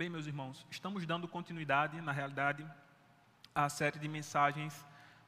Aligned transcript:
Bem, 0.00 0.08
meus 0.08 0.26
irmãos, 0.26 0.66
estamos 0.70 1.04
dando 1.04 1.28
continuidade, 1.28 2.00
na 2.00 2.10
realidade, 2.10 2.66
à 3.54 3.68
série 3.68 3.98
de 3.98 4.08
mensagens 4.08 4.74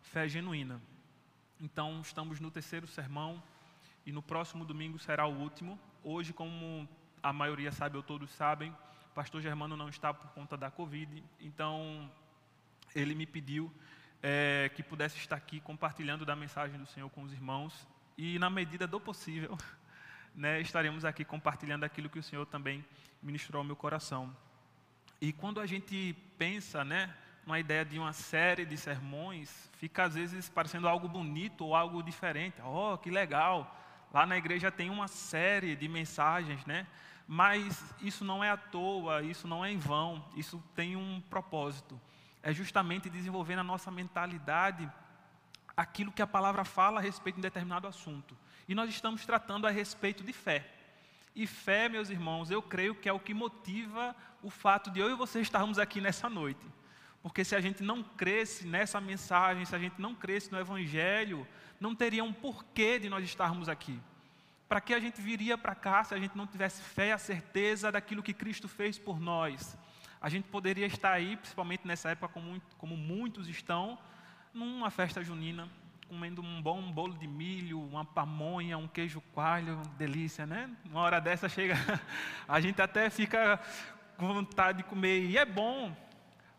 Fé 0.01 0.27
Genuína. 0.27 0.81
Então, 1.61 2.01
estamos 2.01 2.41
no 2.41 2.51
terceiro 2.51 2.87
sermão 2.87 3.43
e 4.07 4.11
no 4.11 4.23
próximo 4.23 4.65
domingo 4.65 4.99
será 4.99 5.27
o 5.27 5.35
último. 5.35 5.79
Hoje, 6.03 6.33
como 6.33 6.89
a 7.23 7.35
maioria 7.35 7.71
sabe 7.71 7.99
ou 7.99 8.03
todos 8.03 8.31
sabem, 8.31 8.71
o 8.71 9.15
pastor 9.15 9.43
Germano 9.43 9.77
não 9.77 9.91
está 9.91 10.15
por 10.15 10.31
conta 10.31 10.57
da 10.57 10.71
Covid, 10.71 11.23
então 11.39 12.11
ele 12.95 13.15
me 13.15 13.27
pediu 13.27 13.71
é, 14.23 14.71
que 14.75 14.83
pudesse 14.83 15.19
estar 15.19 15.37
aqui 15.37 15.61
compartilhando 15.61 16.25
da 16.25 16.35
mensagem 16.35 16.81
do 16.81 16.87
Senhor 16.87 17.11
com 17.11 17.23
os 17.25 17.33
irmãos 17.35 17.87
e, 18.17 18.39
na 18.39 18.49
medida 18.49 18.87
do 18.87 18.99
possível, 18.99 19.55
né, 20.35 20.63
estaremos 20.63 21.05
aqui 21.05 21.27
compartilhando 21.27 21.85
aquilo 21.85 22.09
que 22.09 22.19
o 22.19 22.23
Senhor 22.23 22.47
também 22.47 22.83
ministrou 23.23 23.61
ao 23.61 23.65
meu 23.65 23.77
coração. 23.77 24.35
E 25.23 25.33
quando 25.33 25.61
a 25.61 25.67
gente 25.67 26.17
pensa, 26.37 26.85
né, 26.85 27.15
numa 27.47 27.61
ideia 27.61 27.85
de 27.85 27.97
uma 27.97 28.13
série 28.13 28.65
de 28.65 28.77
sermões, 28.77 29.71
fica 29.75 30.03
às 30.03 30.17
vezes 30.17 30.49
parecendo 30.49 30.89
algo 30.89 31.07
bonito 31.07 31.65
ou 31.65 31.77
algo 31.77 32.03
diferente. 32.03 32.61
Oh, 32.61 32.99
que 32.99 33.09
legal! 33.09 33.73
Lá 34.13 34.27
na 34.27 34.37
igreja 34.37 34.69
tem 34.69 34.91
uma 34.91 35.07
série 35.07 35.77
de 35.77 35.87
mensagens, 35.87 36.67
né? 36.67 36.89
Mas 37.25 37.95
isso 38.01 38.25
não 38.25 38.43
é 38.43 38.51
à 38.51 38.57
toa, 38.57 39.23
isso 39.23 39.47
não 39.47 39.65
é 39.65 39.71
em 39.71 39.79
vão, 39.79 40.25
isso 40.35 40.61
tem 40.75 40.97
um 40.97 41.23
propósito. 41.31 42.01
É 42.43 42.53
justamente 42.53 43.09
desenvolver 43.09 43.55
na 43.55 43.63
nossa 43.63 43.93
mentalidade 43.93 44.91
aquilo 45.77 46.11
que 46.11 46.21
a 46.21 46.27
palavra 46.27 46.65
fala 46.65 46.99
a 46.99 47.03
respeito 47.03 47.37
de 47.37 47.43
um 47.43 47.43
determinado 47.43 47.87
assunto. 47.87 48.37
E 48.67 48.75
nós 48.75 48.91
estamos 48.91 49.25
tratando 49.25 49.69
a 49.69 49.71
respeito 49.71 50.25
de 50.25 50.33
fé. 50.33 50.69
E 51.35 51.47
fé, 51.47 51.89
meus 51.89 52.11
irmãos, 52.11 52.51
eu 52.51 52.61
creio 52.61 52.95
que 52.95 53.09
é 53.09 53.13
o 53.13 53.19
que 53.19 53.33
motiva 53.33 54.15
o 54.43 54.51
fato 54.51 54.91
de 54.91 55.01
eu 55.01 55.11
e 55.11 55.15
você 55.15 55.41
estarmos 55.41 55.79
aqui 55.79 56.01
nessa 56.01 56.29
noite. 56.29 56.65
Porque 57.23 57.45
se 57.45 57.55
a 57.55 57.61
gente 57.61 57.83
não 57.83 58.03
cresce 58.03 58.67
nessa 58.67 59.01
mensagem, 59.01 59.65
se 59.65 59.75
a 59.75 59.79
gente 59.79 60.01
não 60.01 60.15
cresce 60.15 60.51
no 60.51 60.59
Evangelho, 60.59 61.47
não 61.81 61.95
teria 61.95 62.23
um 62.23 62.33
porquê 62.33 62.99
de 62.99 63.09
nós 63.09 63.25
estarmos 63.25 63.69
aqui. 63.69 63.99
Para 64.69 64.81
que 64.81 64.93
a 64.93 65.01
gente 65.01 65.21
viria 65.23 65.57
para 65.57 65.75
cá 65.75 66.03
se 66.03 66.15
a 66.15 66.19
gente 66.19 66.37
não 66.37 66.47
tivesse 66.47 66.83
fé 66.83 67.09
e 67.09 67.13
a 67.13 67.19
certeza 67.19 67.93
daquilo 67.93 68.23
que 68.23 68.35
Cristo 68.35 68.69
fez 68.69 68.99
por 68.99 69.21
nós? 69.21 69.79
A 70.21 70.29
gente 70.29 70.49
poderia 70.49 70.87
estar 70.87 71.13
aí, 71.13 71.37
principalmente 71.37 71.87
nessa 71.87 72.11
época, 72.11 72.29
como, 72.29 72.61
como 72.79 72.97
muitos 72.97 73.49
estão, 73.49 73.99
numa 74.53 74.91
festa 74.91 75.23
junina, 75.23 75.69
comendo 76.13 76.43
um 76.43 76.61
bom 76.61 76.93
bolo 76.93 77.15
de 77.15 77.27
milho, 77.27 77.81
uma 77.81 78.05
pamonha, 78.05 78.77
um 78.77 78.87
queijo 78.87 79.23
coalho, 79.33 79.81
delícia, 79.97 80.45
né? 80.45 80.69
Uma 80.85 81.01
hora 81.01 81.19
dessa 81.19 81.49
chega, 81.49 81.75
a 82.47 82.61
gente 82.61 82.83
até 82.83 83.09
fica 83.09 83.59
com 84.19 84.29
vontade 84.35 84.83
de 84.83 84.85
comer, 84.85 85.25
e 85.25 85.39
é 85.39 85.47
bom, 85.47 85.97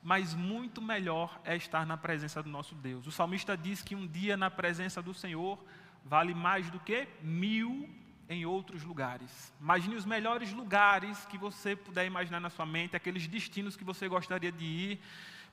mas 0.01 0.33
muito 0.33 0.81
melhor 0.81 1.39
é 1.45 1.55
estar 1.55 1.85
na 1.85 1.95
presença 1.95 2.41
do 2.41 2.49
nosso 2.49 2.73
Deus. 2.73 3.05
O 3.05 3.11
salmista 3.11 3.55
diz 3.55 3.83
que 3.83 3.93
um 3.93 4.07
dia 4.07 4.35
na 4.35 4.49
presença 4.49 5.03
do 5.03 5.13
Senhor 5.13 5.63
vale 6.03 6.33
mais 6.33 6.71
do 6.71 6.79
que 6.79 7.07
mil 7.21 7.87
em 8.27 8.47
outros 8.47 8.81
lugares. 8.81 9.53
Imagine 9.61 9.93
os 9.93 10.05
melhores 10.05 10.51
lugares 10.51 11.27
que 11.27 11.37
você 11.37 11.75
puder 11.75 12.07
imaginar 12.07 12.39
na 12.39 12.49
sua 12.49 12.65
mente, 12.65 12.95
aqueles 12.95 13.27
destinos 13.27 13.77
que 13.77 13.83
você 13.83 14.07
gostaria 14.07 14.51
de 14.51 14.65
ir. 14.65 14.99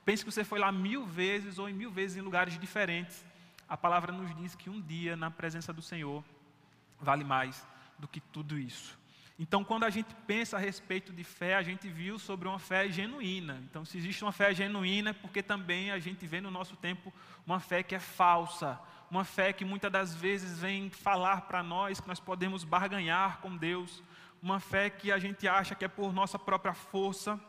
Pense 0.03 0.25
que 0.25 0.31
você 0.31 0.43
foi 0.43 0.57
lá 0.57 0.71
mil 0.71 1.05
vezes 1.05 1.59
ou 1.59 1.69
em 1.69 1.73
mil 1.73 1.91
vezes 1.91 2.17
em 2.17 2.21
lugares 2.21 2.57
diferentes 2.57 3.29
a 3.71 3.77
palavra 3.77 4.11
nos 4.11 4.35
diz 4.35 4.53
que 4.53 4.69
um 4.69 4.81
dia 4.81 5.15
na 5.15 5.31
presença 5.31 5.71
do 5.71 5.81
Senhor 5.81 6.25
vale 6.99 7.23
mais 7.23 7.65
do 7.97 8.05
que 8.05 8.19
tudo 8.19 8.59
isso. 8.59 8.99
Então, 9.39 9.63
quando 9.63 9.85
a 9.85 9.89
gente 9.89 10.13
pensa 10.27 10.57
a 10.57 10.59
respeito 10.59 11.13
de 11.13 11.23
fé, 11.23 11.55
a 11.55 11.63
gente 11.63 11.87
viu 11.87 12.19
sobre 12.19 12.49
uma 12.49 12.59
fé 12.59 12.89
genuína. 12.89 13.63
Então, 13.63 13.85
se 13.85 13.97
existe 13.97 14.25
uma 14.25 14.33
fé 14.33 14.53
genuína, 14.53 15.11
é 15.11 15.13
porque 15.13 15.41
também 15.41 15.89
a 15.89 15.99
gente 15.99 16.27
vê 16.27 16.41
no 16.41 16.51
nosso 16.51 16.75
tempo 16.75 17.13
uma 17.47 17.61
fé 17.61 17.81
que 17.81 17.95
é 17.95 17.99
falsa, 17.99 18.77
uma 19.09 19.23
fé 19.23 19.53
que 19.53 19.63
muitas 19.63 19.89
das 19.89 20.13
vezes 20.13 20.59
vem 20.59 20.89
falar 20.89 21.43
para 21.43 21.63
nós 21.63 22.01
que 22.01 22.09
nós 22.09 22.19
podemos 22.19 22.65
barganhar 22.65 23.37
com 23.37 23.55
Deus, 23.55 24.03
uma 24.43 24.59
fé 24.59 24.89
que 24.89 25.13
a 25.13 25.17
gente 25.17 25.47
acha 25.47 25.75
que 25.75 25.85
é 25.85 25.87
por 25.87 26.11
nossa 26.11 26.37
própria 26.37 26.73
força, 26.73 27.39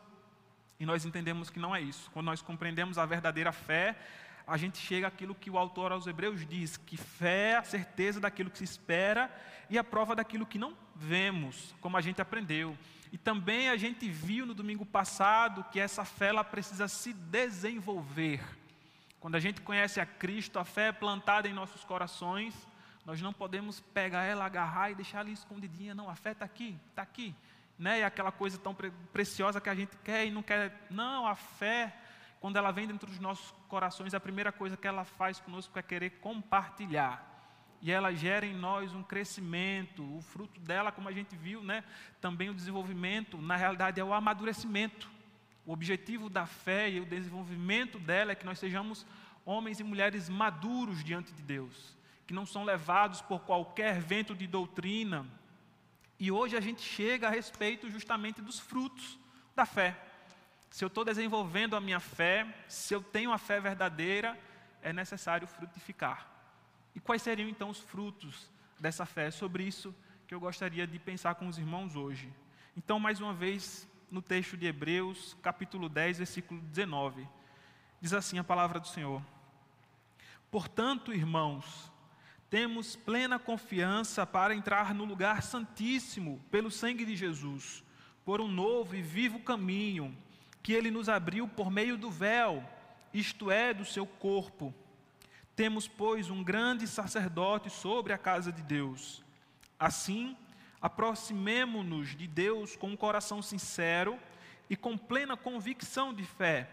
e 0.79 0.85
nós 0.85 1.05
entendemos 1.05 1.49
que 1.49 1.59
não 1.59 1.75
é 1.75 1.81
isso. 1.81 2.09
Quando 2.11 2.27
nós 2.27 2.41
compreendemos 2.41 2.97
a 2.97 3.05
verdadeira 3.05 3.51
fé, 3.51 3.97
a 4.45 4.57
gente 4.57 4.77
chega 4.77 5.07
àquilo 5.07 5.35
que 5.35 5.49
o 5.49 5.57
autor 5.57 5.91
aos 5.91 6.07
Hebreus 6.07 6.45
diz: 6.45 6.77
que 6.77 6.97
fé 6.97 7.51
é 7.51 7.57
a 7.57 7.63
certeza 7.63 8.19
daquilo 8.19 8.49
que 8.49 8.57
se 8.57 8.63
espera 8.63 9.33
e 9.69 9.77
a 9.77 9.83
prova 9.83 10.15
daquilo 10.15 10.45
que 10.45 10.59
não 10.59 10.75
vemos, 10.95 11.73
como 11.79 11.97
a 11.97 12.01
gente 12.01 12.21
aprendeu. 12.21 12.77
E 13.11 13.17
também 13.17 13.69
a 13.69 13.77
gente 13.77 14.09
viu 14.09 14.45
no 14.45 14.53
domingo 14.53 14.85
passado 14.85 15.63
que 15.71 15.79
essa 15.79 16.03
fé 16.03 16.27
ela 16.27 16.43
precisa 16.43 16.87
se 16.87 17.13
desenvolver. 17.13 18.41
Quando 19.19 19.35
a 19.35 19.39
gente 19.39 19.61
conhece 19.61 20.01
a 20.01 20.05
Cristo, 20.05 20.59
a 20.59 20.65
fé 20.65 20.87
é 20.87 20.91
plantada 20.91 21.47
em 21.47 21.53
nossos 21.53 21.83
corações, 21.83 22.53
nós 23.05 23.21
não 23.21 23.31
podemos 23.31 23.79
pegar 23.79 24.23
ela, 24.23 24.45
agarrar 24.45 24.89
e 24.89 24.95
deixar 24.95 25.19
ali 25.19 25.31
escondidinha. 25.31 25.93
Não, 25.93 26.09
a 26.09 26.15
fé 26.15 26.31
está 26.31 26.43
aqui, 26.43 26.77
está 26.89 27.01
aqui. 27.01 27.35
Né? 27.77 27.99
É 27.99 28.05
aquela 28.05 28.31
coisa 28.31 28.57
tão 28.57 28.75
preciosa 29.13 29.61
que 29.61 29.69
a 29.69 29.75
gente 29.75 29.95
quer 30.03 30.25
e 30.25 30.31
não 30.31 30.41
quer. 30.41 30.87
Não, 30.89 31.27
a 31.27 31.35
fé 31.35 31.93
quando 32.43 32.57
ela 32.57 32.71
vem 32.71 32.85
dentro 32.85 33.07
dos 33.07 33.19
nossos 33.19 33.53
corações, 33.69 34.13
a 34.13 34.19
primeira 34.19 34.51
coisa 34.51 34.75
que 34.75 34.85
ela 34.85 35.05
faz 35.05 35.39
conosco 35.39 35.79
é 35.79 35.81
querer 35.81 36.09
compartilhar. 36.19 37.25
E 37.81 37.89
ela 37.89 38.13
gera 38.13 38.45
em 38.45 38.53
nós 38.53 38.93
um 38.93 39.01
crescimento, 39.01 40.03
o 40.17 40.21
fruto 40.21 40.59
dela, 40.59 40.91
como 40.91 41.07
a 41.07 41.13
gente 41.13 41.37
viu, 41.37 41.63
né, 41.63 41.85
também 42.19 42.49
o 42.49 42.53
desenvolvimento, 42.53 43.41
na 43.41 43.55
realidade 43.55 43.97
é 43.97 44.03
o 44.03 44.13
amadurecimento. 44.13 45.09
O 45.65 45.71
objetivo 45.71 46.29
da 46.29 46.45
fé 46.45 46.89
e 46.89 46.99
o 46.99 47.05
desenvolvimento 47.05 47.97
dela 47.97 48.33
é 48.33 48.35
que 48.35 48.45
nós 48.45 48.59
sejamos 48.59 49.05
homens 49.45 49.79
e 49.79 49.83
mulheres 49.85 50.27
maduros 50.27 51.01
diante 51.01 51.31
de 51.31 51.41
Deus, 51.41 51.97
que 52.27 52.33
não 52.33 52.45
são 52.45 52.65
levados 52.65 53.21
por 53.21 53.39
qualquer 53.39 54.01
vento 54.01 54.35
de 54.35 54.47
doutrina. 54.47 55.25
E 56.19 56.29
hoje 56.29 56.57
a 56.57 56.61
gente 56.61 56.81
chega 56.81 57.27
a 57.27 57.31
respeito 57.31 57.89
justamente 57.89 58.41
dos 58.41 58.59
frutos 58.59 59.17
da 59.55 59.65
fé 59.65 59.97
se 60.73 60.83
eu 60.83 60.87
estou 60.87 61.05
desenvolvendo 61.05 61.75
a 61.75 61.79
minha 61.79 61.99
fé, 61.99 62.47
se 62.67 62.95
eu 62.95 63.03
tenho 63.03 63.31
a 63.31 63.37
fé 63.37 63.61
verdadeira, 63.61 64.35
é 64.81 64.91
necessário 64.91 65.47
frutificar. 65.47 66.27
E 66.95 66.99
quais 66.99 67.21
seriam 67.21 67.47
então 67.47 67.69
os 67.69 67.77
frutos 67.77 68.49
dessa 68.79 69.05
fé? 69.05 69.27
É 69.27 69.31
sobre 69.31 69.63
isso 69.63 69.93
que 70.25 70.33
eu 70.33 70.39
gostaria 70.39 70.87
de 70.87 70.97
pensar 70.97 71.35
com 71.35 71.47
os 71.47 71.59
irmãos 71.59 71.95
hoje. 71.95 72.33
Então, 72.75 72.99
mais 72.99 73.21
uma 73.21 73.35
vez, 73.35 73.87
no 74.09 74.19
texto 74.19 74.57
de 74.57 74.65
Hebreus, 74.65 75.37
capítulo 75.43 75.87
10, 75.87 76.17
versículo 76.17 76.59
19, 76.61 77.29
diz 78.01 78.11
assim 78.11 78.39
a 78.39 78.43
palavra 78.43 78.79
do 78.79 78.87
Senhor: 78.87 79.21
Portanto, 80.49 81.13
irmãos, 81.13 81.91
temos 82.49 82.95
plena 82.95 83.37
confiança 83.37 84.25
para 84.25 84.55
entrar 84.55 84.95
no 84.95 85.05
lugar 85.05 85.43
santíssimo 85.43 86.43
pelo 86.49 86.71
sangue 86.71 87.05
de 87.05 87.15
Jesus, 87.15 87.83
por 88.25 88.41
um 88.41 88.47
novo 88.47 88.95
e 88.95 89.03
vivo 89.03 89.39
caminho 89.39 90.17
que 90.63 90.71
ele 90.71 90.89
nos 90.89 91.09
abriu 91.09 91.45
por 91.45 91.69
meio 91.69 91.97
do 91.97 92.09
véu, 92.09 92.63
isto 93.13 93.51
é, 93.51 93.73
do 93.73 93.83
seu 93.83 94.07
corpo. 94.07 94.73
Temos, 95.55 95.87
pois, 95.87 96.29
um 96.29 96.41
grande 96.41 96.87
sacerdote 96.87 97.69
sobre 97.69 98.13
a 98.13 98.17
casa 98.17 98.51
de 98.51 98.63
Deus. 98.63 99.21
Assim, 99.77 100.35
aproximemo-nos 100.81 102.15
de 102.15 102.25
Deus 102.25 102.77
com 102.77 102.87
um 102.87 102.95
coração 102.95 103.41
sincero 103.41 104.17
e 104.69 104.77
com 104.77 104.97
plena 104.97 105.35
convicção 105.35 106.13
de 106.13 106.23
fé, 106.23 106.69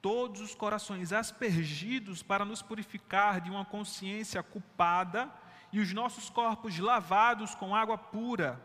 todos 0.00 0.40
os 0.40 0.54
corações 0.54 1.12
aspergidos 1.12 2.22
para 2.22 2.44
nos 2.44 2.62
purificar 2.62 3.40
de 3.40 3.50
uma 3.50 3.64
consciência 3.64 4.42
culpada 4.42 5.28
e 5.72 5.80
os 5.80 5.92
nossos 5.92 6.30
corpos 6.30 6.78
lavados 6.78 7.54
com 7.56 7.74
água 7.74 7.98
pura. 7.98 8.60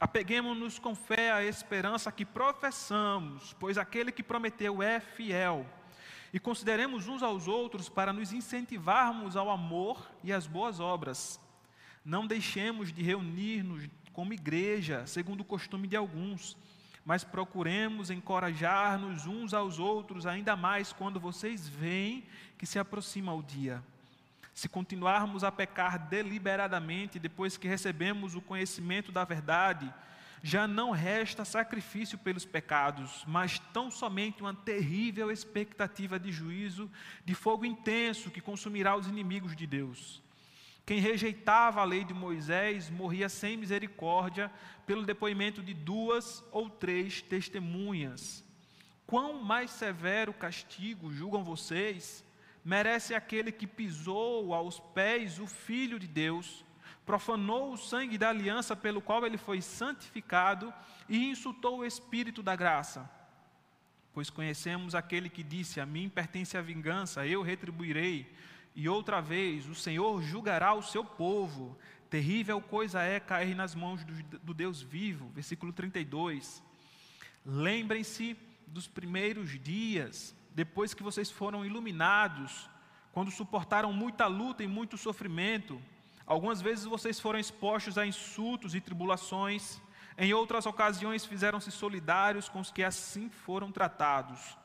Apeguemos-nos 0.00 0.78
com 0.78 0.94
fé 0.94 1.30
à 1.30 1.44
esperança 1.44 2.10
que 2.10 2.24
professamos, 2.24 3.54
pois 3.60 3.76
aquele 3.76 4.10
que 4.10 4.22
prometeu 4.22 4.82
é 4.82 4.98
fiel. 4.98 5.66
E 6.32 6.40
consideremos 6.40 7.06
uns 7.06 7.22
aos 7.22 7.46
outros 7.46 7.90
para 7.90 8.10
nos 8.10 8.32
incentivarmos 8.32 9.36
ao 9.36 9.50
amor 9.50 10.10
e 10.24 10.32
às 10.32 10.46
boas 10.46 10.80
obras. 10.80 11.38
Não 12.02 12.26
deixemos 12.26 12.90
de 12.90 13.02
reunir-nos 13.02 13.90
como 14.10 14.32
igreja, 14.32 15.06
segundo 15.06 15.42
o 15.42 15.44
costume 15.44 15.86
de 15.86 15.96
alguns, 15.96 16.56
mas 17.04 17.22
procuremos 17.22 18.10
encorajar-nos 18.10 19.26
uns 19.26 19.52
aos 19.52 19.78
outros, 19.78 20.24
ainda 20.24 20.56
mais 20.56 20.94
quando 20.94 21.20
vocês 21.20 21.68
veem 21.68 22.24
que 22.56 22.64
se 22.64 22.78
aproxima 22.78 23.34
o 23.34 23.42
dia. 23.42 23.82
Se 24.54 24.68
continuarmos 24.68 25.44
a 25.44 25.52
pecar 25.52 26.08
deliberadamente 26.08 27.18
depois 27.18 27.56
que 27.56 27.68
recebemos 27.68 28.34
o 28.34 28.40
conhecimento 28.40 29.10
da 29.12 29.24
verdade, 29.24 29.92
já 30.42 30.66
não 30.66 30.90
resta 30.90 31.44
sacrifício 31.44 32.16
pelos 32.16 32.46
pecados, 32.46 33.24
mas 33.26 33.58
tão 33.74 33.90
somente 33.90 34.40
uma 34.40 34.54
terrível 34.54 35.30
expectativa 35.30 36.18
de 36.18 36.32
juízo, 36.32 36.90
de 37.24 37.34
fogo 37.34 37.64
intenso 37.64 38.30
que 38.30 38.40
consumirá 38.40 38.96
os 38.96 39.06
inimigos 39.06 39.54
de 39.54 39.66
Deus. 39.66 40.22
quem 40.86 40.98
rejeitava 40.98 41.80
a 41.80 41.84
lei 41.84 42.02
de 42.04 42.12
Moisés 42.12 42.90
morria 42.90 43.28
sem 43.28 43.56
misericórdia 43.56 44.50
pelo 44.84 45.04
depoimento 45.04 45.62
de 45.62 45.72
duas 45.72 46.42
ou 46.50 46.68
três 46.68 47.22
testemunhas. 47.22 48.42
Quão 49.06 49.40
mais 49.42 49.70
severo 49.70 50.32
castigo, 50.32 51.12
julgam 51.12 51.44
vocês, 51.44 52.24
merece 52.64 53.14
aquele 53.14 53.50
que 53.50 53.66
pisou 53.66 54.54
aos 54.54 54.78
pés 54.78 55.38
o 55.38 55.46
Filho 55.46 55.98
de 55.98 56.06
Deus, 56.06 56.64
profanou 57.04 57.72
o 57.72 57.78
sangue 57.78 58.18
da 58.18 58.28
aliança 58.28 58.76
pelo 58.76 59.00
qual 59.00 59.24
ele 59.26 59.38
foi 59.38 59.60
santificado 59.60 60.72
e 61.08 61.30
insultou 61.30 61.78
o 61.78 61.84
Espírito 61.84 62.42
da 62.42 62.54
graça? 62.54 63.10
Pois 64.12 64.28
conhecemos 64.28 64.94
aquele 64.94 65.28
que 65.28 65.42
disse: 65.42 65.80
A 65.80 65.86
mim 65.86 66.08
pertence 66.08 66.56
a 66.56 66.62
vingança, 66.62 67.26
eu 67.26 67.42
retribuirei 67.42 68.30
e 68.74 68.88
outra 68.88 69.20
vez, 69.20 69.68
o 69.68 69.74
Senhor 69.74 70.22
julgará 70.22 70.72
o 70.74 70.82
seu 70.82 71.04
povo. 71.04 71.76
Terrível 72.08 72.60
coisa 72.60 73.02
é 73.02 73.20
cair 73.20 73.54
nas 73.54 73.74
mãos 73.74 74.04
do, 74.04 74.38
do 74.38 74.54
Deus 74.54 74.80
vivo. 74.80 75.28
Versículo 75.30 75.72
32. 75.72 76.62
Lembrem-se 77.44 78.36
dos 78.66 78.86
primeiros 78.86 79.58
dias, 79.60 80.34
depois 80.54 80.94
que 80.94 81.02
vocês 81.02 81.30
foram 81.30 81.64
iluminados, 81.64 82.68
quando 83.12 83.30
suportaram 83.30 83.92
muita 83.92 84.26
luta 84.26 84.62
e 84.62 84.68
muito 84.68 84.96
sofrimento. 84.96 85.80
Algumas 86.26 86.60
vezes 86.60 86.84
vocês 86.84 87.18
foram 87.18 87.38
expostos 87.38 87.98
a 87.98 88.06
insultos 88.06 88.74
e 88.74 88.80
tribulações, 88.80 89.80
em 90.16 90.34
outras 90.34 90.66
ocasiões 90.66 91.24
fizeram-se 91.24 91.70
solidários 91.70 92.48
com 92.48 92.60
os 92.60 92.70
que 92.70 92.82
assim 92.82 93.30
foram 93.30 93.72
tratados. 93.72 94.56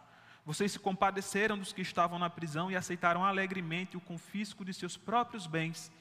Vocês 0.46 0.74
se 0.74 0.80
compadeceram 0.80 1.58
dos 1.58 1.74
que 1.74 1.82
estavam 1.82 2.20
na 2.20 2.30
prisão 2.30 2.70
e 2.70 2.76
aceitaram 2.76 3.24
alegremente 3.24 3.98
o 3.98 4.02
confisco 4.02 4.64
de 4.64 4.74
seus 4.74 4.96
próprios 4.96 5.48
bens, 5.48 5.92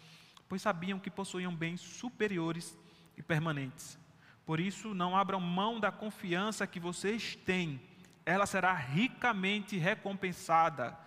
pois 0.49 0.61
sabiam 0.61 0.99
que 0.99 1.11
possuíam 1.11 1.55
bens 1.55 1.81
superiores 1.81 2.77
e 3.17 3.23
permanentes. 3.23 3.99
Por 4.45 4.61
isso, 4.61 4.93
não 4.93 5.17
abram 5.17 5.41
mão 5.41 5.81
da 5.81 5.91
confiança 5.91 6.67
que 6.67 6.79
vocês 6.79 7.37
têm, 7.37 7.81
ela 8.27 8.47
será 8.47 8.73
ricamente 8.73 9.77
recompensada. 9.77 10.99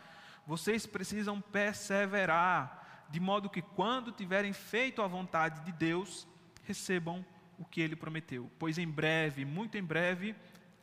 Vocês 0.46 0.86
precisam 0.86 1.42
perseverar, 1.42 3.06
de 3.10 3.20
modo 3.20 3.50
que, 3.50 3.62
quando 3.62 4.12
tiverem 4.12 4.54
feito 4.54 5.02
a 5.02 5.08
vontade 5.08 5.62
de 5.66 5.72
Deus, 5.72 6.28
recebam 6.64 7.26
o 7.58 7.66
que 7.66 7.82
ele 7.82 7.96
prometeu. 7.96 8.52
Pois 8.60 8.78
em 8.78 8.88
breve, 8.88 9.46
muito 9.46 9.78
em 9.78 9.84
breve, 9.84 10.36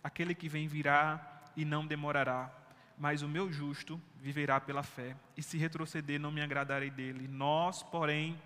aquele 0.03 0.35
que 0.35 0.49
vem 0.49 0.67
virá 0.67 1.43
e 1.57 1.65
não 1.65 1.87
demorará. 1.87 2.51
Mas 2.99 3.23
o 3.23 3.29
meu 3.29 3.53
justo 3.53 4.01
viverá 4.21 4.61
pela 4.61 4.83
fé, 4.83 5.17
e 5.37 5.43
se 5.43 5.59
retroceder, 5.59 6.21
não 6.21 6.31
me 6.31 6.41
agradarei 6.41 6.91
dele. 6.91 7.27
Nós, 7.29 7.83
porém, 7.83 8.41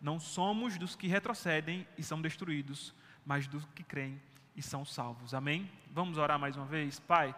não 0.00 0.20
somos 0.20 0.76
dos 0.76 0.94
que 0.94 1.06
retrocedem 1.06 1.86
e 1.96 2.02
são 2.02 2.20
destruídos, 2.20 2.94
mas 3.24 3.46
dos 3.46 3.64
que 3.74 3.82
creem 3.82 4.20
e 4.54 4.62
são 4.62 4.84
salvos. 4.84 5.34
Amém? 5.34 5.70
Vamos 5.90 6.18
orar 6.18 6.38
mais 6.38 6.56
uma 6.56 6.66
vez? 6.66 7.00
Pai, 7.00 7.34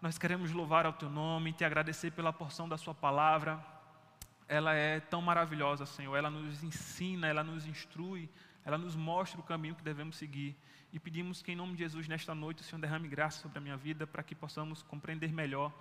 nós 0.00 0.18
queremos 0.18 0.50
louvar 0.52 0.86
ao 0.86 0.92
teu 0.92 1.08
nome, 1.08 1.52
te 1.52 1.64
agradecer 1.64 2.10
pela 2.12 2.32
porção 2.32 2.68
da 2.68 2.76
sua 2.76 2.94
palavra. 2.94 3.64
Ela 4.48 4.74
é 4.74 5.00
tão 5.00 5.20
maravilhosa, 5.20 5.86
Senhor. 5.86 6.16
Ela 6.16 6.30
nos 6.30 6.62
ensina, 6.62 7.26
ela 7.26 7.42
nos 7.42 7.66
instrui, 7.66 8.28
ela 8.64 8.78
nos 8.78 8.94
mostra 8.94 9.40
o 9.40 9.42
caminho 9.42 9.74
que 9.74 9.82
devemos 9.82 10.16
seguir 10.16 10.56
e 10.92 10.98
pedimos 10.98 11.42
que, 11.42 11.52
em 11.52 11.56
nome 11.56 11.72
de 11.72 11.80
Jesus, 11.80 12.08
nesta 12.08 12.34
noite, 12.34 12.62
o 12.62 12.64
Senhor 12.64 12.80
derrame 12.80 13.08
graça 13.08 13.42
sobre 13.42 13.58
a 13.58 13.60
minha 13.60 13.76
vida 13.76 14.06
para 14.06 14.22
que 14.22 14.34
possamos 14.34 14.82
compreender 14.82 15.32
melhor 15.32 15.72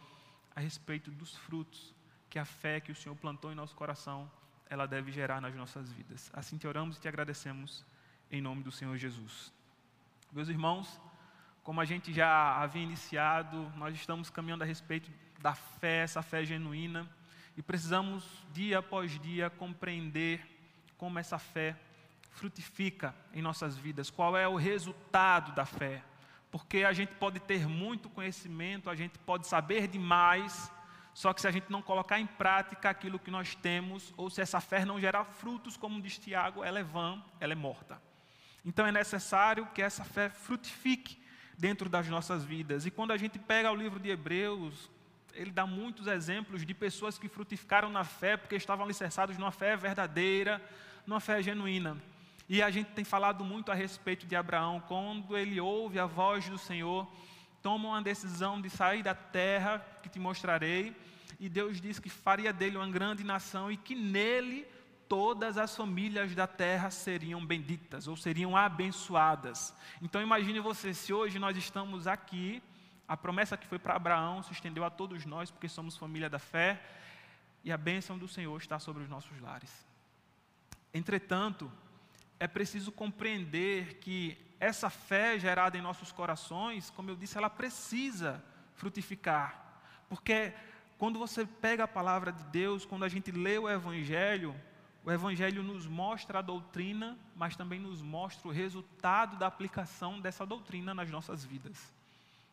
a 0.55 0.59
respeito 0.59 1.11
dos 1.11 1.35
frutos 1.37 1.95
que 2.29 2.37
a 2.37 2.43
fé 2.43 2.81
que 2.81 2.91
o 2.91 2.95
Senhor 2.95 3.15
plantou 3.15 3.49
em 3.49 3.55
nosso 3.55 3.73
coração, 3.75 4.29
ela 4.69 4.85
deve 4.85 5.09
gerar 5.09 5.39
nas 5.39 5.55
nossas 5.55 5.89
vidas. 5.89 6.29
Assim 6.33 6.57
te 6.57 6.67
oramos 6.67 6.97
e 6.97 6.99
te 6.99 7.07
agradecemos 7.07 7.85
em 8.29 8.41
nome 8.41 8.61
do 8.61 8.73
Senhor 8.73 8.97
Jesus. 8.97 9.53
Meus 10.35 10.49
irmãos, 10.49 10.99
como 11.63 11.79
a 11.79 11.85
gente 11.85 12.11
já 12.11 12.57
havia 12.57 12.83
iniciado, 12.83 13.71
nós 13.77 13.95
estamos 13.95 14.29
caminhando 14.29 14.63
a 14.63 14.67
respeito 14.67 15.09
da 15.39 15.55
fé, 15.55 16.03
essa 16.03 16.21
fé 16.21 16.43
genuína, 16.43 17.09
e 17.55 17.61
precisamos 17.61 18.45
dia 18.51 18.79
após 18.79 19.17
dia 19.21 19.49
compreender 19.49 20.45
como 20.97 21.17
essa 21.19 21.39
fé 21.39 21.73
frutifica 22.31 23.15
em 23.33 23.41
nossas 23.41 23.77
vidas, 23.77 24.09
qual 24.09 24.35
é 24.35 24.45
o 24.45 24.57
resultado 24.57 25.53
da 25.53 25.63
fé. 25.63 26.03
Porque 26.51 26.83
a 26.83 26.91
gente 26.91 27.13
pode 27.13 27.39
ter 27.39 27.65
muito 27.65 28.09
conhecimento, 28.09 28.89
a 28.89 28.95
gente 28.95 29.17
pode 29.19 29.47
saber 29.47 29.87
demais, 29.87 30.69
só 31.13 31.31
que 31.31 31.39
se 31.39 31.47
a 31.47 31.51
gente 31.51 31.71
não 31.71 31.81
colocar 31.81 32.19
em 32.19 32.27
prática 32.27 32.89
aquilo 32.89 33.17
que 33.17 33.31
nós 33.31 33.55
temos, 33.55 34.13
ou 34.17 34.29
se 34.29 34.41
essa 34.41 34.59
fé 34.59 34.83
não 34.83 34.99
gerar 34.99 35.23
frutos, 35.23 35.77
como 35.77 36.01
diz 36.01 36.17
Tiago, 36.17 36.61
ela 36.61 36.77
é 36.77 36.83
vã, 36.83 37.23
ela 37.39 37.53
é 37.53 37.55
morta. 37.55 38.03
Então 38.65 38.85
é 38.87 38.91
necessário 38.91 39.67
que 39.73 39.81
essa 39.81 40.03
fé 40.03 40.29
frutifique 40.29 41.17
dentro 41.57 41.87
das 41.87 42.07
nossas 42.07 42.43
vidas. 42.43 42.85
E 42.85 42.91
quando 42.91 43.11
a 43.11 43.17
gente 43.17 43.37
pega 43.37 43.71
o 43.71 43.75
livro 43.75 43.99
de 43.99 44.09
Hebreus, 44.09 44.89
ele 45.33 45.51
dá 45.51 45.67
muitos 45.67 46.07
exemplos 46.07 46.65
de 46.65 46.73
pessoas 46.73 47.17
que 47.17 47.27
frutificaram 47.27 47.89
na 47.89 48.03
fé 48.03 48.35
porque 48.35 48.55
estavam 48.55 48.83
alicerçados 48.83 49.37
numa 49.37 49.51
fé 49.51 49.77
verdadeira, 49.77 50.61
numa 51.05 51.19
fé 51.19 51.41
genuína. 51.41 51.97
E 52.47 52.61
a 52.61 52.69
gente 52.69 52.91
tem 52.91 53.03
falado 53.03 53.43
muito 53.43 53.71
a 53.71 53.75
respeito 53.75 54.25
de 54.25 54.35
Abraão, 54.35 54.79
quando 54.87 55.37
ele 55.37 55.59
ouve 55.59 55.99
a 55.99 56.05
voz 56.05 56.47
do 56.47 56.57
Senhor, 56.57 57.07
toma 57.61 57.89
uma 57.89 58.01
decisão 58.01 58.61
de 58.61 58.69
sair 58.69 59.01
da 59.01 59.15
terra 59.15 59.83
que 60.03 60.09
te 60.09 60.19
mostrarei, 60.19 60.95
e 61.39 61.49
Deus 61.49 61.81
diz 61.81 61.99
que 61.99 62.09
faria 62.09 62.53
dele 62.53 62.77
uma 62.77 62.87
grande 62.87 63.23
nação 63.23 63.71
e 63.71 63.75
que 63.75 63.95
nele 63.95 64.65
todas 65.07 65.57
as 65.57 65.75
famílias 65.75 66.33
da 66.35 66.47
terra 66.47 66.89
seriam 66.89 67.45
benditas 67.45 68.07
ou 68.07 68.15
seriam 68.15 68.55
abençoadas. 68.55 69.73
Então 70.01 70.21
imagine 70.21 70.59
você, 70.59 70.93
se 70.93 71.13
hoje 71.13 71.39
nós 71.39 71.55
estamos 71.57 72.07
aqui, 72.07 72.61
a 73.07 73.15
promessa 73.15 73.57
que 73.57 73.67
foi 73.67 73.79
para 73.79 73.95
Abraão 73.95 74.41
se 74.41 74.51
estendeu 74.51 74.83
a 74.83 74.89
todos 74.89 75.25
nós, 75.25 75.51
porque 75.51 75.69
somos 75.69 75.97
família 75.97 76.29
da 76.29 76.39
fé, 76.39 76.81
e 77.63 77.71
a 77.71 77.77
bênção 77.77 78.17
do 78.17 78.27
Senhor 78.27 78.57
está 78.57 78.79
sobre 78.79 79.03
os 79.03 79.09
nossos 79.09 79.39
lares. 79.39 79.85
Entretanto, 80.93 81.71
é 82.39 82.47
preciso 82.47 82.91
compreender 82.91 83.99
que 83.99 84.37
essa 84.59 84.89
fé 84.89 85.37
gerada 85.37 85.77
em 85.77 85.81
nossos 85.81 86.11
corações, 86.11 86.89
como 86.89 87.09
eu 87.09 87.15
disse, 87.15 87.37
ela 87.37 87.49
precisa 87.49 88.43
frutificar. 88.73 89.81
Porque 90.07 90.53
quando 90.97 91.19
você 91.19 91.45
pega 91.45 91.83
a 91.83 91.87
palavra 91.87 92.31
de 92.31 92.43
Deus, 92.45 92.85
quando 92.85 93.03
a 93.03 93.09
gente 93.09 93.31
lê 93.31 93.57
o 93.57 93.69
Evangelho, 93.69 94.55
o 95.05 95.11
Evangelho 95.11 95.61
nos 95.61 95.85
mostra 95.85 96.39
a 96.39 96.41
doutrina, 96.41 97.15
mas 97.35 97.55
também 97.55 97.79
nos 97.79 98.01
mostra 98.01 98.47
o 98.47 98.51
resultado 98.51 99.37
da 99.37 99.45
aplicação 99.45 100.19
dessa 100.19 100.47
doutrina 100.47 100.95
nas 100.95 101.11
nossas 101.11 101.45
vidas. 101.45 101.93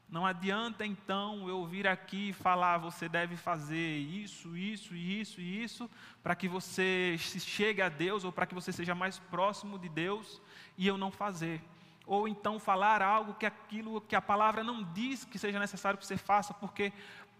Não 0.06 0.26
adianta 0.26 0.84
então 0.84 1.48
eu 1.48 1.64
vir 1.64 1.88
aqui 1.88 2.34
falar, 2.34 2.76
você 2.76 3.08
deve 3.08 3.34
fazer 3.34 3.96
isso, 3.96 4.54
isso, 4.54 4.94
isso 4.94 5.40
e 5.40 5.64
isso, 5.64 5.90
para 6.22 6.34
que 6.34 6.46
você 6.46 7.16
chegue 7.18 7.80
a 7.80 7.88
Deus 7.88 8.22
ou 8.22 8.30
para 8.30 8.44
que 8.44 8.54
você 8.54 8.70
seja 8.70 8.94
mais 8.94 9.18
próximo 9.18 9.78
de 9.78 9.88
Deus 9.88 10.38
e 10.76 10.86
eu 10.86 10.98
não 10.98 11.10
fazer. 11.10 11.64
Ou 12.04 12.28
então 12.28 12.60
falar 12.60 13.00
algo 13.00 13.32
que 13.32 13.46
aquilo 13.46 14.02
que 14.02 14.14
a 14.14 14.20
palavra 14.20 14.62
não 14.62 14.82
diz 14.82 15.24
que 15.24 15.38
seja 15.38 15.58
necessário 15.58 15.98
que 15.98 16.04
você 16.04 16.18
faça, 16.18 16.52
porque 16.52 16.92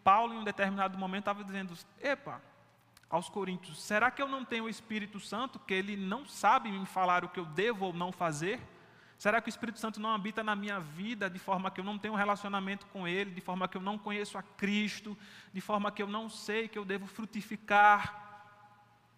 Paulo 0.03 0.33
em 0.33 0.39
um 0.39 0.45
determinado 0.45 0.97
momento 0.97 1.25
estava 1.25 1.45
dizendo: 1.45 1.77
"Epa, 2.01 2.41
aos 3.13 3.29
coríntios, 3.29 3.81
será 3.81 4.11
que 4.11 4.21
eu 4.21 4.27
não 4.27 4.45
tenho 4.45 4.65
o 4.65 4.69
Espírito 4.69 5.21
Santo 5.21 5.61
que 5.61 5.75
ele 5.75 5.97
não 5.97 6.27
sabe 6.27 6.73
me 6.73 6.87
falar 6.87 7.25
o 7.25 7.29
que 7.29 7.39
eu 7.39 7.47
devo 7.47 7.87
ou 7.87 7.93
não 7.93 8.11
fazer?" 8.11 8.61
Será 9.19 9.41
que 9.41 9.49
o 9.49 9.51
Espírito 9.51 9.79
Santo 9.79 10.01
não 10.01 10.11
habita 10.11 10.43
na 10.43 10.57
minha 10.57 10.81
vida 10.81 11.31
de 11.31 11.39
forma 11.39 11.71
que 11.71 11.79
eu 11.79 11.85
não 11.85 11.97
tenho 11.97 12.15
um 12.15 12.17
relacionamento 12.17 12.87
com 12.87 13.07
Ele, 13.07 13.31
de 13.31 13.41
forma 13.41 13.69
que 13.69 13.77
eu 13.77 13.81
não 13.81 13.97
conheço 13.97 14.37
a 14.37 14.43
Cristo, 14.43 15.17
de 15.53 15.61
forma 15.61 15.93
que 15.93 16.03
eu 16.03 16.09
não 16.09 16.29
sei 16.29 16.67
que 16.67 16.77
eu 16.77 16.85
devo 16.85 17.07
frutificar? 17.07 18.21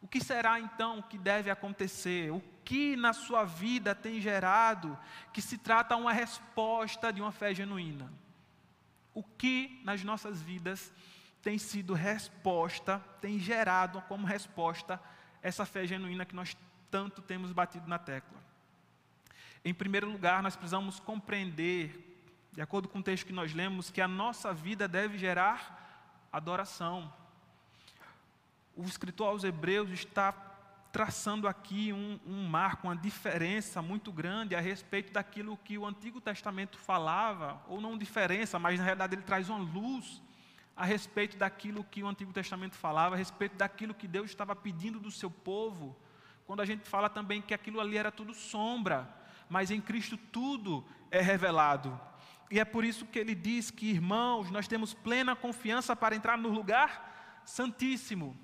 O 0.03 0.07
que 0.07 0.23
será 0.23 0.61
então 0.61 1.01
que 1.01 1.17
deve 1.17 1.51
acontecer? 1.51 2.31
O 2.31 2.43
que 2.63 2.97
na 2.97 3.15
sua 3.15 3.45
vida 3.45 3.95
tem 3.95 4.21
gerado 4.21 4.99
que 5.33 5.41
se 5.41 5.57
trata 5.57 5.97
uma 5.97 6.13
resposta 6.13 7.11
de 7.11 7.23
uma 7.23 7.33
fé 7.33 7.55
genuína? 7.55 8.13
O 9.15 9.23
que 9.23 9.81
nas 9.83 10.05
nossas 10.05 10.43
vidas 10.43 10.93
sido 11.59 11.93
resposta, 11.93 12.99
tem 13.21 13.39
gerado 13.39 14.01
como 14.09 14.27
resposta 14.27 14.99
essa 15.43 15.67
fé 15.67 15.87
genuína 15.87 16.25
que 16.25 16.35
nós 16.35 16.57
tanto 16.91 17.21
temos 17.21 17.53
batido 17.53 17.87
na 17.87 17.99
tecla? 17.99 18.39
Em 19.63 19.75
primeiro 19.75 20.11
lugar, 20.11 20.43
nós 20.43 20.57
precisamos 20.57 20.99
compreender, 20.99 22.19
de 22.51 22.63
acordo 22.63 22.89
com 22.89 23.01
o 23.01 23.03
texto 23.03 23.27
que 23.27 23.33
nós 23.33 23.53
lemos, 23.53 23.91
que 23.91 24.01
a 24.01 24.09
nossa 24.09 24.55
vida 24.55 24.89
deve 24.89 25.19
gerar 25.19 26.27
adoração. 26.33 27.13
O 28.75 28.85
escritor 28.85 29.29
aos 29.29 29.45
Hebreus 29.45 29.91
está 29.91 30.33
traçando 30.91 31.47
aqui 31.47 31.93
um, 31.93 32.19
um, 32.27 32.47
marco, 32.49 32.87
uma 32.87 32.97
diferença 32.97 33.83
muito 33.83 34.11
grande 34.11 34.55
a 34.55 34.61
respeito 34.61 35.13
daquilo 35.13 35.59
que 35.59 35.77
o 35.77 35.85
Antigo 35.85 36.23
Testamento 36.23 36.79
falava, 36.79 37.61
ou 37.69 37.83
não 37.83 37.99
diferença, 37.99 38.59
mas 38.59 38.79
na 38.79 38.85
realidade 38.87 39.15
ele 39.15 39.23
traz 39.23 39.51
uma 39.51 39.59
luz 39.59 40.23
a 40.77 40.85
respeito 40.85 41.37
daquilo 41.37 41.85
que 41.85 42.03
o 42.03 42.09
Antigo 42.09 42.33
Testamento 42.33 42.75
falava, 42.75 43.15
a 43.15 43.19
respeito 43.19 43.57
daquilo 43.57 43.95
que 43.95 44.09
Deus 44.09 44.31
estava 44.31 44.57
pedindo 44.57 44.99
do 44.99 45.11
seu 45.11 45.31
povo 45.31 45.97
quando 46.47 46.61
a 46.61 46.65
gente 46.65 46.87
fala 46.89 47.09
também 47.09 47.41
que 47.41 47.55
aquilo 47.55 47.81
ali 47.81 47.97
era 47.97 48.13
tudo 48.13 48.35
sombra, 48.35 49.09
mas 49.49 49.71
em 49.71 49.81
Cristo 49.81 50.17
tudo 50.17 50.85
é 51.11 51.21
revelado. 51.21 51.99
E 52.51 52.61
é 52.61 52.65
por 52.65 52.85
isso 52.85 53.07
que 53.07 53.19
ele 53.19 53.35
diz 53.35 53.71
que, 53.71 53.91
irmãos, 53.91 54.51
nós 54.51 54.69
temos 54.69 54.93
plena 54.93 55.35
confiança 55.35 55.97
para 55.97 56.15
entrar 56.15 56.37
no 56.37 56.51
lugar 56.51 57.43
santíssimo. 57.45 58.39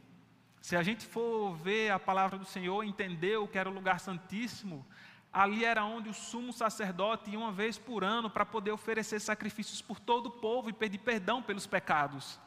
Se 0.61 0.77
a 0.77 0.83
gente 0.83 1.07
for 1.07 1.55
ver 1.57 1.91
a 1.91 1.99
palavra 1.99 2.39
do 2.39 2.45
Senhor, 2.45 2.83
entender 2.85 3.39
o 3.39 3.47
que 3.47 3.59
era 3.59 3.69
o 3.69 3.73
lugar 3.73 4.01
santíssimo, 4.01 4.87
ali 5.33 5.65
era 5.65 5.85
onde 5.85 6.09
o 6.09 6.15
sumo 6.15 6.53
sacerdote 6.53 7.31
ia 7.31 7.39
uma 7.39 7.53
vez 7.53 7.79
por 7.79 8.03
ano 8.03 8.29
para 8.29 8.45
poder 8.45 8.73
oferecer 8.73 9.21
sacrifícios 9.21 9.81
por 9.81 10.01
todo 10.01 10.27
o 10.27 10.31
povo 10.31 10.69
e 10.69 10.73
pedir 10.73 10.99
perdão 10.99 11.43
pelos 11.43 11.67
pecados. 11.67 12.39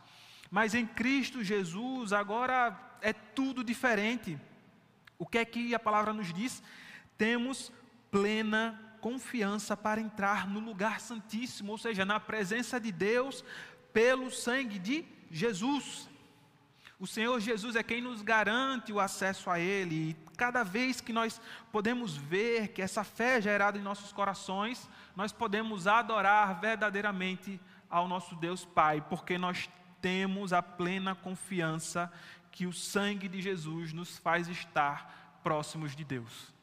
Mas 0.51 0.75
em 0.75 0.85
Cristo 0.85 1.43
Jesus, 1.43 2.13
agora 2.13 2.77
é 3.01 3.13
tudo 3.13 3.63
diferente. 3.63 4.37
O 5.17 5.25
que 5.25 5.37
é 5.37 5.45
que 5.45 5.73
a 5.73 5.79
palavra 5.79 6.13
nos 6.13 6.33
diz? 6.33 6.61
Temos 7.17 7.71
plena 8.11 8.79
confiança 8.99 9.75
para 9.75 9.99
entrar 9.99 10.47
no 10.47 10.59
lugar 10.59 10.99
santíssimo, 10.99 11.73
ou 11.73 11.77
seja, 11.77 12.05
na 12.05 12.19
presença 12.19 12.79
de 12.79 12.91
Deus, 12.91 13.43
pelo 13.91 14.29
sangue 14.31 14.79
de 14.79 15.05
Jesus. 15.29 16.09
O 16.99 17.07
Senhor 17.07 17.39
Jesus 17.39 17.75
é 17.75 17.83
quem 17.83 18.01
nos 18.01 18.21
garante 18.21 18.93
o 18.93 18.99
acesso 18.99 19.49
a 19.49 19.59
Ele. 19.59 20.11
E 20.11 20.13
cada 20.35 20.63
vez 20.63 20.99
que 20.99 21.13
nós 21.13 21.39
podemos 21.71 22.15
ver 22.15 22.69
que 22.69 22.81
essa 22.81 23.03
fé 23.03 23.37
é 23.37 23.41
gerada 23.41 23.77
em 23.77 23.81
nossos 23.81 24.11
corações, 24.11 24.89
nós 25.15 25.31
podemos 25.31 25.87
adorar 25.87 26.59
verdadeiramente 26.59 27.59
ao 27.89 28.07
nosso 28.07 28.35
Deus 28.35 28.65
Pai, 28.65 29.01
porque 29.01 29.37
nós 29.37 29.69
temos 30.01 30.51
a 30.51 30.61
plena 30.61 31.15
confiança 31.15 32.11
que 32.51 32.65
o 32.65 32.73
sangue 32.73 33.27
de 33.27 33.41
Jesus 33.41 33.93
nos 33.93 34.17
faz 34.17 34.47
estar 34.47 35.39
próximos 35.43 35.95
de 35.95 36.03
Deus. 36.03 36.53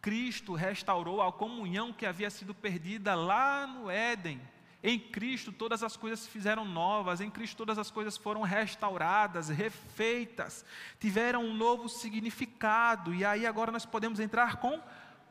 Cristo 0.00 0.52
restaurou 0.52 1.22
a 1.22 1.32
comunhão 1.32 1.92
que 1.92 2.04
havia 2.04 2.28
sido 2.28 2.54
perdida 2.54 3.14
lá 3.14 3.66
no 3.66 3.90
Éden. 3.90 4.40
Em 4.86 4.98
Cristo 4.98 5.50
todas 5.50 5.82
as 5.82 5.96
coisas 5.96 6.20
se 6.20 6.28
fizeram 6.28 6.62
novas, 6.62 7.22
em 7.22 7.30
Cristo 7.30 7.56
todas 7.56 7.78
as 7.78 7.90
coisas 7.90 8.18
foram 8.18 8.42
restauradas, 8.42 9.48
refeitas, 9.48 10.62
tiveram 11.00 11.42
um 11.42 11.54
novo 11.54 11.88
significado, 11.88 13.14
e 13.14 13.24
aí 13.24 13.46
agora 13.46 13.72
nós 13.72 13.86
podemos 13.86 14.20
entrar 14.20 14.56
com 14.56 14.78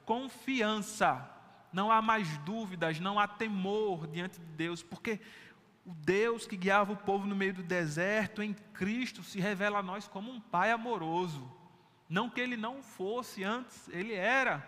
confiança. 0.06 1.30
Não 1.72 1.92
há 1.92 2.02
mais 2.02 2.36
dúvidas, 2.40 3.00
não 3.00 3.20
há 3.20 3.28
temor 3.28 4.08
diante 4.08 4.40
de 4.40 4.46
Deus, 4.48 4.82
porque 4.82 5.22
o 5.86 5.94
Deus 5.94 6.48
que 6.48 6.58
guiava 6.58 6.94
o 6.94 6.98
povo 6.98 7.28
no 7.28 7.36
meio 7.36 7.54
do 7.54 7.62
deserto, 7.62 8.42
em 8.42 8.56
Cristo, 8.74 9.22
se 9.22 9.40
revela 9.40 9.78
a 9.78 9.84
nós 9.84 10.08
como 10.08 10.32
um 10.32 10.42
Pai 10.42 10.72
amoroso. 10.72 11.48
Não 12.10 12.28
que 12.28 12.42
ele 12.42 12.58
não 12.58 12.82
fosse 12.82 13.44
antes, 13.44 13.88
ele 13.90 14.16
era. 14.16 14.68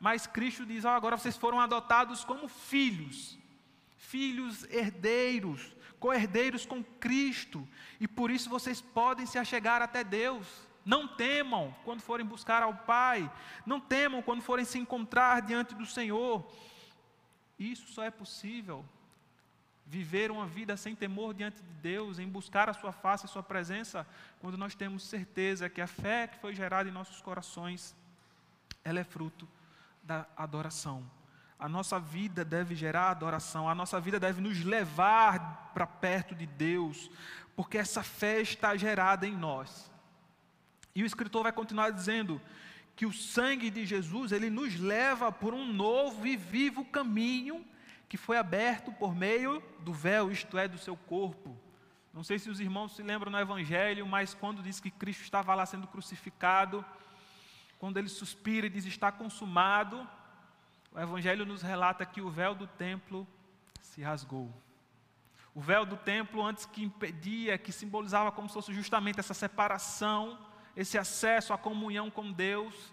Mas 0.00 0.26
Cristo 0.26 0.66
diz: 0.66 0.84
oh, 0.84 0.88
agora 0.88 1.16
vocês 1.16 1.36
foram 1.36 1.60
adotados 1.60 2.24
como 2.24 2.48
filhos 2.48 3.38
filhos 4.08 4.64
herdeiros, 4.64 5.74
co-herdeiros 5.98 6.66
com 6.66 6.82
Cristo, 6.82 7.66
e 7.98 8.06
por 8.06 8.30
isso 8.30 8.50
vocês 8.50 8.80
podem 8.80 9.26
se 9.26 9.38
achegar 9.38 9.80
até 9.82 10.04
Deus. 10.04 10.46
Não 10.84 11.08
temam 11.08 11.74
quando 11.84 12.02
forem 12.02 12.26
buscar 12.26 12.62
ao 12.62 12.74
Pai, 12.74 13.30
não 13.64 13.80
temam 13.80 14.20
quando 14.20 14.42
forem 14.42 14.64
se 14.64 14.78
encontrar 14.78 15.40
diante 15.40 15.74
do 15.74 15.86
Senhor. 15.86 16.46
Isso 17.58 17.88
só 17.92 18.02
é 18.04 18.10
possível 18.10 18.84
viver 19.86 20.30
uma 20.30 20.46
vida 20.46 20.76
sem 20.76 20.94
temor 20.94 21.32
diante 21.34 21.62
de 21.62 21.72
Deus, 21.74 22.18
em 22.18 22.28
buscar 22.28 22.68
a 22.68 22.74
Sua 22.74 22.92
face, 22.92 23.24
a 23.24 23.28
Sua 23.28 23.42
presença, 23.42 24.06
quando 24.40 24.58
nós 24.58 24.74
temos 24.74 25.04
certeza 25.04 25.70
que 25.70 25.80
a 25.80 25.86
fé 25.86 26.26
que 26.26 26.38
foi 26.38 26.54
gerada 26.54 26.88
em 26.88 26.92
nossos 26.92 27.20
corações, 27.22 27.96
ela 28.82 29.00
é 29.00 29.04
fruto 29.04 29.48
da 30.02 30.26
adoração. 30.36 31.02
A 31.64 31.68
nossa 31.68 31.98
vida 31.98 32.44
deve 32.44 32.74
gerar 32.74 33.08
adoração, 33.08 33.66
a 33.66 33.74
nossa 33.74 33.98
vida 33.98 34.20
deve 34.20 34.38
nos 34.38 34.62
levar 34.62 35.70
para 35.72 35.86
perto 35.86 36.34
de 36.34 36.44
Deus, 36.44 37.10
porque 37.56 37.78
essa 37.78 38.02
fé 38.02 38.42
está 38.42 38.76
gerada 38.76 39.26
em 39.26 39.34
nós. 39.34 39.90
E 40.94 41.02
o 41.02 41.06
escritor 41.06 41.42
vai 41.42 41.52
continuar 41.52 41.88
dizendo 41.88 42.38
que 42.94 43.06
o 43.06 43.14
sangue 43.14 43.70
de 43.70 43.86
Jesus, 43.86 44.30
ele 44.30 44.50
nos 44.50 44.78
leva 44.78 45.32
por 45.32 45.54
um 45.54 45.72
novo 45.72 46.26
e 46.26 46.36
vivo 46.36 46.84
caminho 46.84 47.64
que 48.10 48.18
foi 48.18 48.36
aberto 48.36 48.92
por 48.92 49.14
meio 49.14 49.62
do 49.80 49.94
véu, 49.94 50.30
isto 50.30 50.58
é, 50.58 50.68
do 50.68 50.76
seu 50.76 50.98
corpo. 50.98 51.58
Não 52.12 52.22
sei 52.22 52.38
se 52.38 52.50
os 52.50 52.60
irmãos 52.60 52.94
se 52.94 53.02
lembram 53.02 53.32
no 53.32 53.40
Evangelho, 53.40 54.06
mas 54.06 54.34
quando 54.34 54.62
diz 54.62 54.80
que 54.80 54.90
Cristo 54.90 55.22
estava 55.22 55.54
lá 55.54 55.64
sendo 55.64 55.86
crucificado, 55.86 56.84
quando 57.78 57.96
ele 57.96 58.10
suspira 58.10 58.66
e 58.66 58.70
diz 58.70 58.84
está 58.84 59.10
consumado, 59.10 60.06
o 60.94 61.00
Evangelho 61.00 61.44
nos 61.44 61.60
relata 61.60 62.06
que 62.06 62.20
o 62.20 62.30
véu 62.30 62.54
do 62.54 62.68
templo 62.68 63.26
se 63.82 64.00
rasgou. 64.00 64.48
O 65.52 65.60
véu 65.60 65.84
do 65.84 65.96
templo, 65.96 66.40
antes 66.40 66.66
que 66.66 66.84
impedia, 66.84 67.58
que 67.58 67.72
simbolizava 67.72 68.30
como 68.30 68.48
se 68.48 68.54
fosse 68.54 68.72
justamente 68.72 69.18
essa 69.18 69.34
separação, 69.34 70.38
esse 70.76 70.96
acesso 70.96 71.52
à 71.52 71.58
comunhão 71.58 72.10
com 72.10 72.30
Deus, 72.30 72.92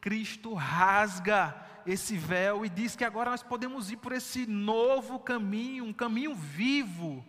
Cristo 0.00 0.54
rasga 0.54 1.54
esse 1.86 2.16
véu 2.16 2.64
e 2.64 2.70
diz 2.70 2.96
que 2.96 3.04
agora 3.04 3.30
nós 3.30 3.42
podemos 3.42 3.90
ir 3.90 3.98
por 3.98 4.12
esse 4.12 4.46
novo 4.46 5.18
caminho, 5.18 5.84
um 5.84 5.92
caminho 5.92 6.34
vivo, 6.34 7.24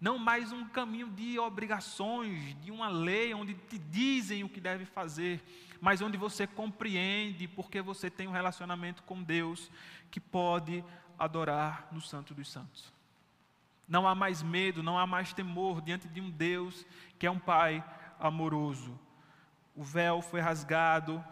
não 0.00 0.18
mais 0.18 0.50
um 0.50 0.66
caminho 0.66 1.08
de 1.10 1.38
obrigações, 1.38 2.56
de 2.62 2.70
uma 2.70 2.88
lei 2.88 3.34
onde 3.34 3.54
te 3.54 3.78
dizem 3.78 4.44
o 4.44 4.48
que 4.48 4.60
deve 4.60 4.86
fazer, 4.86 5.42
mas 5.80 6.02
onde 6.02 6.16
você 6.16 6.46
compreende 6.46 7.46
porque 7.46 7.80
você 7.80 8.10
tem 8.10 8.26
um 8.26 8.32
relacionamento 8.32 9.02
com 9.02 9.22
Deus 9.22 9.70
que 10.10 10.20
pode 10.20 10.84
adorar 11.18 11.88
no 11.92 12.00
Santo 12.00 12.34
dos 12.34 12.50
Santos. 12.50 12.92
Não 13.88 14.06
há 14.06 14.14
mais 14.14 14.42
medo, 14.42 14.82
não 14.82 14.98
há 14.98 15.06
mais 15.06 15.32
temor 15.32 15.80
diante 15.80 16.08
de 16.08 16.20
um 16.20 16.30
Deus 16.30 16.84
que 17.18 17.26
é 17.26 17.30
um 17.30 17.38
Pai 17.38 17.84
amoroso. 18.18 18.98
O 19.74 19.82
véu 19.82 20.20
foi 20.20 20.40
rasgado 20.40 21.24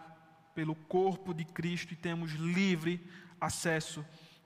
pelo 0.55 0.73
corpo 0.73 1.33
de 1.33 1.45
Cristo 1.45 1.93
e 1.93 1.97
temos 1.97 2.31
livre 2.31 3.05
acesso 3.39 4.03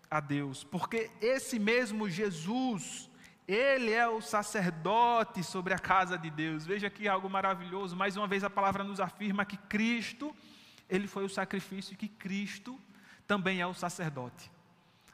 a 0.09 0.19
Deus, 0.19 0.63
porque 0.65 1.09
esse 1.21 1.57
mesmo 1.57 2.09
Jesus 2.09 3.09
ele 3.47 3.91
é 3.91 4.07
o 4.07 4.21
sacerdote 4.21 5.43
sobre 5.43 5.73
a 5.73 5.79
casa 5.79 6.17
de 6.17 6.29
Deus. 6.29 6.65
Veja 6.65 6.87
aqui 6.87 7.07
algo 7.07 7.29
maravilhoso. 7.29 7.95
Mais 7.95 8.15
uma 8.15 8.27
vez 8.27 8.43
a 8.43 8.49
palavra 8.49 8.83
nos 8.83 8.99
afirma 8.99 9.45
que 9.45 9.57
Cristo, 9.57 10.35
ele 10.89 11.07
foi 11.07 11.25
o 11.25 11.29
sacrifício 11.29 11.93
e 11.93 11.97
que 11.97 12.07
Cristo 12.07 12.79
também 13.27 13.61
é 13.61 13.67
o 13.67 13.73
sacerdote. 13.73 14.51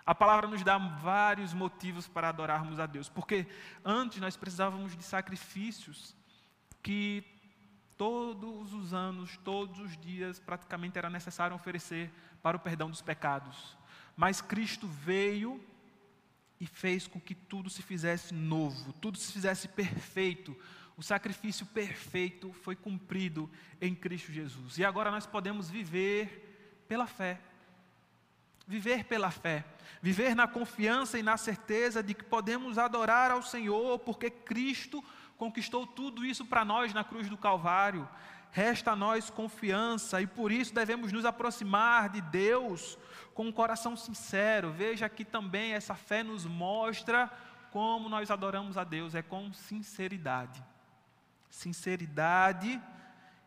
A 0.05 0.15
palavra 0.15 0.47
nos 0.47 0.63
dá 0.63 0.77
vários 0.77 1.53
motivos 1.53 2.07
para 2.07 2.29
adorarmos 2.29 2.79
a 2.79 2.85
Deus, 2.85 3.09
porque 3.09 3.45
antes 3.83 4.19
nós 4.19 4.37
precisávamos 4.37 4.95
de 4.95 5.03
sacrifícios 5.03 6.15
que 6.81 7.25
todos 7.97 8.73
os 8.73 8.93
anos, 8.93 9.35
todos 9.43 9.79
os 9.79 9.97
dias, 9.97 10.39
praticamente 10.39 10.97
era 10.97 11.09
necessário 11.09 11.55
oferecer 11.55 12.09
para 12.41 12.55
o 12.55 12.59
perdão 12.59 12.89
dos 12.89 13.01
pecados. 13.01 13.75
Mas 14.15 14.39
Cristo 14.39 14.87
veio 14.87 15.61
e 16.59 16.65
fez 16.65 17.07
com 17.07 17.19
que 17.19 17.35
tudo 17.35 17.69
se 17.69 17.81
fizesse 17.81 18.33
novo, 18.33 18.93
tudo 18.93 19.17
se 19.17 19.31
fizesse 19.31 19.67
perfeito. 19.67 20.55
O 20.97 21.03
sacrifício 21.03 21.65
perfeito 21.65 22.51
foi 22.51 22.75
cumprido 22.75 23.49
em 23.79 23.93
Cristo 23.93 24.31
Jesus. 24.31 24.77
E 24.77 24.85
agora 24.85 25.11
nós 25.11 25.27
podemos 25.27 25.69
viver 25.69 26.83
pela 26.87 27.05
fé. 27.05 27.39
Viver 28.67 29.03
pela 29.03 29.29
fé. 29.29 29.63
Viver 30.01 30.35
na 30.35 30.47
confiança 30.47 31.19
e 31.19 31.23
na 31.23 31.37
certeza 31.37 32.01
de 32.01 32.13
que 32.13 32.23
podemos 32.23 32.77
adorar 32.77 33.29
ao 33.29 33.43
Senhor, 33.43 33.99
porque 33.99 34.29
Cristo 34.29 35.03
conquistou 35.37 35.85
tudo 35.85 36.25
isso 36.25 36.45
para 36.45 36.65
nós 36.65 36.93
na 36.93 37.03
cruz 37.03 37.29
do 37.29 37.37
Calvário. 37.37 38.09
Resta 38.57 38.93
a 38.93 38.95
nós 38.95 39.29
confiança 39.29 40.19
e 40.19 40.25
por 40.25 40.51
isso 40.51 40.73
devemos 40.73 41.11
nos 41.11 41.25
aproximar 41.25 42.09
de 42.09 42.21
Deus 42.21 42.97
com 43.35 43.45
um 43.45 43.51
coração 43.51 43.95
sincero. 43.95 44.71
Veja 44.71 45.05
aqui 45.05 45.23
também 45.23 45.73
essa 45.73 45.93
fé 45.93 46.23
nos 46.23 46.43
mostra 46.43 47.31
como 47.71 48.09
nós 48.09 48.31
adoramos 48.31 48.75
a 48.75 48.83
Deus, 48.83 49.13
é 49.13 49.21
com 49.21 49.53
sinceridade. 49.53 50.65
Sinceridade 51.51 52.81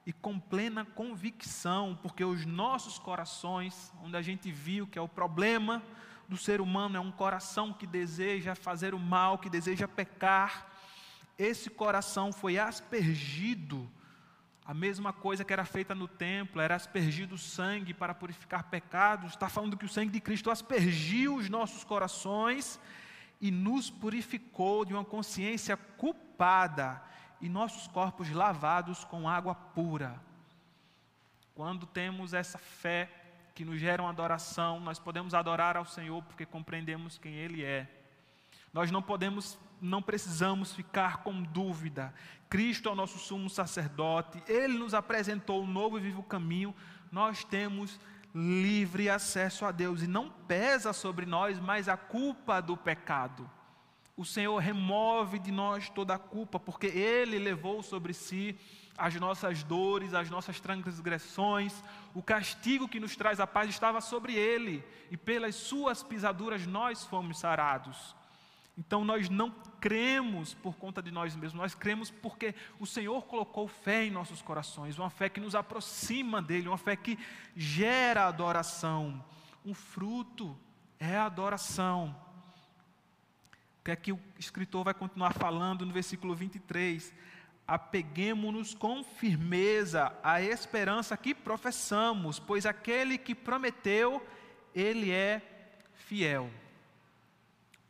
e 0.06 0.12
com 0.12 0.38
plena 0.38 0.84
convicção, 0.84 1.98
porque 2.00 2.24
os 2.24 2.46
nossos 2.46 2.96
corações, 2.96 3.92
onde 4.04 4.16
a 4.16 4.22
gente 4.22 4.48
viu 4.52 4.86
que 4.86 4.96
é 4.96 5.02
o 5.02 5.08
problema 5.08 5.82
do 6.28 6.36
ser 6.36 6.60
humano, 6.60 6.96
é 6.96 7.00
um 7.00 7.10
coração 7.10 7.72
que 7.72 7.84
deseja 7.84 8.54
fazer 8.54 8.94
o 8.94 8.98
mal, 9.00 9.38
que 9.38 9.50
deseja 9.50 9.88
pecar, 9.88 10.70
esse 11.36 11.68
coração 11.68 12.32
foi 12.32 12.60
aspergido 12.60 13.90
a 14.70 14.74
mesma 14.74 15.12
coisa 15.12 15.44
que 15.44 15.52
era 15.52 15.64
feita 15.64 15.96
no 15.96 16.06
templo, 16.06 16.60
era 16.60 16.76
aspergido 16.76 17.36
sangue 17.36 17.92
para 17.92 18.14
purificar 18.14 18.62
pecados. 18.70 19.32
Está 19.32 19.48
falando 19.48 19.76
que 19.76 19.84
o 19.84 19.88
sangue 19.88 20.12
de 20.12 20.20
Cristo 20.20 20.48
aspergiu 20.48 21.34
os 21.34 21.48
nossos 21.48 21.82
corações 21.82 22.78
e 23.40 23.50
nos 23.50 23.90
purificou 23.90 24.84
de 24.84 24.94
uma 24.94 25.04
consciência 25.04 25.76
culpada 25.76 27.02
e 27.40 27.48
nossos 27.48 27.88
corpos 27.88 28.30
lavados 28.30 29.02
com 29.02 29.28
água 29.28 29.56
pura. 29.56 30.22
Quando 31.52 31.84
temos 31.84 32.32
essa 32.32 32.56
fé 32.56 33.10
que 33.56 33.64
nos 33.64 33.80
gera 33.80 34.00
uma 34.00 34.10
adoração, 34.10 34.78
nós 34.78 35.00
podemos 35.00 35.34
adorar 35.34 35.76
ao 35.76 35.84
Senhor 35.84 36.22
porque 36.22 36.46
compreendemos 36.46 37.18
quem 37.18 37.34
Ele 37.34 37.64
é. 37.64 37.88
Nós 38.72 38.88
não 38.88 39.02
podemos, 39.02 39.58
não 39.80 40.02
precisamos 40.02 40.72
ficar 40.74 41.18
com 41.18 41.42
dúvida. 41.42 42.12
Cristo 42.48 42.88
é 42.88 42.92
o 42.92 42.96
nosso 42.96 43.18
sumo 43.18 43.48
sacerdote, 43.48 44.42
Ele 44.46 44.78
nos 44.78 44.94
apresentou 44.94 45.62
um 45.62 45.66
novo 45.66 45.98
e 45.98 46.02
vivo 46.02 46.22
caminho. 46.22 46.74
Nós 47.10 47.44
temos 47.44 47.98
livre 48.34 49.08
acesso 49.08 49.64
a 49.64 49.72
Deus 49.72 50.02
e 50.02 50.06
não 50.06 50.30
pesa 50.30 50.92
sobre 50.92 51.26
nós 51.26 51.58
mais 51.58 51.88
a 51.88 51.96
culpa 51.96 52.60
do 52.60 52.76
pecado. 52.76 53.50
O 54.16 54.24
Senhor 54.24 54.58
remove 54.58 55.38
de 55.38 55.50
nós 55.50 55.88
toda 55.88 56.14
a 56.14 56.18
culpa, 56.18 56.60
porque 56.60 56.86
Ele 56.86 57.38
levou 57.38 57.82
sobre 57.82 58.12
si 58.12 58.56
as 58.98 59.14
nossas 59.14 59.62
dores, 59.62 60.12
as 60.12 60.28
nossas 60.28 60.60
transgressões, 60.60 61.82
o 62.14 62.22
castigo 62.22 62.86
que 62.86 63.00
nos 63.00 63.16
traz 63.16 63.40
a 63.40 63.46
paz 63.46 63.70
estava 63.70 64.00
sobre 64.00 64.34
Ele, 64.34 64.84
e 65.10 65.16
pelas 65.16 65.54
Suas 65.54 66.02
pisaduras 66.02 66.66
nós 66.66 67.04
fomos 67.06 67.38
sarados. 67.38 68.14
Então 68.80 69.04
nós 69.04 69.28
não 69.28 69.50
cremos 69.78 70.54
por 70.54 70.74
conta 70.74 71.02
de 71.02 71.10
nós 71.10 71.36
mesmos, 71.36 71.60
nós 71.60 71.74
cremos 71.74 72.10
porque 72.10 72.54
o 72.78 72.86
Senhor 72.86 73.26
colocou 73.26 73.68
fé 73.68 74.06
em 74.06 74.10
nossos 74.10 74.40
corações, 74.40 74.98
uma 74.98 75.10
fé 75.10 75.28
que 75.28 75.38
nos 75.38 75.54
aproxima 75.54 76.40
dele, 76.40 76.66
uma 76.66 76.78
fé 76.78 76.96
que 76.96 77.18
gera 77.54 78.26
adoração. 78.26 79.22
Um 79.66 79.74
fruto 79.74 80.58
é 80.98 81.14
a 81.14 81.26
adoração. 81.26 82.16
O 83.80 83.84
que 83.84 83.90
é 83.90 83.96
que 83.96 84.12
o 84.12 84.20
escritor 84.38 84.82
vai 84.82 84.94
continuar 84.94 85.34
falando 85.34 85.84
no 85.84 85.92
versículo 85.92 86.34
23? 86.34 87.12
Apeguemos-nos 87.68 88.74
com 88.74 89.04
firmeza 89.04 90.10
à 90.22 90.40
esperança 90.40 91.18
que 91.18 91.34
professamos, 91.34 92.38
pois 92.38 92.64
aquele 92.64 93.18
que 93.18 93.34
prometeu, 93.34 94.26
ele 94.74 95.10
é 95.10 95.42
fiel 95.92 96.50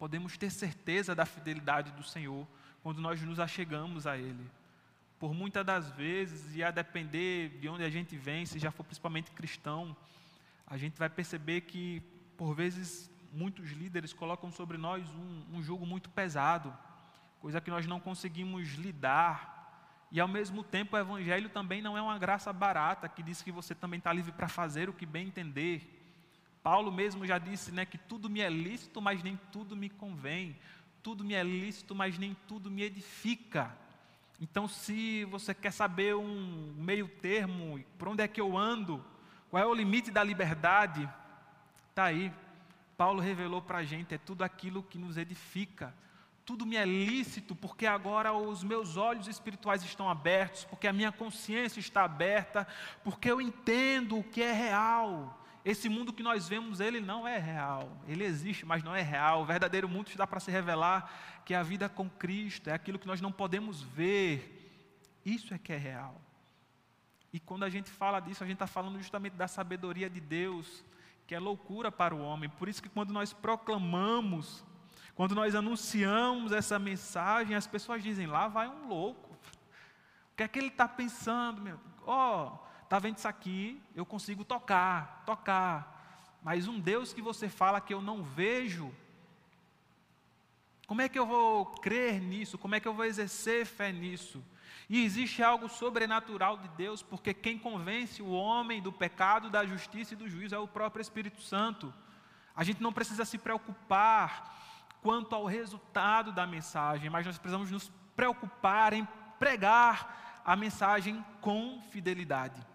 podemos 0.01 0.39
ter 0.39 0.51
certeza 0.51 1.15
da 1.15 1.27
fidelidade 1.27 1.93
do 1.93 2.03
Senhor 2.03 2.49
quando 2.83 3.03
nós 3.03 3.21
nos 3.21 3.39
achegamos 3.39 4.07
a 4.07 4.17
Ele. 4.17 4.51
Por 5.19 5.35
muitas 5.35 5.63
das 5.63 5.91
vezes, 5.91 6.57
e 6.57 6.65
a 6.65 6.71
depender 6.71 7.51
de 7.61 7.69
onde 7.69 7.85
a 7.85 7.91
gente 7.91 8.17
vem, 8.17 8.47
se 8.47 8.59
já 8.59 8.71
for 8.71 8.83
principalmente 8.83 9.31
cristão, 9.33 9.95
a 10.67 10.79
gente 10.79 10.99
vai 10.99 11.11
perceber 11.11 11.61
que, 11.61 12.03
por 12.39 12.55
vezes, 12.55 13.11
muitos 13.31 13.73
líderes 13.73 14.15
colocam 14.15 14.51
sobre 14.51 14.79
nós 14.79 15.07
um, 15.11 15.59
um 15.59 15.63
jugo 15.63 15.85
muito 15.85 16.09
pesado, 16.09 16.75
coisa 17.39 17.61
que 17.61 17.71
nós 17.71 17.87
não 17.87 18.01
conseguimos 18.01 18.73
lidar. 18.77 20.09
E 20.11 20.19
ao 20.19 20.27
mesmo 20.27 20.65
tempo, 20.65 20.97
o 20.97 20.99
Evangelho 20.99 21.51
também 21.51 21.83
não 21.83 21.95
é 21.95 22.01
uma 22.01 22.19
graça 22.19 22.51
barata 22.55 23.07
que 23.07 23.23
diz 23.23 23.43
que 23.43 23.53
você 23.53 23.75
também 23.75 23.99
está 23.99 24.15
livre 24.15 24.33
para 24.33 24.49
fazer 24.49 24.89
o 24.89 24.95
que 24.95 25.05
bem 25.05 25.27
entender. 25.27 26.00
Paulo 26.63 26.93
mesmo 26.93 27.27
já 27.27 27.39
disse 27.39 27.73
né, 27.73 27.87
que 27.87 27.97
tudo 27.97 28.29
me 28.29 28.41
é 28.41 28.51
lícito, 28.51 29.01
mas 29.01 29.23
nem 29.23 29.39
tudo 29.51 29.75
me 29.75 29.89
convém. 29.89 30.57
Tudo 31.03 31.25
me 31.25 31.35
é 31.35 31.43
lícito, 31.43 31.95
mas 31.95 32.19
nem 32.19 32.37
tudo 32.47 32.71
me 32.71 32.83
edifica. 32.83 33.75
Então, 34.41 34.69
se 34.69 35.25
você 35.27 35.55
quer 35.55 35.71
saber 35.71 36.15
um 36.15 36.75
meio 36.77 37.09
termo, 37.09 37.83
por 37.99 38.09
onde 38.09 38.23
é 38.23 38.29
que 38.29 38.41
eu 38.41 38.57
ando, 38.57 39.05
qual 39.51 39.63
é 39.63 39.67
o 39.67 39.75
limite 39.75 40.11
da 40.11 40.23
liberdade, 40.23 41.09
está 41.89 42.05
aí. 42.05 42.33
Paulo 42.97 43.21
revelou 43.21 43.63
para 43.63 43.79
a 43.79 43.83
gente: 43.83 44.15
é 44.15 44.19
tudo 44.19 44.43
aquilo 44.43 44.83
que 44.83 44.99
nos 44.99 45.17
edifica. 45.17 45.95
Tudo 46.45 46.67
me 46.67 46.77
é 46.77 46.85
lícito, 46.85 47.55
porque 47.55 47.87
agora 47.87 48.33
os 48.33 48.65
meus 48.65 48.97
olhos 48.97 49.29
espirituais 49.29 49.83
estão 49.85 50.09
abertos, 50.09 50.65
porque 50.65 50.89
a 50.89 50.93
minha 50.93 51.13
consciência 51.13 51.79
está 51.79 52.03
aberta, 52.03 52.67
porque 53.05 53.31
eu 53.31 53.41
entendo 53.41 54.19
o 54.19 54.25
que 54.25 54.43
é 54.43 54.53
real. 54.53 55.40
Esse 55.65 55.89
mundo 55.89 56.13
que 56.13 56.23
nós 56.23 56.49
vemos, 56.49 56.81
ele 56.81 57.01
não 57.01 57.29
é 57.29 57.39
real. 57.39 58.01
Ele 58.09 58.25
existe, 58.25 58.65
mas 58.65 58.83
não 58.83 58.95
é 58.95 59.03
real. 59.03 59.43
O 59.43 59.45
verdadeiro 59.45 59.89
mundo 59.89 60.09
está 60.09 60.27
para 60.27 60.41
se 60.41 60.51
revelar 60.51 61.43
que 61.45 61.55
a 61.55 61.63
vida 61.63 61.89
com 61.89 62.09
Cristo 62.09 62.71
é 62.71 62.73
aquilo 62.73 62.99
que 62.99 63.07
nós 63.07 63.21
não 63.21 63.31
podemos 63.31 63.83
ver. 63.83 64.57
Isso 65.25 65.53
é 65.53 65.59
que 65.59 65.73
é 65.73 65.77
real. 65.77 66.21
E 67.33 67.39
quando 67.39 67.65
a 67.65 67.69
gente 67.69 67.91
fala 67.91 68.21
disso, 68.21 68.43
a 68.43 68.47
gente 68.47 68.57
está 68.57 68.67
falando 68.67 68.99
justamente 68.99 69.35
da 69.35 69.47
sabedoria 69.47 70.09
de 70.09 70.21
Deus, 70.21 70.85
que 71.27 71.35
é 71.35 71.39
loucura 71.39 71.93
para 71.93 72.15
o 72.15 72.21
homem. 72.21 72.49
Por 72.49 72.69
isso 72.69 72.83
que 72.83 72.89
quando 72.89 73.13
nós 73.13 73.33
proclamamos, 73.33 74.65
quando 75.15 75.35
nós 75.35 75.55
anunciamos 75.55 76.51
essa 76.51 76.79
mensagem, 76.79 77.55
as 77.55 77.67
pessoas 77.67 78.03
dizem: 78.03 78.27
lá 78.27 78.49
vai 78.49 78.67
um 78.67 78.89
louco. 78.89 79.31
O 80.33 80.37
que 80.37 80.43
é 80.43 80.49
que 80.49 80.59
ele 80.59 80.69
está 80.69 80.89
pensando? 80.89 81.61
Meu? 81.61 81.79
Oh, 82.07 82.59
está 82.91 82.99
vendo 82.99 83.19
isso 83.19 83.29
aqui, 83.29 83.81
eu 83.95 84.05
consigo 84.05 84.45
tocar, 84.45 85.23
tocar. 85.25 86.37
Mas 86.43 86.67
um 86.67 86.81
Deus 86.81 87.13
que 87.13 87.23
você 87.23 87.49
fala 87.49 87.81
que 87.81 87.95
eu 87.95 88.03
não 88.03 88.21
vejo, 88.21 88.93
como 90.89 91.01
é 91.01 91.09
que 91.09 91.17
eu 91.17 91.25
vou 91.25 91.67
crer 91.67 92.21
nisso? 92.21 92.59
Como 92.59 92.75
é 92.75 92.81
que 92.81 92.89
eu 92.89 92.93
vou 92.93 93.05
exercer 93.05 93.65
fé 93.65 93.93
nisso? 93.93 94.45
E 94.89 95.05
existe 95.05 95.41
algo 95.41 95.69
sobrenatural 95.69 96.59
de 96.59 96.67
Deus, 96.71 97.01
porque 97.01 97.33
quem 97.33 97.57
convence 97.57 98.21
o 98.21 98.33
homem 98.33 98.83
do 98.83 98.91
pecado, 98.91 99.49
da 99.49 99.65
justiça 99.65 100.15
e 100.15 100.17
do 100.17 100.29
juízo 100.29 100.57
é 100.57 100.59
o 100.59 100.67
próprio 100.67 101.01
Espírito 101.01 101.41
Santo. 101.41 101.95
A 102.57 102.65
gente 102.65 102.83
não 102.83 102.93
precisa 102.93 103.25
se 103.25 103.39
preocupar 103.39 104.53
quanto 105.01 105.33
ao 105.37 105.45
resultado 105.45 106.33
da 106.33 106.45
mensagem, 106.45 107.09
mas 107.09 107.25
nós 107.25 107.39
precisamos 107.39 107.71
nos 107.71 107.89
preocupar 108.17 108.93
em 108.93 109.07
pregar 109.39 110.43
a 110.45 110.57
mensagem 110.57 111.25
com 111.41 111.81
fidelidade 111.93 112.69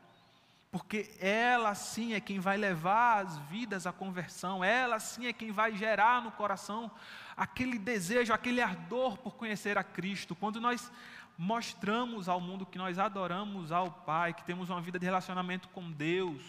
porque 0.76 1.10
ela 1.22 1.74
sim 1.74 2.16
é 2.16 2.20
quem 2.20 2.38
vai 2.38 2.58
levar 2.58 3.26
as 3.26 3.38
vidas 3.38 3.88
à 3.88 3.94
conversão, 3.94 4.62
ela 4.62 5.00
sim 5.00 5.26
é 5.26 5.32
quem 5.32 5.50
vai 5.50 5.74
gerar 5.74 6.22
no 6.22 6.34
coração 6.34 6.92
aquele 7.38 7.80
desejo, 7.80 8.34
aquele 8.34 8.62
ardor 8.62 9.18
por 9.20 9.36
conhecer 9.36 9.78
a 9.78 9.86
Cristo. 9.86 10.36
Quando 10.36 10.60
nós 10.60 10.92
mostramos 11.38 12.28
ao 12.28 12.42
mundo 12.42 12.66
que 12.66 12.78
nós 12.78 13.00
adoramos 13.00 13.72
ao 13.72 13.90
Pai, 13.90 14.34
que 14.34 14.44
temos 14.44 14.70
uma 14.70 14.82
vida 14.82 15.00
de 15.00 15.06
relacionamento 15.06 15.70
com 15.70 15.90
Deus, 15.90 16.42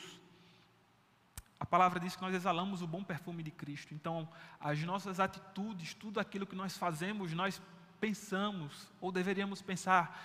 a 1.60 1.64
palavra 1.64 2.00
diz 2.00 2.16
que 2.16 2.22
nós 2.22 2.34
exalamos 2.34 2.82
o 2.82 2.86
bom 2.88 3.04
perfume 3.04 3.44
de 3.44 3.52
Cristo. 3.52 3.94
Então, 3.94 4.28
as 4.58 4.82
nossas 4.82 5.20
atitudes, 5.20 5.94
tudo 5.94 6.18
aquilo 6.18 6.48
que 6.48 6.56
nós 6.56 6.76
fazemos, 6.76 7.32
nós 7.32 7.62
pensamos, 8.00 8.90
ou 9.00 9.12
deveríamos 9.12 9.62
pensar, 9.62 10.20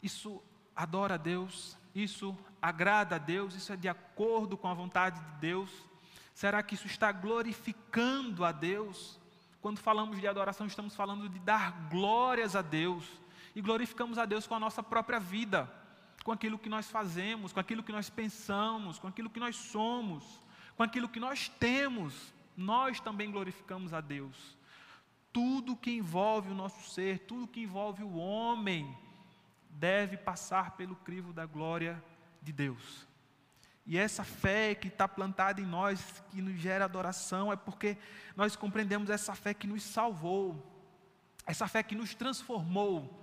isso 0.00 0.40
adora 0.76 1.14
a 1.14 1.18
Deus, 1.18 1.76
isso 1.94 2.36
agrada 2.60 3.16
a 3.16 3.18
Deus, 3.18 3.54
isso 3.54 3.72
é 3.72 3.76
de 3.76 3.88
acordo 3.88 4.56
com 4.56 4.66
a 4.66 4.74
vontade 4.74 5.20
de 5.20 5.32
Deus? 5.40 5.70
Será 6.34 6.62
que 6.62 6.74
isso 6.74 6.86
está 6.86 7.12
glorificando 7.12 8.44
a 8.44 8.50
Deus? 8.50 9.20
Quando 9.60 9.78
falamos 9.78 10.20
de 10.20 10.26
adoração, 10.26 10.66
estamos 10.66 10.96
falando 10.96 11.28
de 11.28 11.38
dar 11.38 11.88
glórias 11.88 12.56
a 12.56 12.62
Deus. 12.62 13.04
E 13.54 13.62
glorificamos 13.62 14.18
a 14.18 14.24
Deus 14.24 14.46
com 14.46 14.54
a 14.54 14.60
nossa 14.60 14.82
própria 14.82 15.20
vida, 15.20 15.72
com 16.24 16.32
aquilo 16.32 16.58
que 16.58 16.68
nós 16.68 16.90
fazemos, 16.90 17.52
com 17.52 17.60
aquilo 17.60 17.82
que 17.82 17.92
nós 17.92 18.10
pensamos, 18.10 18.98
com 18.98 19.06
aquilo 19.06 19.30
que 19.30 19.38
nós 19.38 19.54
somos, 19.54 20.42
com 20.76 20.82
aquilo 20.82 21.08
que 21.08 21.20
nós 21.20 21.48
temos. 21.48 22.34
Nós 22.56 22.98
também 22.98 23.30
glorificamos 23.30 23.94
a 23.94 24.00
Deus. 24.00 24.56
Tudo 25.32 25.76
que 25.76 25.92
envolve 25.92 26.50
o 26.50 26.54
nosso 26.54 26.90
ser, 26.90 27.20
tudo 27.20 27.46
que 27.46 27.60
envolve 27.60 28.02
o 28.02 28.16
homem, 28.16 28.96
deve 29.74 30.16
passar 30.16 30.72
pelo 30.72 30.96
crivo 30.96 31.32
da 31.32 31.44
glória 31.44 32.02
de 32.40 32.52
Deus. 32.52 33.06
E 33.86 33.98
essa 33.98 34.24
fé 34.24 34.74
que 34.74 34.88
está 34.88 35.06
plantada 35.06 35.60
em 35.60 35.66
nós, 35.66 36.22
que 36.30 36.40
nos 36.40 36.58
gera 36.58 36.86
adoração, 36.86 37.52
é 37.52 37.56
porque 37.56 37.98
nós 38.34 38.56
compreendemos 38.56 39.10
essa 39.10 39.34
fé 39.34 39.52
que 39.52 39.66
nos 39.66 39.82
salvou, 39.82 40.64
essa 41.46 41.68
fé 41.68 41.82
que 41.82 41.94
nos 41.94 42.14
transformou. 42.14 43.22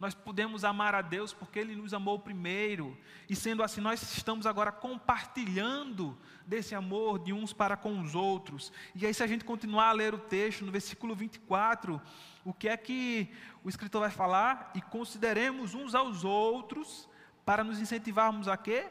Nós 0.00 0.14
podemos 0.14 0.64
amar 0.64 0.94
a 0.94 1.02
Deus 1.02 1.32
porque 1.32 1.58
Ele 1.58 1.76
nos 1.76 1.94
amou 1.94 2.18
primeiro, 2.18 2.98
e 3.28 3.36
sendo 3.36 3.62
assim, 3.62 3.80
nós 3.80 4.02
estamos 4.16 4.46
agora 4.46 4.72
compartilhando 4.72 6.18
desse 6.44 6.74
amor 6.74 7.18
de 7.20 7.32
uns 7.32 7.52
para 7.52 7.76
com 7.76 8.00
os 8.00 8.14
outros. 8.14 8.72
E 8.94 9.06
aí, 9.06 9.14
se 9.14 9.22
a 9.22 9.26
gente 9.26 9.44
continuar 9.44 9.90
a 9.90 9.92
ler 9.92 10.14
o 10.14 10.18
texto, 10.18 10.64
no 10.64 10.72
versículo 10.72 11.14
24, 11.14 12.00
o 12.44 12.52
que 12.52 12.68
é 12.68 12.76
que 12.76 13.32
o 13.62 13.68
escritor 13.68 14.00
vai 14.00 14.10
falar? 14.10 14.70
E 14.74 14.80
consideremos 14.80 15.74
uns 15.74 15.94
aos 15.94 16.24
outros 16.24 17.08
para 17.44 17.62
nos 17.62 17.78
incentivarmos 17.78 18.48
a 18.48 18.56
quê? 18.56 18.90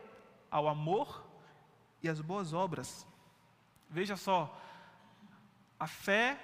Ao 0.51 0.67
amor 0.67 1.25
e 2.01 2.09
às 2.09 2.21
boas 2.21 2.53
obras. 2.53 3.07
Veja 3.89 4.15
só, 4.15 4.55
a 5.79 5.87
fé 5.87 6.39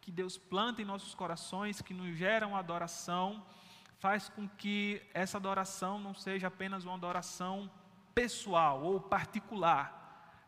que 0.00 0.10
Deus 0.10 0.36
planta 0.36 0.82
em 0.82 0.84
nossos 0.84 1.14
corações, 1.14 1.80
que 1.80 1.94
nos 1.94 2.16
gera 2.16 2.46
uma 2.46 2.58
adoração, 2.58 3.44
faz 4.00 4.28
com 4.28 4.48
que 4.48 5.00
essa 5.14 5.38
adoração 5.38 6.00
não 6.00 6.12
seja 6.12 6.48
apenas 6.48 6.84
uma 6.84 6.94
adoração 6.94 7.70
pessoal 8.12 8.82
ou 8.82 9.00
particular, 9.00 10.01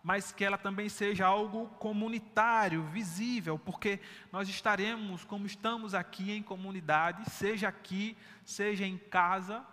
mas 0.05 0.31
que 0.31 0.45
ela 0.45 0.59
também 0.59 0.87
seja 0.91 1.25
algo 1.25 1.67
comunitário, 1.79 2.85
visível, 2.85 3.59
porque 3.59 3.99
nós 4.31 4.51
estaremos, 4.51 5.25
como 5.25 5.47
estamos 5.47 5.95
aqui 5.95 6.31
em 6.31 6.43
comunidade, 6.43 7.31
seja 7.31 7.69
aqui, 7.69 8.15
seja 8.45 8.85
em 8.85 8.99
casa, 8.99 9.65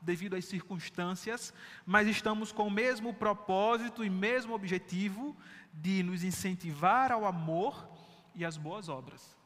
devido 0.00 0.34
às 0.34 0.44
circunstâncias, 0.44 1.54
mas 1.86 2.08
estamos 2.08 2.50
com 2.50 2.66
o 2.66 2.70
mesmo 2.70 3.14
propósito 3.14 4.04
e 4.04 4.10
mesmo 4.10 4.54
objetivo 4.54 5.36
de 5.72 6.02
nos 6.02 6.24
incentivar 6.24 7.12
ao 7.12 7.24
amor 7.24 7.88
e 8.34 8.44
às 8.44 8.56
boas 8.56 8.88
obras. 8.88 9.36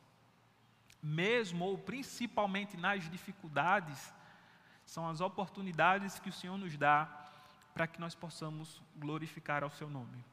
Mesmo 1.02 1.66
ou 1.66 1.76
principalmente 1.76 2.78
nas 2.78 3.10
dificuldades, 3.10 4.10
são 4.86 5.06
as 5.06 5.20
oportunidades 5.20 6.18
que 6.18 6.30
o 6.30 6.32
Senhor 6.32 6.56
nos 6.56 6.78
dá 6.78 7.26
para 7.74 7.86
que 7.86 8.00
nós 8.00 8.14
possamos 8.14 8.82
glorificar 8.96 9.62
ao 9.62 9.70
seu 9.70 9.88
nome. 9.88 10.29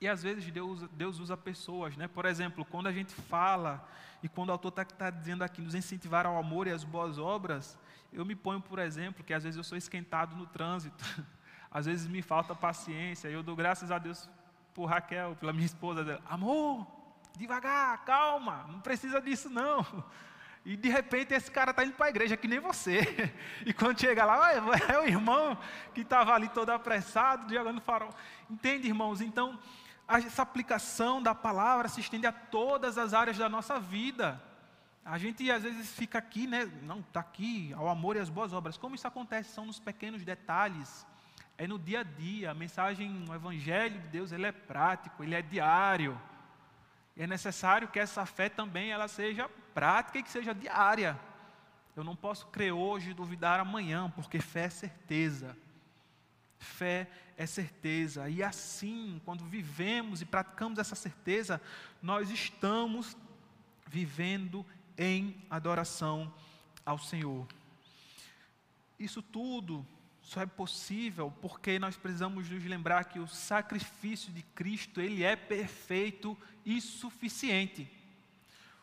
E 0.00 0.08
às 0.08 0.22
vezes 0.22 0.50
Deus, 0.50 0.82
Deus 0.90 1.18
usa 1.18 1.36
pessoas, 1.36 1.96
né? 1.96 2.08
Por 2.08 2.24
exemplo, 2.26 2.64
quando 2.64 2.88
a 2.88 2.92
gente 2.92 3.14
fala 3.14 3.86
e 4.22 4.28
quando 4.28 4.48
o 4.48 4.52
autor 4.52 4.68
está 4.68 4.84
tá 4.84 5.10
dizendo 5.10 5.42
aqui, 5.42 5.60
nos 5.60 5.74
incentivar 5.74 6.26
ao 6.26 6.36
amor 6.36 6.66
e 6.66 6.70
às 6.70 6.84
boas 6.84 7.18
obras, 7.18 7.78
eu 8.12 8.24
me 8.24 8.34
ponho, 8.34 8.60
por 8.60 8.78
exemplo, 8.78 9.24
que 9.24 9.34
às 9.34 9.42
vezes 9.44 9.56
eu 9.56 9.64
sou 9.64 9.76
esquentado 9.76 10.36
no 10.36 10.46
trânsito, 10.46 11.04
às 11.70 11.86
vezes 11.86 12.06
me 12.06 12.22
falta 12.22 12.54
paciência, 12.54 13.28
e 13.28 13.32
eu 13.32 13.42
dou 13.42 13.56
graças 13.56 13.90
a 13.90 13.98
Deus 13.98 14.28
por 14.72 14.86
Raquel, 14.86 15.36
pela 15.36 15.52
minha 15.52 15.66
esposa, 15.66 16.04
dela, 16.04 16.22
amor, 16.26 16.86
devagar, 17.36 18.04
calma, 18.04 18.66
não 18.68 18.80
precisa 18.80 19.20
disso 19.20 19.50
não. 19.50 19.84
E 20.64 20.76
de 20.76 20.88
repente 20.88 21.34
esse 21.34 21.50
cara 21.50 21.72
está 21.72 21.84
indo 21.84 21.94
para 21.94 22.06
a 22.06 22.08
igreja, 22.08 22.36
que 22.36 22.48
nem 22.48 22.58
você. 22.58 23.02
E 23.66 23.72
quando 23.72 24.00
chega 24.00 24.24
lá, 24.24 24.52
é 24.52 24.98
o 24.98 25.06
irmão 25.06 25.58
que 25.92 26.00
estava 26.00 26.32
ali 26.32 26.48
todo 26.48 26.70
apressado, 26.70 27.52
jogando 27.52 27.80
farol. 27.80 28.10
Entende, 28.48 28.88
irmãos? 28.88 29.20
Então, 29.20 29.58
essa 30.08 30.42
aplicação 30.42 31.22
da 31.22 31.34
palavra 31.34 31.88
se 31.88 32.00
estende 32.00 32.26
a 32.26 32.32
todas 32.32 32.98
as 32.98 33.14
áreas 33.14 33.38
da 33.38 33.48
nossa 33.48 33.80
vida. 33.80 34.42
A 35.04 35.18
gente 35.18 35.50
às 35.50 35.62
vezes 35.62 35.90
fica 35.92 36.18
aqui, 36.18 36.46
né? 36.46 36.64
Não, 36.82 37.00
está 37.00 37.20
aqui, 37.20 37.72
ao 37.74 37.88
amor 37.88 38.16
e 38.16 38.20
às 38.20 38.28
boas 38.28 38.52
obras. 38.52 38.76
Como 38.78 38.94
isso 38.94 39.06
acontece? 39.06 39.52
São 39.52 39.66
nos 39.66 39.78
pequenos 39.78 40.24
detalhes. 40.24 41.06
É 41.56 41.66
no 41.66 41.78
dia 41.78 42.00
a 42.00 42.02
dia. 42.02 42.50
A 42.50 42.54
mensagem, 42.54 43.24
o 43.28 43.34
Evangelho 43.34 44.00
de 44.00 44.08
Deus, 44.08 44.32
ele 44.32 44.46
é 44.46 44.52
prático, 44.52 45.22
ele 45.22 45.34
é 45.34 45.42
diário. 45.42 46.20
E 47.16 47.22
é 47.22 47.26
necessário 47.26 47.88
que 47.88 47.98
essa 47.98 48.26
fé 48.26 48.48
também 48.48 48.90
ela 48.90 49.08
seja 49.08 49.48
prática 49.74 50.18
e 50.18 50.22
que 50.22 50.30
seja 50.30 50.54
diária. 50.54 51.18
Eu 51.94 52.02
não 52.02 52.16
posso 52.16 52.46
crer 52.46 52.72
hoje 52.72 53.10
e 53.10 53.14
duvidar 53.14 53.60
amanhã, 53.60 54.10
porque 54.10 54.40
fé 54.40 54.64
é 54.64 54.70
certeza. 54.70 55.56
Fé 56.64 57.08
é 57.36 57.46
certeza. 57.46 58.28
E 58.28 58.42
assim, 58.42 59.20
quando 59.24 59.44
vivemos 59.44 60.20
e 60.20 60.24
praticamos 60.24 60.78
essa 60.78 60.94
certeza, 60.94 61.60
nós 62.02 62.30
estamos 62.30 63.16
vivendo 63.86 64.64
em 64.98 65.36
adoração 65.48 66.32
ao 66.84 66.98
Senhor. 66.98 67.46
Isso 68.98 69.22
tudo 69.22 69.86
só 70.22 70.40
é 70.40 70.46
possível 70.46 71.32
porque 71.42 71.78
nós 71.78 71.96
precisamos 71.96 72.48
nos 72.48 72.64
lembrar 72.64 73.04
que 73.04 73.18
o 73.18 73.28
sacrifício 73.28 74.32
de 74.32 74.42
Cristo, 74.42 75.00
ele 75.00 75.22
é 75.22 75.36
perfeito 75.36 76.36
e 76.64 76.80
suficiente. 76.80 77.88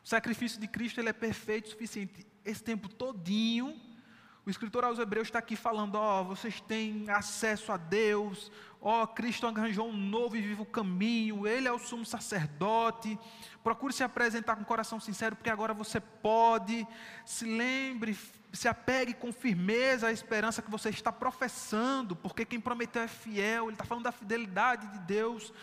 O 0.04 0.08
sacrifício 0.08 0.60
de 0.60 0.68
Cristo, 0.68 1.00
ele 1.00 1.10
é 1.10 1.14
perfeito 1.14 1.68
e 1.68 1.72
suficiente. 1.72 2.26
Esse 2.46 2.64
tempo 2.64 2.90
todinho, 2.90 3.80
o 4.46 4.50
escritor 4.50 4.84
aos 4.84 4.98
Hebreus 4.98 5.28
está 5.28 5.40
aqui 5.40 5.56
falando: 5.56 5.96
ó, 5.96 6.22
oh, 6.22 6.26
vocês 6.26 6.60
têm 6.62 7.10
acesso 7.10 7.72
a 7.72 7.78
Deus, 7.78 8.52
ó, 8.82 9.04
oh, 9.04 9.08
Cristo 9.08 9.46
arranjou 9.46 9.88
um 9.88 9.96
novo 9.96 10.36
e 10.36 10.42
vivo 10.42 10.66
caminho, 10.66 11.48
Ele 11.48 11.68
é 11.68 11.72
o 11.72 11.78
sumo 11.78 12.06
sacerdote. 12.06 13.18
Procure 13.64 13.94
se 13.94 14.04
apresentar 14.04 14.56
com 14.56 14.64
coração 14.64 15.00
sincero, 15.00 15.36
porque 15.36 15.50
agora 15.50 15.74
você 15.74 16.00
pode. 16.00 16.88
Se 17.24 17.46
lembre, 17.46 18.18
se 18.52 18.68
apegue 18.68 19.14
com 19.14 19.32
firmeza 19.32 20.08
à 20.08 20.12
esperança 20.12 20.62
que 20.62 20.72
você 20.72 20.90
está 20.90 21.12
professando, 21.12 22.16
porque 22.16 22.44
quem 22.44 22.60
prometeu 22.60 23.04
é 23.04 23.08
fiel, 23.08 23.66
Ele 23.66 23.74
está 23.74 23.86
falando 23.86 24.06
da 24.06 24.12
fidelidade 24.12 24.88
de 24.88 25.00
Deus. 25.00 25.54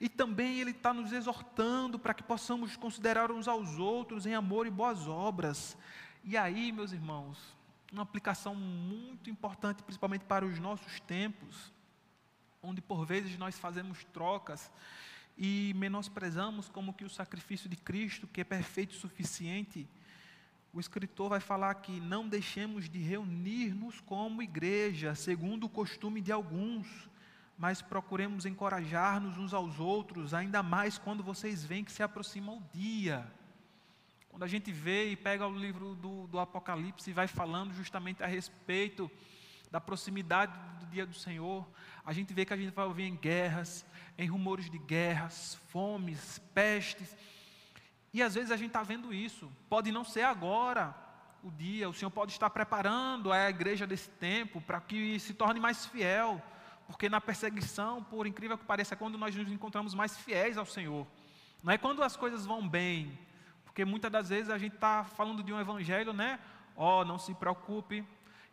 E 0.00 0.08
também 0.08 0.58
Ele 0.60 0.72
está 0.72 0.92
nos 0.92 1.12
exortando 1.12 1.96
para 1.96 2.12
que 2.12 2.24
possamos 2.24 2.76
considerar 2.76 3.30
uns 3.30 3.46
aos 3.46 3.78
outros 3.78 4.26
em 4.26 4.34
amor 4.34 4.66
e 4.66 4.70
boas 4.70 5.06
obras. 5.06 5.76
E 6.24 6.36
aí, 6.36 6.72
meus 6.72 6.92
irmãos, 6.92 7.55
uma 7.92 8.02
aplicação 8.02 8.54
muito 8.54 9.30
importante, 9.30 9.82
principalmente 9.82 10.24
para 10.24 10.44
os 10.44 10.58
nossos 10.58 11.00
tempos, 11.00 11.72
onde 12.62 12.80
por 12.80 13.06
vezes 13.06 13.38
nós 13.38 13.58
fazemos 13.58 14.04
trocas 14.04 14.70
e 15.38 15.72
menosprezamos 15.76 16.68
como 16.68 16.94
que 16.94 17.04
o 17.04 17.10
sacrifício 17.10 17.68
de 17.68 17.76
Cristo, 17.76 18.26
que 18.26 18.40
é 18.40 18.44
perfeito 18.44 18.94
e 18.94 18.98
suficiente, 18.98 19.88
o 20.72 20.80
escritor 20.80 21.30
vai 21.30 21.40
falar 21.40 21.74
que 21.76 22.00
não 22.00 22.28
deixemos 22.28 22.88
de 22.88 22.98
reunir-nos 22.98 24.00
como 24.00 24.42
igreja, 24.42 25.14
segundo 25.14 25.64
o 25.64 25.70
costume 25.70 26.20
de 26.20 26.32
alguns, 26.32 27.08
mas 27.56 27.80
procuremos 27.80 28.44
encorajar-nos 28.44 29.38
uns 29.38 29.54
aos 29.54 29.80
outros, 29.80 30.34
ainda 30.34 30.62
mais 30.62 30.98
quando 30.98 31.22
vocês 31.22 31.64
veem 31.64 31.84
que 31.84 31.92
se 31.92 32.02
aproxima 32.02 32.52
o 32.52 32.62
dia. 32.74 33.26
Quando 34.36 34.42
a 34.42 34.48
gente 34.48 34.70
vê 34.70 35.12
e 35.12 35.16
pega 35.16 35.46
o 35.46 35.58
livro 35.58 35.94
do, 35.94 36.26
do 36.26 36.38
Apocalipse 36.38 37.08
e 37.08 37.14
vai 37.14 37.26
falando 37.26 37.72
justamente 37.72 38.22
a 38.22 38.26
respeito 38.26 39.10
da 39.70 39.80
proximidade 39.80 40.52
do 40.78 40.84
dia 40.90 41.06
do 41.06 41.14
Senhor, 41.14 41.66
a 42.04 42.12
gente 42.12 42.34
vê 42.34 42.44
que 42.44 42.52
a 42.52 42.56
gente 42.58 42.74
vai 42.74 42.84
ouvir 42.84 43.04
em 43.04 43.16
guerras, 43.16 43.86
em 44.18 44.28
rumores 44.28 44.68
de 44.68 44.76
guerras, 44.76 45.54
fomes, 45.68 46.38
pestes. 46.52 47.16
E 48.12 48.22
às 48.22 48.34
vezes 48.34 48.50
a 48.50 48.58
gente 48.58 48.66
está 48.66 48.82
vendo 48.82 49.10
isso. 49.10 49.50
Pode 49.70 49.90
não 49.90 50.04
ser 50.04 50.24
agora 50.24 50.94
o 51.42 51.50
dia, 51.50 51.88
o 51.88 51.94
Senhor 51.94 52.10
pode 52.10 52.32
estar 52.32 52.50
preparando 52.50 53.32
a 53.32 53.48
igreja 53.48 53.86
desse 53.86 54.10
tempo 54.10 54.60
para 54.60 54.82
que 54.82 55.18
se 55.18 55.32
torne 55.32 55.58
mais 55.58 55.86
fiel. 55.86 56.42
Porque 56.86 57.08
na 57.08 57.22
perseguição, 57.22 58.04
por 58.04 58.26
incrível 58.26 58.58
que 58.58 58.66
pareça, 58.66 58.92
é 58.92 58.98
quando 58.98 59.16
nós 59.16 59.34
nos 59.34 59.50
encontramos 59.50 59.94
mais 59.94 60.14
fiéis 60.14 60.58
ao 60.58 60.66
Senhor. 60.66 61.06
Não 61.62 61.72
é 61.72 61.78
quando 61.78 62.02
as 62.02 62.16
coisas 62.18 62.44
vão 62.44 62.68
bem, 62.68 63.18
porque 63.76 63.84
muitas 63.84 64.10
das 64.10 64.30
vezes 64.30 64.48
a 64.48 64.56
gente 64.56 64.76
está 64.76 65.04
falando 65.04 65.42
de 65.42 65.52
um 65.52 65.60
evangelho, 65.60 66.14
né? 66.14 66.40
Ó, 66.74 67.02
oh, 67.02 67.04
não 67.04 67.18
se 67.18 67.34
preocupe, 67.34 68.02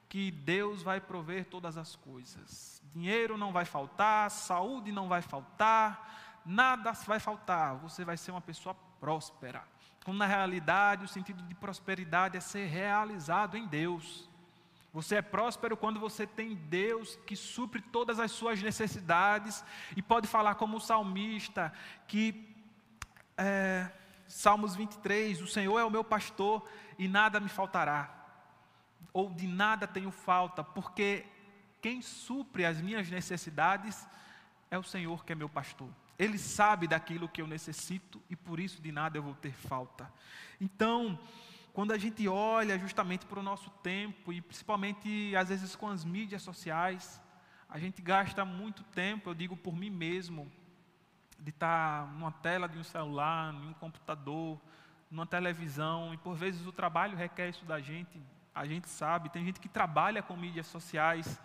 que 0.10 0.30
Deus 0.30 0.84
vai 0.84 1.00
prover 1.00 1.46
todas 1.46 1.78
as 1.78 1.96
coisas. 1.96 2.82
Dinheiro 2.94 3.38
não 3.38 3.54
vai 3.54 3.64
faltar, 3.64 4.30
saúde 4.30 4.92
não 4.92 5.08
vai 5.08 5.22
faltar, 5.22 6.42
nada 6.46 6.92
vai 7.08 7.22
faltar. 7.22 7.78
Você 7.78 8.04
vai 8.04 8.18
ser 8.18 8.32
uma 8.32 8.42
pessoa 8.42 8.76
próspera. 9.00 9.64
Quando 10.04 10.18
na 10.18 10.26
realidade 10.26 11.06
o 11.06 11.08
sentido 11.08 11.42
de 11.44 11.56
prosperidade 11.56 12.36
é 12.36 12.42
ser 12.42 12.66
realizado 12.66 13.56
em 13.56 13.66
Deus. 13.66 14.30
Você 14.92 15.16
é 15.16 15.22
próspero 15.22 15.78
quando 15.78 16.02
você 16.02 16.28
tem 16.28 16.54
Deus 16.54 17.18
que 17.26 17.38
supre 17.38 17.82
todas 17.82 18.20
as 18.20 18.30
suas 18.30 18.62
necessidades 18.62 19.64
e 19.96 20.02
pode 20.02 20.28
falar 20.28 20.56
como 20.56 20.76
o 20.76 20.82
salmista 20.82 21.72
que 22.10 22.54
é, 23.38 23.90
Salmos 24.34 24.76
23: 24.76 25.42
O 25.42 25.48
Senhor 25.48 25.78
é 25.78 25.84
o 25.84 25.92
meu 25.92 26.04
pastor 26.04 26.68
e 26.98 27.08
nada 27.08 27.40
me 27.40 27.48
faltará, 27.48 28.12
ou 29.14 29.30
de 29.30 29.46
nada 29.46 29.86
tenho 29.88 30.10
falta, 30.10 30.64
porque 30.64 31.24
quem 31.80 32.02
supre 32.02 32.66
as 32.66 32.82
minhas 32.82 33.12
necessidades 33.12 34.08
é 34.72 34.78
o 34.78 34.82
Senhor 34.82 35.24
que 35.24 35.34
é 35.34 35.36
meu 35.36 35.48
pastor. 35.48 35.88
Ele 36.18 36.40
sabe 36.40 36.88
daquilo 36.88 37.30
que 37.30 37.44
eu 37.44 37.48
necessito 37.48 38.20
e 38.28 38.36
por 38.36 38.60
isso 38.60 38.82
de 38.82 38.92
nada 38.92 39.20
eu 39.20 39.22
vou 39.22 39.36
ter 39.36 39.54
falta. 39.54 40.12
Então, 40.60 41.20
quando 41.72 41.92
a 41.92 41.98
gente 42.00 42.28
olha 42.28 42.80
justamente 42.80 43.28
para 43.28 43.40
o 43.40 43.44
nosso 43.44 43.70
tempo 43.84 44.34
e 44.34 44.42
principalmente 44.42 45.36
às 45.36 45.50
vezes 45.50 45.76
com 45.76 45.90
as 45.90 46.04
mídias 46.04 46.42
sociais, 46.42 47.22
a 47.70 47.78
gente 47.78 48.02
gasta 48.02 48.44
muito 48.44 48.84
tempo, 48.84 49.30
eu 49.30 49.36
digo 49.36 49.56
por 49.56 49.76
mim 49.76 49.92
mesmo, 49.92 50.52
de 51.44 51.50
estar 51.50 52.08
numa 52.14 52.32
tela 52.32 52.68
de 52.68 52.80
um 52.80 52.84
celular, 52.84 53.54
em 53.54 53.68
um 53.68 53.74
computador, 53.74 54.60
numa 55.12 55.28
televisão, 55.28 56.14
e 56.14 56.18
por 56.18 56.36
vezes 56.36 56.66
o 56.66 56.72
trabalho 56.72 57.18
requer 57.18 57.50
isso 57.50 57.66
da 57.66 57.82
gente, 57.82 58.20
a 58.56 58.66
gente 58.66 58.88
sabe, 58.88 59.30
tem 59.30 59.44
gente 59.46 59.60
que 59.60 59.68
trabalha 59.68 60.24
com 60.24 60.38
mídias 60.38 60.68
sociais, 60.68 61.40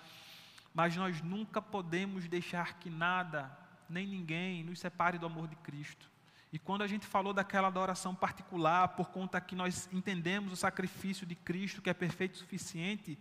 mas 0.73 0.95
nós 0.97 1.21
nunca 1.21 1.61
podemos 1.61 2.29
deixar 2.29 2.75
que 2.75 2.89
nada, 2.89 3.51
nem 3.91 4.07
ninguém, 4.07 4.63
nos 4.63 4.79
separe 4.79 5.19
do 5.19 5.27
amor 5.27 5.49
de 5.49 5.57
Cristo. 5.57 6.09
E 6.53 6.59
quando 6.59 6.83
a 6.83 6.87
gente 6.87 7.07
falou 7.07 7.35
daquela 7.35 7.69
adoração 7.69 8.15
particular, 8.15 8.89
por 8.89 9.11
conta 9.11 9.41
que 9.41 9.57
nós 9.57 9.89
entendemos 9.93 10.53
o 10.53 10.57
sacrifício 10.57 11.27
de 11.27 11.35
Cristo, 11.35 11.83
que 11.83 11.91
é 11.91 11.95
perfeito 11.95 12.37
e 12.37 12.39
suficiente, 12.39 13.19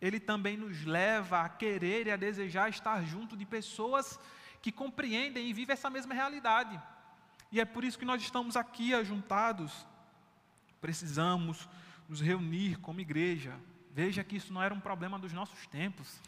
ele 0.00 0.20
também 0.20 0.56
nos 0.56 0.84
leva 0.84 1.40
a 1.40 1.48
querer 1.48 2.06
e 2.06 2.10
a 2.10 2.16
desejar 2.16 2.70
estar 2.70 3.02
junto 3.02 3.36
de 3.36 3.44
pessoas 3.44 4.18
que 4.60 4.72
compreendem 4.72 5.48
e 5.48 5.52
vivem 5.52 5.72
essa 5.72 5.90
mesma 5.90 6.14
realidade. 6.14 6.80
E 7.50 7.60
é 7.60 7.64
por 7.64 7.84
isso 7.84 7.98
que 7.98 8.04
nós 8.04 8.22
estamos 8.22 8.56
aqui 8.56 8.94
ajuntados. 8.94 9.86
Precisamos 10.80 11.68
nos 12.08 12.20
reunir 12.20 12.78
como 12.78 13.00
igreja. 13.00 13.54
Veja 13.92 14.22
que 14.22 14.36
isso 14.36 14.52
não 14.52 14.62
era 14.62 14.72
um 14.74 14.80
problema 14.80 15.18
dos 15.18 15.32
nossos 15.32 15.66
tempos. 15.66 16.20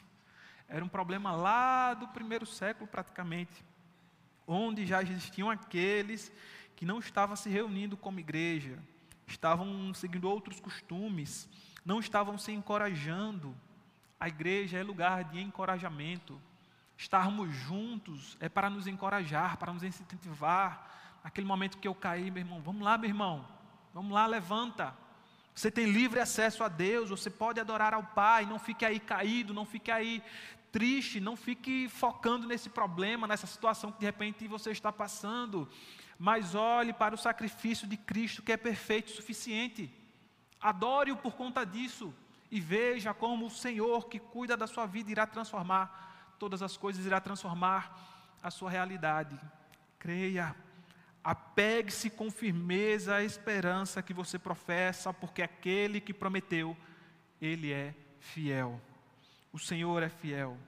Era 0.68 0.84
um 0.84 0.88
problema 0.88 1.32
lá 1.32 1.94
do 1.94 2.08
primeiro 2.08 2.46
século, 2.46 2.88
praticamente, 2.88 3.64
onde 4.46 4.86
já 4.86 5.02
existiam 5.02 5.50
aqueles 5.50 6.32
que 6.74 6.86
não 6.86 6.98
estavam 6.98 7.36
se 7.36 7.48
reunindo 7.48 7.96
como 7.96 8.18
igreja, 8.18 8.78
estavam 9.26 9.92
seguindo 9.94 10.28
outros 10.28 10.58
costumes, 10.58 11.48
não 11.84 12.00
estavam 12.00 12.38
se 12.38 12.50
encorajando 12.50 13.54
a 14.22 14.28
igreja 14.28 14.78
é 14.78 14.84
lugar 14.84 15.24
de 15.24 15.40
encorajamento. 15.40 16.40
Estarmos 17.02 17.52
juntos 17.52 18.36
é 18.38 18.48
para 18.48 18.70
nos 18.70 18.86
encorajar, 18.86 19.56
para 19.56 19.72
nos 19.72 19.82
incentivar. 19.82 21.18
Naquele 21.24 21.44
momento 21.44 21.78
que 21.78 21.88
eu 21.88 21.96
caí, 21.96 22.30
meu 22.30 22.42
irmão, 22.42 22.62
vamos 22.62 22.80
lá, 22.80 22.96
meu 22.96 23.10
irmão, 23.10 23.44
vamos 23.92 24.12
lá, 24.12 24.24
levanta. 24.24 24.96
Você 25.52 25.68
tem 25.68 25.86
livre 25.86 26.20
acesso 26.20 26.62
a 26.62 26.68
Deus, 26.68 27.10
você 27.10 27.28
pode 27.28 27.58
adorar 27.58 27.92
ao 27.92 28.04
Pai, 28.04 28.46
não 28.46 28.56
fique 28.56 28.84
aí 28.84 29.00
caído, 29.00 29.52
não 29.52 29.66
fique 29.66 29.90
aí 29.90 30.22
triste, 30.70 31.18
não 31.18 31.34
fique 31.34 31.88
focando 31.88 32.46
nesse 32.46 32.70
problema, 32.70 33.26
nessa 33.26 33.48
situação 33.48 33.90
que 33.90 33.98
de 33.98 34.06
repente 34.06 34.46
você 34.46 34.70
está 34.70 34.92
passando, 34.92 35.68
mas 36.16 36.54
olhe 36.54 36.92
para 36.92 37.16
o 37.16 37.18
sacrifício 37.18 37.88
de 37.88 37.96
Cristo 37.96 38.44
que 38.44 38.52
é 38.52 38.56
perfeito 38.56 39.10
e 39.10 39.16
suficiente. 39.16 39.92
Adore-o 40.60 41.16
por 41.16 41.34
conta 41.34 41.66
disso 41.66 42.14
e 42.48 42.60
veja 42.60 43.12
como 43.12 43.46
o 43.46 43.50
Senhor 43.50 44.08
que 44.08 44.20
cuida 44.20 44.56
da 44.56 44.68
sua 44.68 44.86
vida 44.86 45.10
irá 45.10 45.26
transformar 45.26 46.11
todas 46.42 46.60
as 46.60 46.76
coisas, 46.76 47.06
irá 47.06 47.20
transformar 47.20 48.36
a 48.42 48.50
sua 48.50 48.68
realidade. 48.68 49.38
Creia. 49.96 50.56
Apegue-se 51.22 52.10
com 52.10 52.32
firmeza 52.32 53.14
à 53.14 53.22
esperança 53.22 54.02
que 54.02 54.12
você 54.12 54.40
professa, 54.40 55.14
porque 55.14 55.40
aquele 55.40 56.00
que 56.00 56.12
prometeu, 56.12 56.76
ele 57.40 57.72
é 57.72 57.94
fiel. 58.18 58.80
O 59.52 59.58
Senhor 59.58 60.02
é 60.02 60.08
fiel. 60.08 60.58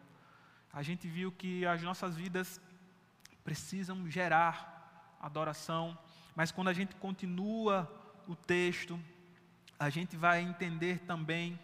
A 0.72 0.80
gente 0.80 1.08
viu 1.08 1.32
que 1.32 1.66
as 1.66 1.82
nossas 1.82 2.14
vidas 2.14 2.60
precisam 3.42 4.08
gerar 4.08 5.16
adoração, 5.20 5.98
mas 6.36 6.52
quando 6.52 6.68
a 6.68 6.72
gente 6.72 6.94
continua 6.94 7.90
o 8.28 8.36
texto, 8.36 8.96
a 9.76 9.90
gente 9.90 10.16
vai 10.16 10.40
entender 10.40 11.00
também 11.00 11.58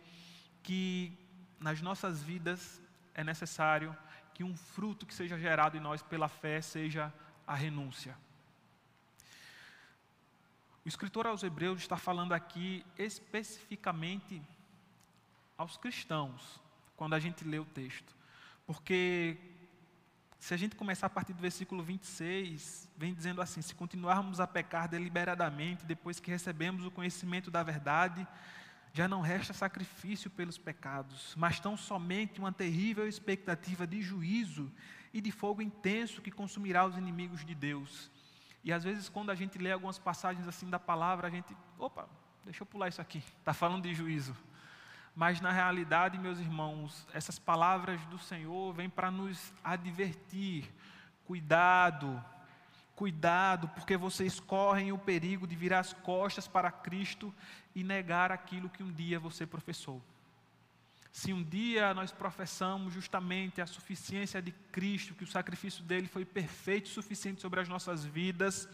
que 0.65 1.17
nas 1.61 1.81
nossas 1.81 2.21
vidas 2.25 2.83
é 3.21 3.25
necessário 3.25 3.97
que 4.33 4.43
um 4.43 4.57
fruto 4.57 5.07
que 5.07 5.15
seja 5.15 5.39
gerado 5.39 5.77
em 5.77 5.81
nós 5.81 6.03
pela 6.03 6.29
fé 6.29 6.61
seja 6.61 7.13
a 7.47 7.55
renúncia. 7.55 8.17
O 10.85 10.89
escritor 10.89 11.27
aos 11.27 11.43
Hebreus 11.43 11.81
está 11.81 11.97
falando 11.97 12.33
aqui 12.33 12.85
especificamente 12.97 14.43
aos 15.57 15.77
cristãos, 15.77 16.61
quando 16.97 17.15
a 17.15 17.19
gente 17.19 17.45
lê 17.45 17.59
o 17.59 17.65
texto. 17.67 18.17
Porque 18.67 19.37
se 20.39 20.55
a 20.55 20.57
gente 20.57 20.75
começar 20.75 21.07
a 21.09 21.11
partir 21.11 21.35
do 21.35 21.43
versículo 21.43 21.83
26, 21.83 22.89
vem 22.97 23.13
dizendo 23.13 23.43
assim: 23.43 23.61
se 23.61 23.75
continuarmos 23.75 24.41
a 24.41 24.47
pecar 24.47 24.89
deliberadamente, 24.89 25.85
depois 25.85 26.19
que 26.19 26.31
recebemos 26.31 26.87
o 26.87 26.91
conhecimento 26.91 27.51
da 27.51 27.63
verdade, 27.63 28.27
já 28.93 29.07
não 29.07 29.21
resta 29.21 29.53
sacrifício 29.53 30.31
pelos 30.31 30.59
pecados, 30.59 31.35
mas 31.37 31.61
tão 31.61 31.77
somente 31.77 32.41
uma 32.41 32.53
terrível 32.53 33.07
expectativa 33.07 33.87
de 33.87 34.03
juízo 34.03 34.71
e 35.13 35.21
de 35.21 35.31
fogo 35.31 35.63
intenso 35.63 36.21
que 36.21 36.31
consumirá 36.31 36.85
os 36.85 36.97
inimigos 36.97 37.45
de 37.45 37.55
Deus. 37.55 38.11
E 38.63 38.73
às 38.73 38.85
vezes, 38.85 39.09
quando 39.09 39.31
a 39.31 39.35
gente 39.35 39.59
lê 39.59 39.73
algumas 39.73 39.99
passagens 39.99 40.47
assim 40.47 40.69
da 40.69 40.79
palavra, 40.79 41.29
a 41.29 41.31
gente, 41.31 41.57
opa, 41.79 42.09
deixa 42.45 42.63
eu 42.63 42.67
pular 42.67 42.89
isso 42.89 43.01
aqui, 43.01 43.23
está 43.39 43.55
falando 43.55 43.83
de 43.83 43.95
juízo. 43.95 44.37
Mas 45.15 45.41
na 45.41 45.51
realidade, 45.51 46.19
meus 46.19 46.39
irmãos, 46.39 47.07
essas 47.13 47.39
palavras 47.39 48.01
do 48.07 48.19
Senhor 48.19 48.73
vêm 48.73 48.89
para 48.89 49.11
nos 49.11 49.53
advertir: 49.63 50.73
cuidado, 51.25 52.23
cuidado, 53.01 53.67
porque 53.69 53.97
vocês 53.97 54.39
correm 54.39 54.93
o 54.93 54.99
perigo 54.99 55.47
de 55.47 55.57
virar 55.57 55.79
as 55.79 55.95
costas 55.95 56.47
para 56.47 56.71
Cristo 56.71 57.35
e 57.75 57.83
negar 57.83 58.31
aquilo 58.31 58.69
que 58.69 58.83
um 58.83 58.93
dia 58.93 59.19
você 59.19 59.47
professou. 59.47 60.03
Se 61.11 61.33
um 61.33 61.43
dia 61.43 61.95
nós 61.95 62.13
professamos 62.13 62.93
justamente 62.93 63.59
a 63.59 63.67
suficiência 63.67 64.43
de 64.43 64.53
Cristo, 64.71 65.15
que 65.15 65.25
o 65.25 65.27
sacrifício 65.27 65.83
dele 65.83 66.09
foi 66.09 66.27
perfeito 66.27 66.91
e 66.91 66.93
suficiente 66.93 67.41
sobre 67.41 67.61
as 67.61 67.71
nossas 67.71 68.05
vidas, 68.05 68.69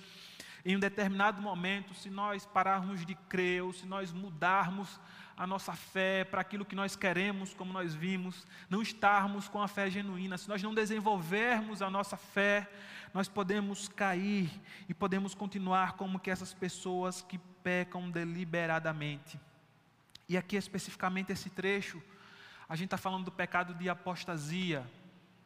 em 0.65 0.75
um 0.75 0.81
determinado 0.81 1.41
momento, 1.41 1.95
se 1.95 2.11
nós 2.11 2.45
pararmos 2.45 3.07
de 3.07 3.15
crer, 3.15 3.62
ou 3.62 3.73
se 3.73 3.87
nós 3.87 4.12
mudarmos 4.12 4.99
a 5.37 5.47
nossa 5.47 5.73
fé 5.75 6.25
para 6.25 6.41
aquilo 6.41 6.65
que 6.65 6.75
nós 6.75 6.97
queremos, 6.97 7.55
como 7.55 7.73
nós 7.73 7.95
vimos, 7.95 8.45
não 8.69 8.83
estarmos 8.83 9.47
com 9.47 9.62
a 9.62 9.69
fé 9.69 9.89
genuína, 9.89 10.37
se 10.37 10.49
nós 10.49 10.61
não 10.65 10.75
desenvolvermos 10.75 11.81
a 11.81 11.89
nossa 11.89 12.17
fé, 12.17 12.69
nós 13.12 13.29
podemos 13.29 13.88
cair 13.88 14.51
e 14.88 14.95
podemos 14.95 15.35
continuar 15.35 15.95
como 15.95 16.19
que 16.19 16.31
essas 16.31 16.53
pessoas 16.53 17.23
que 17.23 17.38
pecam 17.62 18.11
deliberadamente. 18.11 19.40
E 20.29 20.37
aqui 20.37 20.57
especificamente 20.57 21.33
esse 21.33 21.51
trecho, 21.51 22.03
a 22.69 22.75
gente 22.75 22.87
está 22.87 22.99
falando 22.99 23.25
do 23.25 23.33
pecado 23.33 23.75
de 23.75 23.88
apostasia, 23.88 24.85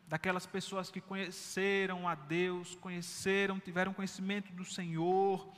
daquelas 0.08 0.46
pessoas 0.46 0.90
que 0.90 1.00
conheceram 1.00 2.08
a 2.08 2.14
Deus, 2.14 2.74
conheceram, 2.76 3.60
tiveram 3.60 3.92
conhecimento 3.92 4.52
do 4.52 4.64
Senhor, 4.64 5.48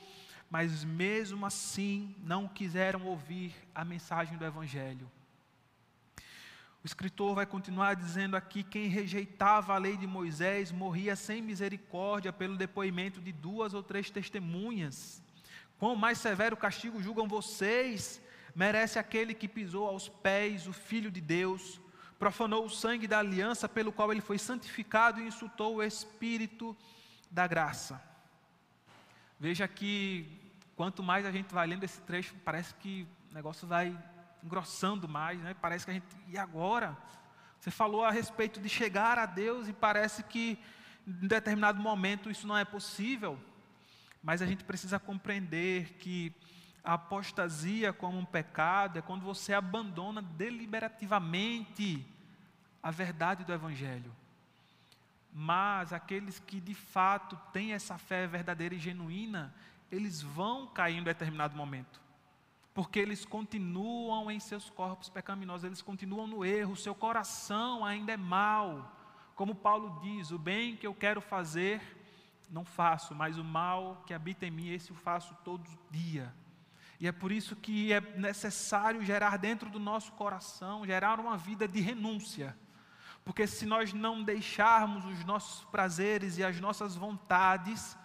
mas 0.49 0.83
mesmo 0.83 1.45
assim 1.45 2.15
não 2.19 2.47
quiseram 2.47 3.05
ouvir 3.07 3.55
a 3.73 3.83
mensagem 3.83 4.37
do 4.37 4.45
Evangelho. 4.45 5.09
O 6.83 6.85
escritor 6.85 7.33
vai 7.33 7.45
continuar 7.45 7.95
dizendo 7.95 8.35
aqui: 8.35 8.61
quem 8.61 8.87
rejeitava 8.87 9.73
a 9.73 9.77
lei 9.77 9.95
de 9.95 10.05
Moisés 10.05 10.71
morria 10.71 11.15
sem 11.15 11.41
misericórdia 11.41 12.33
pelo 12.33 12.57
depoimento 12.57 13.21
de 13.21 13.31
duas 13.31 13.73
ou 13.73 13.81
três 13.81 14.09
testemunhas. 14.09 15.23
Quão 15.79 15.95
mais 15.95 16.17
severo 16.17 16.57
castigo 16.57 17.01
julgam 17.01 17.27
vocês 17.27 18.21
merece 18.53 18.99
aquele 18.99 19.33
que 19.33 19.47
pisou 19.47 19.87
aos 19.87 20.09
pés 20.09 20.67
o 20.67 20.73
Filho 20.73 21.09
de 21.09 21.19
Deus, 21.19 21.79
profanou 22.19 22.65
o 22.65 22.69
sangue 22.69 23.07
da 23.07 23.19
aliança 23.19 23.67
pelo 23.67 23.91
qual 23.91 24.11
ele 24.11 24.21
foi 24.21 24.37
santificado 24.37 25.19
e 25.19 25.27
insultou 25.27 25.77
o 25.77 25.83
Espírito 25.83 26.75
da 27.31 27.47
graça. 27.47 28.01
Veja 29.39 29.67
que 29.67 30.39
quanto 30.75 31.01
mais 31.01 31.25
a 31.25 31.31
gente 31.31 31.53
vai 31.53 31.65
lendo 31.65 31.83
esse 31.83 32.01
trecho, 32.01 32.35
parece 32.45 32.73
que 32.75 33.07
o 33.31 33.33
negócio 33.33 33.67
vai 33.67 33.97
engrossando 34.43 35.07
mais, 35.07 35.39
né? 35.41 35.55
Parece 35.59 35.85
que 35.85 35.91
a 35.91 35.93
gente, 35.93 36.05
e 36.27 36.37
agora? 36.37 36.97
Você 37.59 37.71
falou 37.71 38.03
a 38.03 38.11
respeito 38.11 38.59
de 38.59 38.67
chegar 38.67 39.17
a 39.17 39.25
Deus 39.25 39.67
e 39.67 39.73
parece 39.73 40.21
que 40.23 40.59
em 41.07 41.27
determinado 41.27 41.81
momento 41.81 42.29
isso 42.29 42.45
não 42.45 42.57
é 42.57 42.65
possível. 42.65 43.39
Mas 44.21 44.41
a 44.41 44.45
gente 44.45 44.63
precisa 44.63 44.99
compreender 44.99 45.93
que 45.93 46.33
a 46.83 46.93
apostasia 46.93 47.93
como 47.93 48.17
um 48.17 48.25
pecado 48.25 48.99
é 48.99 49.01
quando 49.01 49.21
você 49.21 49.53
abandona 49.53 50.21
deliberativamente 50.21 52.05
a 52.81 52.91
verdade 52.91 53.45
do 53.45 53.53
Evangelho. 53.53 54.13
Mas 55.31 55.93
aqueles 55.93 56.39
que 56.39 56.59
de 56.59 56.73
fato 56.73 57.39
têm 57.53 57.71
essa 57.71 57.97
fé 57.97 58.27
verdadeira 58.27 58.75
e 58.75 58.79
genuína, 58.79 59.55
eles 59.89 60.21
vão 60.21 60.67
cair 60.67 60.97
em 60.97 61.03
determinado 61.03 61.55
momento. 61.55 62.02
Porque 62.73 62.99
eles 62.99 63.23
continuam 63.23 64.31
em 64.31 64.39
seus 64.39 64.69
corpos 64.69 65.09
pecaminosos, 65.09 65.63
eles 65.63 65.81
continuam 65.81 66.25
no 66.25 66.43
erro, 66.43 66.75
seu 66.75 66.95
coração 66.95 67.85
ainda 67.85 68.13
é 68.13 68.17
mau. 68.17 68.91
Como 69.35 69.53
Paulo 69.53 69.99
diz: 70.01 70.31
o 70.31 70.39
bem 70.39 70.75
que 70.75 70.87
eu 70.87 70.93
quero 70.93 71.21
fazer, 71.21 71.81
não 72.49 72.65
faço, 72.65 73.13
mas 73.13 73.37
o 73.37 73.43
mal 73.43 74.03
que 74.07 74.13
habita 74.13 74.45
em 74.45 74.51
mim, 74.51 74.69
esse 74.69 74.89
eu 74.89 74.95
faço 74.95 75.35
todo 75.43 75.69
dia. 75.91 76.33
E 76.99 77.07
é 77.07 77.11
por 77.11 77.31
isso 77.31 77.55
que 77.55 77.91
é 77.91 77.99
necessário 77.99 79.03
gerar 79.03 79.37
dentro 79.37 79.69
do 79.69 79.79
nosso 79.79 80.11
coração, 80.13 80.85
gerar 80.85 81.19
uma 81.19 81.37
vida 81.37 81.67
de 81.67 81.79
renúncia. 81.79 82.57
Porque 83.25 83.45
se 83.47 83.65
nós 83.65 83.93
não 83.93 84.23
deixarmos 84.23 85.05
os 85.05 85.23
nossos 85.25 85.63
prazeres 85.65 86.37
e 86.37 86.43
as 86.43 86.59
nossas 86.59 86.95
vontades, 86.95 87.97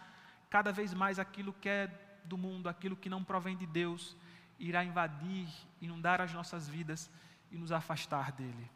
cada 0.48 0.72
vez 0.72 0.94
mais 0.94 1.18
aquilo 1.18 1.52
que 1.52 1.68
é 1.68 1.86
do 2.24 2.36
mundo, 2.36 2.68
aquilo 2.68 2.96
que 2.96 3.08
não 3.08 3.24
provém 3.24 3.56
de 3.56 3.66
Deus, 3.66 4.16
irá 4.58 4.84
invadir, 4.84 5.48
inundar 5.80 6.20
as 6.20 6.32
nossas 6.32 6.68
vidas 6.68 7.10
e 7.50 7.56
nos 7.56 7.72
afastar 7.72 8.32
dele. 8.32 8.70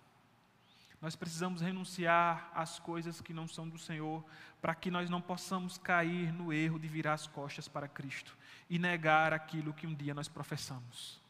Nós 1.01 1.17
precisamos 1.17 1.61
renunciar 1.61 2.49
às 2.55 2.79
coisas 2.79 3.21
que 3.21 3.35
não 3.35 3.49
são 3.49 3.69
do 3.69 3.77
Senhor, 3.77 4.25
para 4.61 4.73
que 4.73 4.89
nós 4.89 5.11
não 5.11 5.21
possamos 5.21 5.77
cair 5.77 6.33
no 6.33 6.53
erro 6.53 6.79
de 6.79 6.87
virar 6.87 7.15
as 7.15 7.27
costas 7.27 7.67
para 7.67 7.89
Cristo 7.89 8.39
e 8.71 8.79
negar 8.79 9.33
aquilo 9.33 9.75
que 9.75 9.85
um 9.85 9.95
dia 9.95 10.15
nós 10.15 10.29
professamos. 10.29 11.21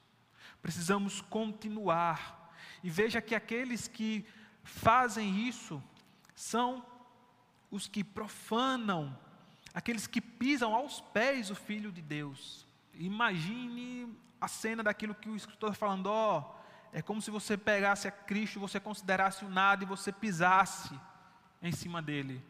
Precisamos 0.61 1.23
continuar. 1.23 2.55
E 2.85 2.91
veja 2.91 3.23
que 3.23 3.35
aqueles 3.35 3.89
que 3.89 4.27
fazem 4.63 5.49
isso 5.49 5.83
são 6.35 6.85
os 7.71 7.89
que 7.89 8.05
profanam, 8.05 9.19
aqueles 9.73 10.07
que 10.07 10.21
pisam 10.21 10.75
aos 10.75 11.01
pés 11.01 11.51
o 11.51 11.55
Filho 11.55 11.91
de 11.91 12.03
Deus. 12.03 12.67
Imagine 12.95 14.15
a 14.41 14.49
cena 14.49 14.83
daquilo 14.83 15.15
que 15.15 15.29
o 15.29 15.37
escritor 15.37 15.71
está 15.71 15.87
falando, 15.87 16.07
ó. 16.07 16.55
É 16.93 17.01
como 17.01 17.23
se 17.23 17.31
você 17.31 17.57
pegasse 17.57 18.07
a 18.07 18.11
Cristo, 18.11 18.61
você 18.61 18.79
considerasse 18.79 19.45
o 19.45 19.49
nada 19.49 19.83
e 19.83 19.87
você 19.87 20.13
pisasse 20.13 20.99
em 21.63 21.73
cima 21.73 22.03
dele. 22.03 22.45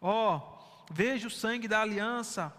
Ó, 0.00 0.84
veja 0.90 1.26
o 1.26 1.30
sangue 1.30 1.66
da 1.66 1.80
aliança 1.80 2.54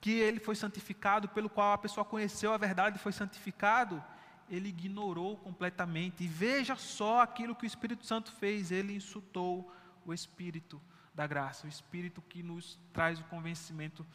que 0.00 0.10
ele 0.10 0.40
foi 0.40 0.54
santificado, 0.54 1.28
pelo 1.28 1.48
qual 1.48 1.72
a 1.72 1.78
pessoa 1.78 2.04
conheceu 2.04 2.52
a 2.52 2.56
verdade 2.56 2.96
e 2.96 3.00
foi 3.00 3.12
santificado, 3.12 4.02
ele 4.48 4.68
ignorou 4.68 5.36
completamente. 5.36 6.24
E 6.24 6.28
veja 6.28 6.76
só 6.76 7.20
aquilo 7.20 7.54
que 7.54 7.64
o 7.64 7.66
Espírito 7.66 8.06
Santo 8.06 8.32
fez: 8.32 8.72
ele 8.72 8.94
insultou 8.94 9.72
o 10.04 10.14
Espírito 10.14 10.80
da 11.14 11.26
graça, 11.26 11.66
o 11.66 11.68
Espírito 11.68 12.22
que 12.22 12.42
nos 12.42 12.78
traz 12.92 13.20
o 13.20 13.24
convencimento 13.24 14.06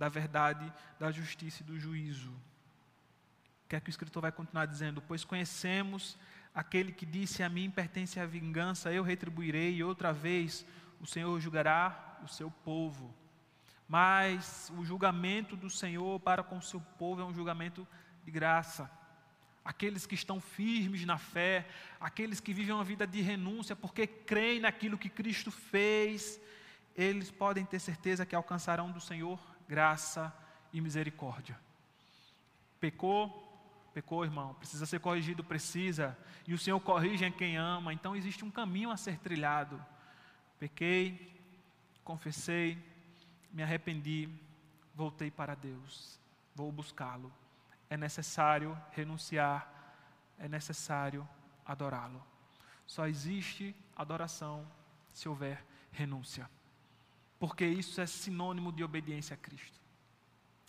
da 0.00 0.08
verdade, 0.08 0.72
da 0.98 1.12
justiça 1.12 1.62
e 1.62 1.66
do 1.66 1.78
juízo. 1.78 2.30
O 2.30 3.68
que 3.68 3.76
é 3.76 3.80
que 3.80 3.90
o 3.90 3.92
escritor 3.92 4.22
vai 4.22 4.32
continuar 4.32 4.64
dizendo? 4.64 5.02
Pois 5.06 5.26
conhecemos 5.26 6.16
aquele 6.54 6.90
que 6.90 7.04
disse 7.04 7.42
a 7.42 7.50
mim 7.50 7.70
pertence 7.70 8.18
a 8.18 8.24
vingança, 8.24 8.90
eu 8.90 9.02
retribuirei, 9.02 9.74
e 9.74 9.84
outra 9.84 10.10
vez 10.10 10.64
o 11.02 11.06
Senhor 11.06 11.38
julgará 11.38 12.18
o 12.24 12.28
seu 12.28 12.50
povo. 12.50 13.14
Mas 13.86 14.72
o 14.78 14.86
julgamento 14.86 15.54
do 15.54 15.68
Senhor 15.68 16.18
para 16.20 16.42
com 16.42 16.56
o 16.56 16.62
seu 16.62 16.80
povo 16.98 17.20
é 17.20 17.24
um 17.24 17.34
julgamento 17.34 17.86
de 18.24 18.30
graça. 18.30 18.90
Aqueles 19.62 20.06
que 20.06 20.14
estão 20.14 20.40
firmes 20.40 21.04
na 21.04 21.18
fé, 21.18 21.68
aqueles 22.00 22.40
que 22.40 22.54
vivem 22.54 22.74
uma 22.74 22.84
vida 22.84 23.06
de 23.06 23.20
renúncia 23.20 23.76
porque 23.76 24.06
creem 24.06 24.60
naquilo 24.60 24.96
que 24.96 25.10
Cristo 25.10 25.50
fez, 25.50 26.40
eles 26.96 27.30
podem 27.30 27.66
ter 27.66 27.78
certeza 27.80 28.24
que 28.24 28.34
alcançarão 28.34 28.90
do 28.90 28.98
Senhor 28.98 29.38
graça 29.70 30.34
e 30.72 30.80
misericórdia. 30.80 31.56
Pecou, 32.80 33.22
pecou, 33.94 34.24
irmão, 34.24 34.52
precisa 34.54 34.84
ser 34.84 34.98
corrigido, 34.98 35.44
precisa, 35.44 36.18
e 36.44 36.52
o 36.52 36.58
Senhor 36.58 36.80
corrige 36.80 37.24
em 37.24 37.30
quem 37.30 37.56
ama, 37.56 37.94
então 37.94 38.16
existe 38.16 38.44
um 38.44 38.50
caminho 38.50 38.90
a 38.90 38.96
ser 38.96 39.16
trilhado. 39.20 39.80
Pequei, 40.58 41.40
confessei, 42.02 42.84
me 43.52 43.62
arrependi, 43.62 44.28
voltei 44.92 45.30
para 45.30 45.54
Deus, 45.54 46.18
vou 46.52 46.72
buscá-lo. 46.72 47.32
É 47.88 47.96
necessário 47.96 48.76
renunciar, 48.90 49.72
é 50.36 50.48
necessário 50.48 51.28
adorá-lo. 51.64 52.20
Só 52.88 53.06
existe 53.06 53.72
adoração 53.96 54.66
se 55.12 55.28
houver 55.28 55.64
renúncia 55.92 56.50
porque 57.40 57.64
isso 57.64 58.00
é 58.00 58.06
sinônimo 58.06 58.70
de 58.70 58.84
obediência 58.84 59.34
a 59.34 59.36
Cristo. 59.36 59.80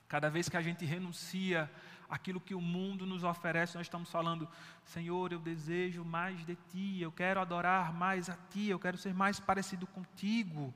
Cada 0.08 0.30
vez 0.30 0.50
que 0.50 0.58
a 0.58 0.62
gente 0.62 0.86
renuncia 0.86 1.70
aquilo 2.10 2.40
que 2.40 2.56
o 2.56 2.62
mundo 2.62 3.06
nos 3.06 3.24
oferece, 3.24 3.76
nós 3.76 3.86
estamos 3.86 4.10
falando: 4.10 4.48
Senhor, 4.86 5.32
eu 5.34 5.40
desejo 5.40 6.04
mais 6.04 6.44
de 6.46 6.58
Ti, 6.72 7.02
eu 7.02 7.12
quero 7.12 7.42
adorar 7.42 7.94
mais 7.94 8.30
a 8.30 8.38
Ti, 8.50 8.70
eu 8.70 8.80
quero 8.80 8.98
ser 8.98 9.14
mais 9.14 9.40
parecido 9.40 9.86
contigo. 9.86 10.74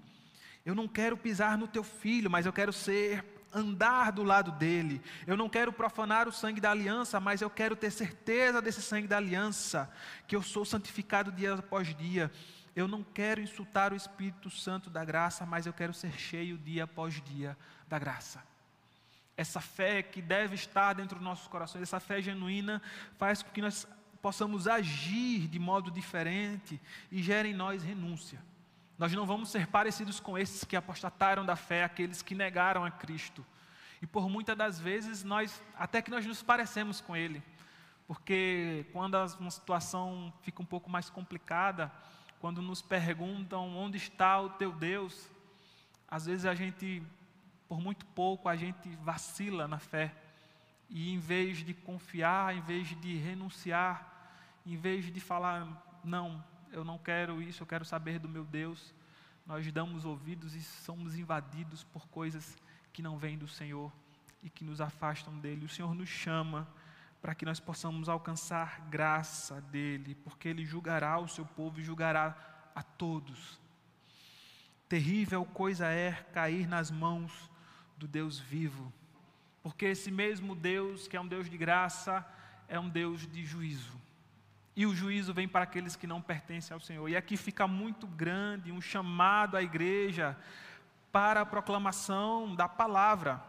Eu 0.66 0.76
não 0.76 0.88
quero 0.88 1.16
pisar 1.16 1.58
no 1.58 1.68
Teu 1.68 1.84
filho, 1.84 2.30
mas 2.30 2.46
eu 2.46 2.54
quero 2.54 2.74
ser 2.74 3.24
andar 3.54 4.12
do 4.12 4.22
lado 4.22 4.52
dele. 4.52 5.02
Eu 5.26 5.38
não 5.38 5.48
quero 5.48 5.72
profanar 5.72 6.28
o 6.28 6.32
sangue 6.32 6.60
da 6.60 6.72
aliança, 6.72 7.22
mas 7.22 7.42
eu 7.42 7.50
quero 7.50 7.74
ter 7.74 7.90
certeza 7.90 8.62
desse 8.62 8.82
sangue 8.82 9.08
da 9.08 9.16
aliança, 9.16 9.90
que 10.28 10.36
eu 10.36 10.42
sou 10.42 10.66
santificado 10.66 11.32
dia 11.32 11.54
após 11.54 11.96
dia. 11.96 12.30
Eu 12.76 12.88
não 12.88 13.04
quero 13.04 13.40
insultar 13.40 13.94
o 13.94 13.96
Espírito 13.96 14.50
Santo 14.50 14.90
da 14.90 15.06
graça, 15.06 15.46
mas 15.46 15.66
eu 15.66 15.72
quero 15.72 15.94
ser 15.94 16.12
cheio 16.20 16.58
dia 16.58 16.84
após 16.84 17.22
dia 17.22 17.58
da 17.88 17.98
graça. 17.98 18.44
Essa 19.38 19.62
fé 19.62 20.04
que 20.04 20.22
deve 20.22 20.56
estar 20.56 20.94
dentro 20.94 21.16
dos 21.16 21.24
nossos 21.24 21.48
corações, 21.48 21.82
essa 21.82 22.00
fé 22.00 22.22
genuína, 22.22 22.82
faz 23.18 23.42
com 23.42 23.50
que 23.52 23.62
nós 23.62 23.88
possamos 24.22 24.68
agir 24.68 25.48
de 25.48 25.60
modo 25.60 25.90
diferente 25.90 26.82
e 27.12 27.22
gere 27.24 27.50
em 27.50 27.54
nós 27.54 27.82
renúncia. 27.82 28.44
Nós 28.98 29.12
não 29.14 29.26
vamos 29.26 29.50
ser 29.50 29.68
parecidos 29.68 30.20
com 30.20 30.38
esses 30.38 30.64
que 30.64 30.76
apostataram 30.76 31.46
da 31.46 31.56
fé, 31.56 31.84
aqueles 31.84 32.22
que 32.22 32.34
negaram 32.34 32.84
a 32.84 32.92
Cristo. 32.92 33.46
E 34.02 34.08
por 34.08 34.30
muitas 34.30 34.58
das 34.58 34.80
vezes 34.80 35.24
nós, 35.24 35.62
até 35.78 36.02
que 36.02 36.12
nós 36.12 36.26
nos 36.26 36.42
parecemos 36.42 37.02
com 37.02 37.16
Ele, 37.16 37.44
porque 38.08 38.86
quando 38.94 39.16
uma 39.40 39.52
situação 39.52 40.34
fica 40.42 40.62
um 40.62 40.66
pouco 40.66 40.90
mais 40.90 41.10
complicada, 41.10 41.92
quando 42.40 42.62
nos 42.62 42.82
perguntam 42.82 43.76
onde 43.76 43.98
está 43.98 44.40
o 44.40 44.50
teu 44.50 44.72
Deus, 44.72 45.30
às 46.08 46.26
vezes 46.26 46.46
a 46.46 46.54
gente, 46.54 47.02
por 47.68 47.80
muito 47.80 48.06
pouco, 48.08 48.48
a 48.48 48.56
gente 48.56 48.90
vacila 48.98 49.68
na 49.68 49.80
fé. 49.80 50.14
E 50.90 51.12
em 51.12 51.18
vez 51.18 51.58
de 51.58 51.74
confiar, 51.74 52.56
em 52.56 52.62
vez 52.62 52.90
de 53.00 53.16
renunciar, 53.18 54.16
em 54.66 54.78
vez 54.78 55.12
de 55.12 55.20
falar, 55.20 56.00
não, 56.04 56.44
eu 56.72 56.84
não 56.84 56.98
quero 56.98 57.42
isso, 57.42 57.64
eu 57.64 57.68
quero 57.68 57.86
saber 57.86 58.20
do 58.20 58.30
meu 58.30 58.44
Deus, 58.44 58.94
nós 59.46 59.70
damos 59.72 60.06
ouvidos 60.06 60.56
e 60.56 60.64
somos 60.64 61.16
invadidos 61.16 61.84
por 61.84 62.08
coisas 62.08 62.58
que 62.92 63.02
não 63.02 63.18
vêm 63.18 63.38
do 63.38 63.48
Senhor 63.48 63.92
e 64.44 64.50
que 64.50 64.64
nos 64.64 64.82
afastam 64.82 65.38
dele. 65.40 65.66
O 65.66 65.70
Senhor 65.70 65.94
nos 65.94 66.10
chama 66.10 66.68
para 67.26 67.34
que 67.34 67.44
nós 67.44 67.60
possamos 67.60 68.08
alcançar 68.08 68.82
graça 68.82 69.60
dele, 69.60 70.14
porque 70.14 70.48
ele 70.48 70.64
julgará 70.64 71.18
o 71.18 71.28
seu 71.28 71.44
povo 71.44 71.80
e 71.80 71.84
julgará 71.84 72.38
a 72.76 72.84
todos. 72.84 73.60
Terrível 74.88 75.44
coisa 75.44 75.88
é 75.88 76.12
cair 76.12 76.68
nas 76.68 76.92
mãos 76.92 77.50
do 77.98 78.08
Deus 78.08 78.40
vivo, 78.40 78.94
porque 79.64 79.88
esse 79.88 80.12
mesmo 80.12 80.54
Deus, 80.54 81.08
que 81.08 81.18
é 81.18 81.20
um 81.20 81.28
Deus 81.28 81.50
de 81.50 81.58
graça, 81.58 82.24
é 82.68 82.80
um 82.80 82.88
Deus 82.88 83.26
de 83.26 83.44
juízo. 83.44 84.00
E 84.76 84.86
o 84.86 84.94
juízo 84.94 85.34
vem 85.34 85.48
para 85.48 85.64
aqueles 85.64 85.96
que 85.96 86.06
não 86.06 86.22
pertencem 86.22 86.76
ao 86.76 86.80
Senhor. 86.80 87.10
E 87.10 87.18
aqui 87.18 87.36
fica 87.36 87.68
muito 87.68 88.06
grande 88.06 88.72
um 88.72 88.80
chamado 88.80 89.58
à 89.58 89.64
igreja 89.64 90.38
para 91.12 91.42
a 91.42 91.46
proclamação 91.46 92.54
da 92.54 92.70
palavra. 92.70 93.42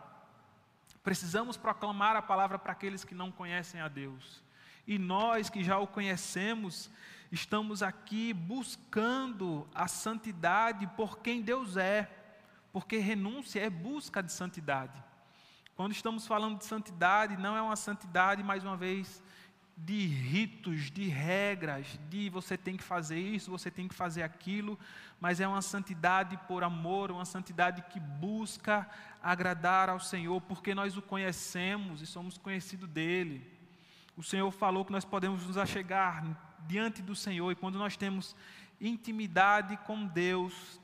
Precisamos 1.07 1.57
proclamar 1.57 2.17
a 2.17 2.21
palavra 2.21 2.59
para 2.59 2.73
aqueles 2.73 3.05
que 3.05 3.15
não 3.15 3.31
conhecem 3.31 3.81
a 3.81 3.87
Deus. 3.87 4.43
E 4.85 4.99
nós 4.99 5.49
que 5.49 5.63
já 5.63 5.79
o 5.79 5.87
conhecemos, 5.87 6.91
estamos 7.31 7.81
aqui 7.81 8.33
buscando 8.33 9.69
a 9.73 9.87
santidade 9.87 10.85
por 10.97 11.19
quem 11.19 11.43
Deus 11.43 11.77
é, 11.77 12.11
porque 12.73 12.97
renúncia 12.97 13.61
é 13.61 13.71
busca 13.71 14.21
de 14.21 14.33
santidade. 14.33 15.01
Quando 15.77 15.93
estamos 15.93 16.27
falando 16.27 16.59
de 16.59 16.65
santidade, 16.65 17.37
não 17.37 17.57
é 17.57 17.63
uma 17.63 17.77
santidade, 17.77 18.43
mais 18.43 18.65
uma 18.65 18.77
vez, 18.77 19.23
de 19.77 20.07
ritos, 20.07 20.91
de 20.91 21.07
regras, 21.07 22.01
de 22.09 22.31
você 22.31 22.57
tem 22.57 22.77
que 22.79 22.83
fazer 22.83 23.19
isso, 23.19 23.51
você 23.51 23.71
tem 23.71 23.87
que 23.87 23.95
fazer 23.95 24.23
aquilo, 24.23 24.79
mas 25.21 25.39
é 25.39 25.47
uma 25.47 25.61
santidade 25.61 26.39
por 26.49 26.65
amor, 26.65 27.11
uma 27.11 27.27
santidade 27.27 27.83
que 27.91 28.01
busca 28.01 28.89
agradar 29.23 29.91
ao 29.91 30.01
Senhor, 30.01 30.41
porque 30.41 30.75
nós 30.75 30.97
o 30.97 31.03
conhecemos 31.03 32.01
e 32.01 32.07
somos 32.07 32.39
conhecidos 32.39 32.89
dele. 32.89 33.47
O 34.17 34.23
Senhor 34.23 34.51
falou 34.51 34.83
que 34.83 34.93
nós 34.93 35.05
podemos 35.05 35.47
nos 35.47 35.59
achegar 35.59 36.25
diante 36.67 37.03
do 37.03 37.15
Senhor, 37.15 37.53
e 37.53 37.57
quando 37.57 37.79
nós 37.79 37.99
temos 37.99 38.35
intimidade 38.81 39.77
com 39.79 40.07
Deus, 40.07 40.81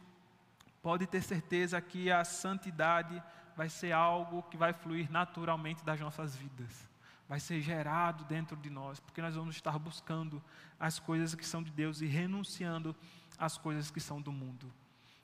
pode 0.83 1.07
ter 1.07 1.23
certeza 1.23 1.81
que 1.81 2.11
a 2.11 2.25
santidade 2.25 3.23
vai 3.57 3.71
ser 3.71 3.93
algo 3.93 4.43
que 4.45 4.57
vai 4.57 4.75
fluir 4.75 5.11
naturalmente 5.11 5.83
das 5.83 5.99
nossas 5.99 6.37
vidas 6.37 6.92
vai 7.29 7.41
ser 7.41 7.61
gerado 7.61 8.25
dentro 8.25 8.57
de 8.57 8.69
nós, 8.71 9.01
porque 9.01 9.23
nós 9.23 9.35
vamos 9.35 9.55
estar 9.55 9.79
buscando 9.79 10.43
as 10.79 10.99
coisas 10.99 11.35
que 11.35 11.47
são 11.47 11.63
de 11.63 11.71
Deus 11.71 12.01
e 12.01 12.07
renunciando 12.07 12.95
às 13.39 13.57
coisas 13.57 13.91
que 13.91 14.01
são 14.01 14.21
do 14.21 14.33
mundo. 14.33 14.73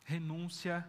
Renúncia 0.04 0.88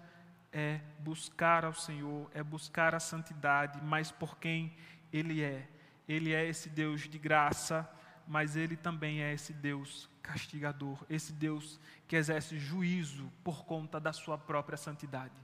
é 0.52 0.80
buscar 1.00 1.66
ao 1.66 1.74
Senhor, 1.74 2.30
é 2.34 2.42
buscar 2.42 2.96
a 2.96 3.00
santidade, 3.00 3.82
mas 3.82 4.12
por 4.12 4.38
quem 4.38 4.74
Ele 5.12 5.42
é. 5.42 5.70
Ele 6.08 6.34
é 6.34 6.48
esse 6.48 6.70
Deus 6.70 7.02
de 7.02 7.20
graça, 7.20 7.90
mas 8.28 8.56
Ele 8.56 8.76
também 8.76 9.22
é 9.22 9.34
esse 9.34 9.54
Deus 9.54 10.10
castigador, 10.22 11.04
esse 11.10 11.34
Deus 11.34 11.80
que 12.08 12.16
exerce 12.16 12.58
juízo 12.58 13.32
por 13.44 13.66
conta 13.66 14.00
da 14.00 14.14
Sua 14.14 14.38
própria 14.38 14.78
santidade. 14.78 15.36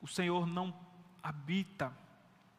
O 0.00 0.06
Senhor 0.06 0.46
não 0.46 0.74
habita, 1.22 1.92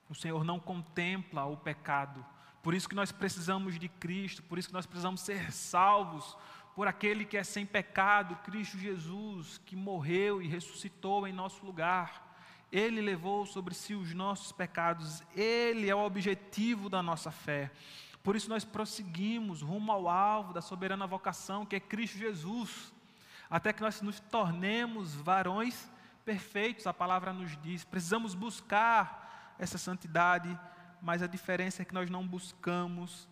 o 0.10 0.16
Senhor 0.16 0.44
não 0.44 0.60
contempla 0.60 1.46
o 1.46 1.58
pecado, 1.58 2.26
por 2.66 2.74
isso 2.74 2.90
que 2.90 2.96
nós 2.96 3.12
precisamos 3.12 3.78
de 3.78 3.88
Cristo, 3.88 4.42
por 4.42 4.58
isso 4.58 4.70
que 4.70 4.74
nós 4.74 4.88
precisamos 4.88 5.22
ser 5.22 5.52
salvos 5.52 6.36
por 6.76 6.88
aquele 6.88 7.24
que 7.24 7.38
é 7.38 7.44
sem 7.44 7.64
pecado, 7.64 8.36
Cristo 8.38 8.78
Jesus, 8.78 9.62
que 9.66 9.76
morreu 9.76 10.42
e 10.42 10.48
ressuscitou 10.48 11.28
em 11.28 11.32
nosso 11.32 11.64
lugar. 11.64 12.36
Ele 12.72 13.02
levou 13.02 13.46
sobre 13.46 13.76
si 13.76 13.94
os 13.94 14.16
nossos 14.16 14.52
pecados, 14.52 15.22
ele 15.36 15.88
é 15.88 15.94
o 15.94 16.04
objetivo 16.04 16.90
da 16.90 17.04
nossa 17.04 17.30
fé. 17.30 17.72
Por 18.24 18.36
isso 18.36 18.50
nós 18.50 18.66
prosseguimos 18.66 19.62
rumo 19.62 19.92
ao 19.92 20.10
alvo 20.10 20.52
da 20.52 20.60
soberana 20.60 21.06
vocação, 21.06 21.68
que 21.68 21.76
é 21.76 21.80
Cristo 21.80 22.18
Jesus, 22.18 22.92
até 23.48 23.72
que 23.72 23.84
nós 23.84 24.02
nos 24.02 24.20
tornemos 24.20 25.14
varões 25.14 25.88
perfeitos, 26.26 26.88
a 26.88 26.94
palavra 26.94 27.32
nos 27.32 27.56
diz. 27.62 27.84
Precisamos 27.84 28.34
buscar 28.34 29.25
essa 29.58 29.78
santidade 29.78 30.58
mas 31.06 31.22
a 31.22 31.28
diferença 31.28 31.84
é 31.84 31.86
que 31.86 31.94
nós 31.94 32.10
não 32.10 32.26
buscamos 32.26 33.28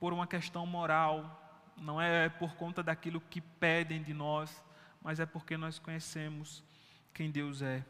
por 0.00 0.14
uma 0.14 0.26
questão 0.26 0.64
moral, 0.64 1.62
não 1.76 2.00
é 2.00 2.30
por 2.30 2.54
conta 2.54 2.82
daquilo 2.82 3.20
que 3.20 3.38
pedem 3.38 4.02
de 4.02 4.14
nós, 4.14 4.64
mas 5.02 5.20
é 5.20 5.26
porque 5.26 5.58
nós 5.58 5.78
conhecemos 5.78 6.64
quem 7.12 7.30
Deus 7.30 7.60
é. 7.60 7.84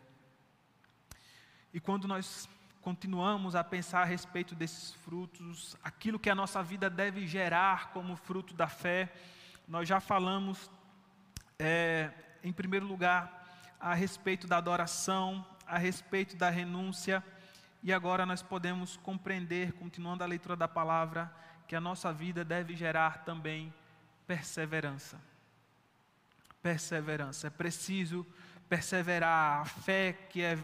E 1.72 1.78
quando 1.78 2.08
nós 2.08 2.48
continuamos 2.80 3.54
a 3.54 3.62
pensar 3.62 4.02
a 4.02 4.04
respeito 4.04 4.56
desses 4.56 4.92
frutos, 4.92 5.76
aquilo 5.84 6.18
que 6.18 6.28
a 6.28 6.34
nossa 6.34 6.60
vida 6.60 6.90
deve 6.90 7.24
gerar 7.24 7.92
como 7.92 8.16
fruto 8.16 8.54
da 8.54 8.66
fé, 8.66 9.08
nós 9.68 9.88
já 9.88 10.00
falamos, 10.00 10.68
é, 11.60 12.10
em 12.42 12.52
primeiro 12.52 12.86
lugar, 12.86 13.76
a 13.78 13.94
respeito 13.94 14.48
da 14.48 14.56
adoração, 14.56 15.46
a 15.64 15.78
respeito 15.78 16.34
da 16.34 16.50
renúncia, 16.50 17.24
e 17.82 17.92
agora 17.92 18.24
nós 18.24 18.42
podemos 18.42 18.96
compreender, 18.98 19.72
continuando 19.72 20.22
a 20.22 20.26
leitura 20.26 20.54
da 20.54 20.68
palavra, 20.68 21.34
que 21.66 21.74
a 21.74 21.80
nossa 21.80 22.12
vida 22.12 22.44
deve 22.44 22.76
gerar 22.76 23.24
também 23.24 23.72
perseverança. 24.26 25.20
Perseverança. 26.62 27.48
É 27.48 27.50
preciso 27.50 28.26
perseverar. 28.68 29.62
A 29.62 29.64
fé 29.64 30.12
que, 30.12 30.42
é, 30.42 30.56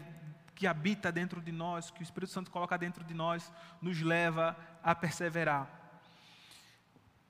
que 0.55 0.65
habita 0.65 1.11
dentro 1.11 1.41
de 1.41 1.51
nós, 1.51 1.91
que 1.91 2.01
o 2.01 2.03
Espírito 2.03 2.31
Santo 2.31 2.51
coloca 2.51 2.77
dentro 2.77 3.03
de 3.03 3.13
nós, 3.13 3.51
nos 3.81 4.01
leva 4.01 4.57
a 4.81 4.95
perseverar. 4.95 5.67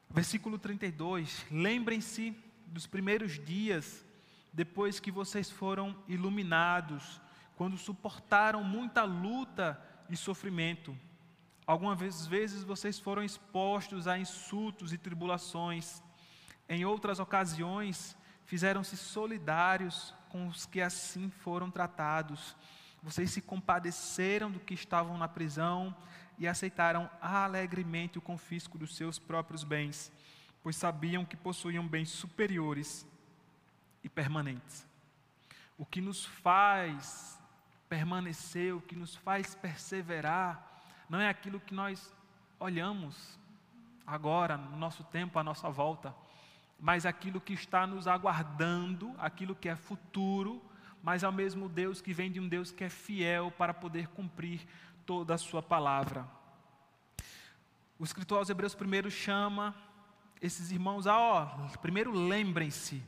Versículo 0.10 0.60
32. 0.60 1.46
Lembrem-se 1.50 2.36
dos 2.68 2.86
primeiros 2.86 3.44
dias 3.44 4.06
depois 4.54 5.00
que 5.00 5.12
vocês 5.12 5.50
foram 5.50 5.96
iluminados, 6.08 7.22
quando 7.60 7.78
suportaram 7.78 8.64
muita 8.64 9.03
luta 9.03 9.78
e 10.10 10.16
sofrimento. 10.16 10.97
Algumas 11.68 12.26
vezes 12.26 12.64
vocês 12.64 12.97
foram 12.97 13.22
expostos 13.22 14.07
a 14.07 14.18
insultos 14.18 14.93
e 14.93 14.97
tribulações. 14.97 16.01
Em 16.70 16.86
outras 16.86 17.20
ocasiões, 17.20 18.16
fizeram-se 18.45 18.95
solidários 18.95 20.16
com 20.30 20.47
os 20.47 20.66
que 20.66 20.80
assim 20.80 21.30
foram 21.30 21.70
tratados. 21.70 22.55
Vocês 23.03 23.30
se 23.30 23.41
compadeceram 23.41 24.49
do 24.49 24.62
que 24.62 24.74
estavam 24.74 25.18
na 25.18 25.28
prisão 25.28 25.93
e 26.38 26.47
aceitaram 26.47 27.12
alegremente 27.22 28.18
o 28.18 28.22
confisco 28.22 28.78
dos 28.78 28.95
seus 28.95 29.20
próprios 29.20 29.66
bens, 29.66 30.14
pois 30.64 30.78
sabiam 30.78 31.26
que 31.26 31.36
possuíam 31.36 31.86
bens 31.86 32.07
superiores 32.07 33.05
e 34.01 34.07
permanentes. 34.07 34.88
O 35.78 35.86
que 35.86 35.99
nos 35.99 36.24
faz 36.24 37.38
permanecer, 37.90 38.74
o 38.74 38.82
que 38.82 38.96
nos 38.96 39.16
faz 39.16 39.56
perseverar, 39.56 40.82
não 41.10 41.20
é 41.20 41.28
aquilo 41.28 41.60
que 41.60 41.74
nós 41.74 42.14
olhamos 42.60 43.38
agora, 44.06 44.56
no 44.56 44.78
nosso 44.78 45.04
tempo, 45.04 45.40
à 45.40 45.44
nossa 45.44 45.70
volta, 45.70 46.16
mas 46.80 47.06
aquilo 47.06 47.42
que 47.42 47.54
está 47.54 47.86
nos 47.88 48.08
aguardando, 48.08 49.14
aquilo 49.18 49.56
que 49.56 49.68
é 49.68 49.76
futuro, 49.76 50.62
mas 51.02 51.24
ao 51.24 51.32
mesmo 51.32 51.68
Deus 51.68 52.00
que 52.00 52.14
vem 52.14 52.32
de 52.32 52.40
um 52.40 52.48
Deus 52.48 52.72
que 52.72 52.84
é 52.84 52.90
fiel 52.90 53.52
para 53.52 53.74
poder 53.74 54.08
cumprir 54.10 54.66
toda 55.06 55.34
a 55.34 55.38
sua 55.38 55.62
palavra. 55.62 56.28
O 57.98 58.04
escritor 58.04 58.38
aos 58.38 58.50
Hebreus 58.50 58.76
primeiro 58.76 59.10
chama 59.10 59.76
esses 60.42 60.72
irmãos 60.72 61.06
a, 61.06 61.18
ó, 61.18 61.46
primeiro 61.82 62.12
lembrem-se 62.12 63.04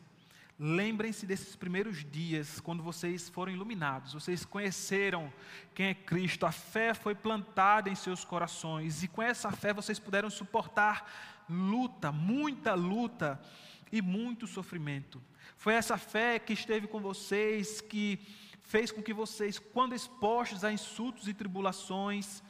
Lembrem-se 0.64 1.26
desses 1.26 1.55
primeiros 1.55 2.05
dias, 2.05 2.59
quando 2.59 2.84
vocês 2.84 3.28
foram 3.28 3.51
iluminados, 3.51 4.14
vocês 4.14 4.45
conheceram 4.45 5.34
quem 5.74 5.88
é 5.88 5.95
Cristo, 5.95 6.45
a 6.45 6.51
fé 6.51 6.93
foi 6.93 7.16
plantada 7.16 7.89
em 7.89 7.95
seus 7.95 8.24
corações, 8.24 9.01
e 9.01 9.07
com 9.07 9.24
essa 9.24 9.51
fé 9.51 9.74
vocês 9.74 9.97
puderam 9.97 10.30
suportar 10.30 11.43
luta, 11.49 12.12
muita 12.12 12.76
luta 12.76 13.41
e 13.91 14.03
muito 14.03 14.45
sofrimento. 14.45 15.20
Foi 15.57 15.74
essa 15.74 15.97
fé 15.97 16.38
que 16.38 16.53
esteve 16.53 16.86
com 16.86 16.99
vocês, 16.99 17.82
que 17.82 18.20
fez 18.62 18.91
com 18.91 19.01
que 19.01 19.16
vocês, 19.16 19.57
quando 19.57 19.95
expostos 19.95 20.64
a 20.64 20.72
insultos 20.72 21.28
e 21.28 21.34
tribulações, 21.34 22.43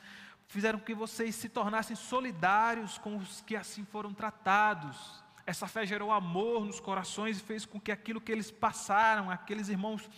fizeram 0.50 0.80
com 0.80 0.84
que 0.84 0.94
vocês 0.94 1.34
se 1.34 1.48
tornassem 1.48 1.96
solidários 1.96 2.98
com 2.98 3.16
os 3.16 3.40
que 3.40 3.56
assim 3.56 3.86
foram 3.86 4.14
tratados 4.14 5.24
essa 5.46 5.68
fé 5.68 5.86
gerou 5.86 6.12
amor 6.12 6.66
nos 6.66 6.80
corações 6.80 7.38
e 7.38 7.44
fez 7.44 7.66
com 7.66 7.80
que 7.80 7.92
aquilo 7.92 8.22
que 8.22 8.32
eles 8.32 8.52
passaram, 8.52 9.30
aqueles 9.30 9.70
irmãos 9.70 10.10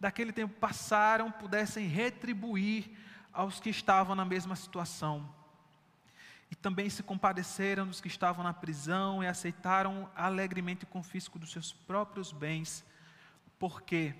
daquele 0.00 0.32
tempo 0.32 0.54
passaram, 0.58 1.30
pudessem 1.30 1.86
retribuir 1.86 2.90
aos 3.32 3.60
que 3.60 3.70
estavam 3.70 4.14
na 4.14 4.24
mesma 4.24 4.56
situação. 4.56 5.28
E 6.50 6.54
também 6.54 6.88
se 6.90 7.02
compadeceram 7.02 7.86
dos 7.86 8.00
que 8.00 8.08
estavam 8.08 8.44
na 8.44 8.52
prisão 8.52 9.22
e 9.22 9.26
aceitaram 9.26 10.10
alegremente 10.14 10.84
o 10.84 10.88
confisco 10.88 11.38
dos 11.38 11.50
seus 11.50 11.72
próprios 11.72 12.32
bens. 12.32 12.84
Por 13.58 13.82
quê? 13.82 14.14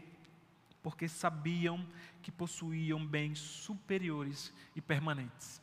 Porque 0.83 1.07
sabiam 1.09 1.87
que 2.23 2.33
possuíam 2.33 3.05
bens 3.05 3.39
superiores 3.39 4.53
e 4.75 4.81
permanentes. 4.81 5.63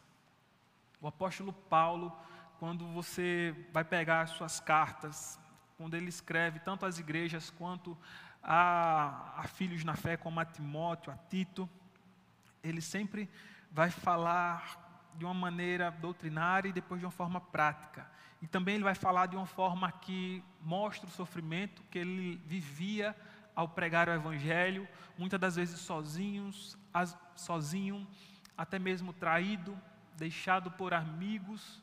O 1.01 1.07
apóstolo 1.07 1.51
Paulo 1.51 2.15
quando 2.61 2.85
você 2.89 3.55
vai 3.73 3.83
pegar 3.83 4.21
as 4.21 4.29
suas 4.29 4.59
cartas, 4.59 5.39
quando 5.79 5.95
ele 5.95 6.09
escreve 6.09 6.59
tanto 6.59 6.85
às 6.85 6.99
igrejas 6.99 7.49
quanto 7.49 7.97
a, 8.43 9.33
a 9.35 9.47
filhos 9.47 9.83
na 9.83 9.95
fé, 9.95 10.15
como 10.15 10.39
a 10.39 10.45
Timóteo, 10.45 11.11
a 11.11 11.17
Tito, 11.27 11.67
ele 12.63 12.79
sempre 12.79 13.27
vai 13.71 13.89
falar 13.89 15.09
de 15.15 15.25
uma 15.25 15.33
maneira 15.33 15.89
doutrinária 15.89 16.69
e 16.69 16.71
depois 16.71 16.99
de 16.99 17.05
uma 17.07 17.11
forma 17.11 17.41
prática. 17.41 18.07
E 18.39 18.45
também 18.45 18.75
ele 18.75 18.83
vai 18.83 18.93
falar 18.93 19.25
de 19.25 19.35
uma 19.35 19.47
forma 19.47 19.91
que 19.91 20.43
mostra 20.61 21.07
o 21.09 21.11
sofrimento 21.11 21.81
que 21.89 21.97
ele 21.97 22.39
vivia 22.45 23.15
ao 23.55 23.69
pregar 23.69 24.07
o 24.07 24.11
Evangelho, 24.13 24.87
muitas 25.17 25.39
das 25.39 25.55
vezes 25.55 25.79
sozinhos, 25.79 26.77
sozinho, 27.35 28.07
até 28.55 28.77
mesmo 28.77 29.13
traído, 29.13 29.75
deixado 30.15 30.69
por 30.69 30.93
amigos, 30.93 31.81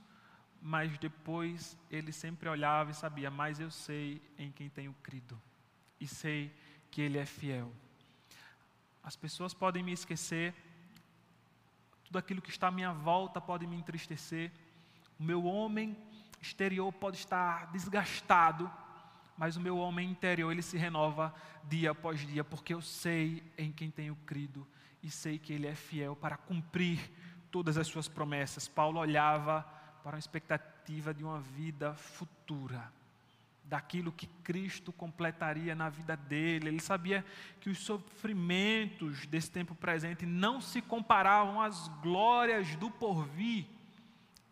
mas 0.61 0.99
depois 0.99 1.77
ele 1.91 2.13
sempre 2.13 2.49
olhava 2.49 2.91
e 2.91 2.95
sabia: 2.95 3.31
Mas 3.31 3.61
eu 3.61 3.71
sei 3.71 4.21
em 4.39 4.51
quem 4.51 4.69
tenho 4.69 4.95
crido, 5.03 5.41
e 6.01 6.07
sei 6.07 6.55
que 6.91 7.01
Ele 7.01 7.19
é 7.19 7.27
fiel. 7.27 7.73
As 9.03 9.17
pessoas 9.17 9.55
podem 9.55 9.83
me 9.83 9.93
esquecer, 9.93 10.55
tudo 12.05 12.19
aquilo 12.19 12.43
que 12.43 12.51
está 12.51 12.69
à 12.69 12.71
minha 12.71 12.93
volta 12.93 13.41
pode 13.41 13.67
me 13.67 13.77
entristecer, 13.77 14.51
o 15.19 15.23
meu 15.23 15.45
homem 15.45 15.97
exterior 16.41 16.93
pode 16.93 17.17
estar 17.17 17.71
desgastado, 17.73 18.71
mas 19.37 19.57
o 19.57 19.61
meu 19.61 19.79
homem 19.79 20.11
interior 20.11 20.51
ele 20.51 20.63
se 20.63 20.77
renova 20.77 21.35
dia 21.65 21.91
após 21.91 22.27
dia, 22.27 22.43
porque 22.43 22.75
eu 22.75 22.81
sei 22.81 23.43
em 23.57 23.71
quem 23.71 23.91
tenho 23.91 24.17
crido 24.27 24.67
e 25.03 25.11
sei 25.11 25.39
que 25.39 25.53
Ele 25.53 25.67
é 25.67 25.75
fiel 25.75 26.17
para 26.17 26.37
cumprir 26.37 26.99
todas 27.51 27.79
as 27.79 27.87
suas 27.87 28.09
promessas. 28.09 28.67
Paulo 28.67 28.99
olhava 28.99 29.67
para 30.09 30.17
uma 30.17 30.21
expectativa 30.21 31.13
de 31.13 31.23
uma 31.23 31.39
vida 31.39 31.93
futura, 31.93 32.91
daquilo 33.63 34.11
que 34.11 34.27
Cristo 34.43 34.91
completaria 34.91 35.75
na 35.75 35.91
vida 35.91 36.17
dele. 36.17 36.69
Ele 36.69 36.81
sabia 36.81 37.23
que 37.61 37.69
os 37.69 37.81
sofrimentos 37.81 39.27
desse 39.27 39.51
tempo 39.51 39.75
presente 39.75 40.25
não 40.25 40.63
se 40.63 40.81
comparavam 40.81 41.61
às 41.61 41.89
glórias 42.01 42.75
do 42.77 42.91
porvir. 42.91 43.67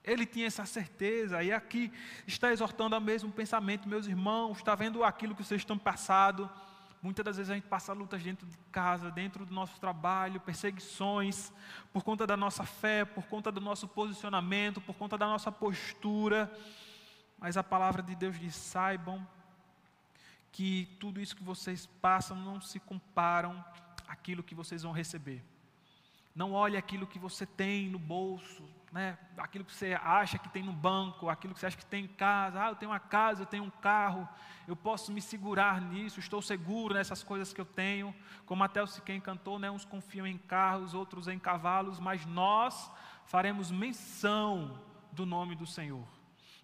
Ele 0.04 0.26
tinha 0.26 0.46
essa 0.46 0.66
certeza, 0.66 1.42
e 1.42 1.50
aqui 1.50 1.90
está 2.26 2.52
exortando 2.52 2.94
ao 2.94 3.00
mesmo 3.00 3.32
pensamento, 3.32 3.88
meus 3.88 4.06
irmãos, 4.06 4.58
está 4.58 4.74
vendo 4.74 5.02
aquilo 5.02 5.34
que 5.34 5.42
vocês 5.42 5.62
estão 5.62 5.78
passando 5.78 6.50
Muitas 7.06 7.24
das 7.24 7.36
vezes 7.36 7.50
a 7.50 7.54
gente 7.54 7.68
passa 7.68 7.92
lutas 7.92 8.20
dentro 8.20 8.44
de 8.48 8.56
casa, 8.72 9.12
dentro 9.12 9.46
do 9.46 9.54
nosso 9.54 9.78
trabalho, 9.78 10.40
perseguições, 10.40 11.52
por 11.92 12.02
conta 12.02 12.26
da 12.26 12.36
nossa 12.36 12.64
fé, 12.64 13.04
por 13.04 13.24
conta 13.26 13.52
do 13.52 13.60
nosso 13.60 13.86
posicionamento, 13.86 14.80
por 14.80 14.96
conta 14.96 15.16
da 15.16 15.24
nossa 15.24 15.52
postura. 15.52 16.52
Mas 17.38 17.56
a 17.56 17.62
palavra 17.62 18.02
de 18.02 18.16
Deus 18.16 18.36
diz: 18.40 18.56
saibam 18.56 19.24
que 20.50 20.96
tudo 20.98 21.20
isso 21.20 21.36
que 21.36 21.44
vocês 21.44 21.86
passam 21.86 22.36
não 22.36 22.60
se 22.60 22.80
comparam 22.80 23.64
àquilo 24.08 24.42
que 24.42 24.52
vocês 24.52 24.82
vão 24.82 24.90
receber. 24.90 25.44
Não 26.34 26.54
olhe 26.54 26.76
aquilo 26.76 27.06
que 27.06 27.20
você 27.20 27.46
tem 27.46 27.88
no 27.88 28.00
bolso, 28.00 28.68
né? 28.96 29.18
aquilo 29.36 29.62
que 29.62 29.74
você 29.74 29.92
acha 30.02 30.38
que 30.38 30.48
tem 30.48 30.62
no 30.62 30.72
banco, 30.72 31.28
aquilo 31.28 31.52
que 31.52 31.60
você 31.60 31.66
acha 31.66 31.76
que 31.76 31.84
tem 31.84 32.04
em 32.04 32.08
casa. 32.08 32.64
Ah, 32.64 32.68
eu 32.70 32.74
tenho 32.74 32.90
uma 32.90 32.98
casa, 32.98 33.42
eu 33.42 33.46
tenho 33.46 33.62
um 33.62 33.70
carro, 33.70 34.26
eu 34.66 34.74
posso 34.74 35.12
me 35.12 35.20
segurar 35.20 35.82
nisso, 35.82 36.18
estou 36.18 36.40
seguro 36.40 36.94
nessas 36.94 37.22
coisas 37.22 37.52
que 37.52 37.60
eu 37.60 37.66
tenho. 37.66 38.14
Como 38.46 38.64
até 38.64 38.82
o 38.82 38.86
Siquém 38.86 39.20
cantou, 39.20 39.58
né? 39.58 39.70
uns 39.70 39.84
confiam 39.84 40.26
em 40.26 40.38
carros, 40.38 40.94
outros 40.94 41.28
em 41.28 41.38
cavalos, 41.38 42.00
mas 42.00 42.24
nós 42.24 42.90
faremos 43.26 43.70
menção 43.70 44.82
do 45.12 45.26
nome 45.26 45.54
do 45.54 45.66
Senhor. 45.66 46.08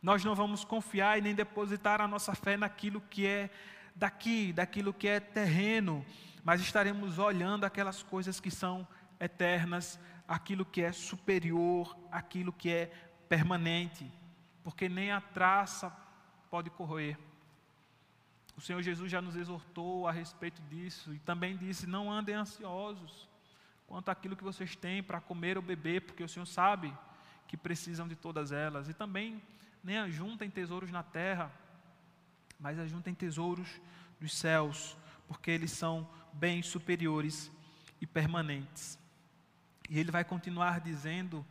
Nós 0.02 0.24
não 0.24 0.34
vamos 0.34 0.64
confiar 0.64 1.18
e 1.18 1.20
nem 1.20 1.34
depositar 1.34 2.00
a 2.00 2.08
nossa 2.08 2.34
fé 2.34 2.56
naquilo 2.56 3.02
que 3.10 3.26
é 3.26 3.50
daqui, 3.94 4.54
daquilo 4.54 4.94
que 4.94 5.06
é 5.06 5.20
terreno, 5.20 6.02
mas 6.42 6.62
estaremos 6.62 7.18
olhando 7.18 7.64
aquelas 7.64 8.02
coisas 8.02 8.40
que 8.40 8.50
são 8.50 8.88
eternas, 9.20 10.00
aquilo 10.32 10.64
que 10.64 10.80
é 10.80 10.92
superior, 10.92 11.94
aquilo 12.10 12.54
que 12.54 12.70
é 12.70 12.86
permanente, 13.28 14.10
porque 14.64 14.88
nem 14.88 15.12
a 15.12 15.20
traça 15.20 15.94
pode 16.50 16.70
corroer. 16.70 17.18
O 18.56 18.60
Senhor 18.60 18.82
Jesus 18.82 19.12
já 19.12 19.20
nos 19.20 19.36
exortou 19.36 20.08
a 20.08 20.12
respeito 20.12 20.62
disso 20.62 21.12
e 21.12 21.18
também 21.18 21.54
disse: 21.54 21.86
não 21.86 22.10
andem 22.10 22.34
ansiosos 22.34 23.28
quanto 23.86 24.08
àquilo 24.08 24.34
que 24.34 24.42
vocês 24.42 24.74
têm 24.74 25.02
para 25.02 25.20
comer 25.20 25.58
ou 25.58 25.62
beber, 25.62 26.00
porque 26.00 26.24
o 26.24 26.28
Senhor 26.28 26.46
sabe 26.46 26.96
que 27.46 27.56
precisam 27.56 28.08
de 28.08 28.16
todas 28.16 28.52
elas. 28.52 28.88
E 28.88 28.94
também 28.94 29.42
nem 29.84 29.98
ajuntem 29.98 30.48
tesouros 30.48 30.90
na 30.90 31.02
terra, 31.02 31.52
mas 32.58 32.78
ajuntem 32.78 33.14
tesouros 33.14 33.68
dos 34.18 34.34
céus, 34.34 34.96
porque 35.28 35.50
eles 35.50 35.72
são 35.72 36.08
bens 36.32 36.68
superiores 36.68 37.52
e 38.00 38.06
permanentes. 38.06 39.01
E 39.92 39.98
ele 39.98 40.10
vai 40.10 40.24
continuar 40.24 40.80
dizendo, 40.80 41.44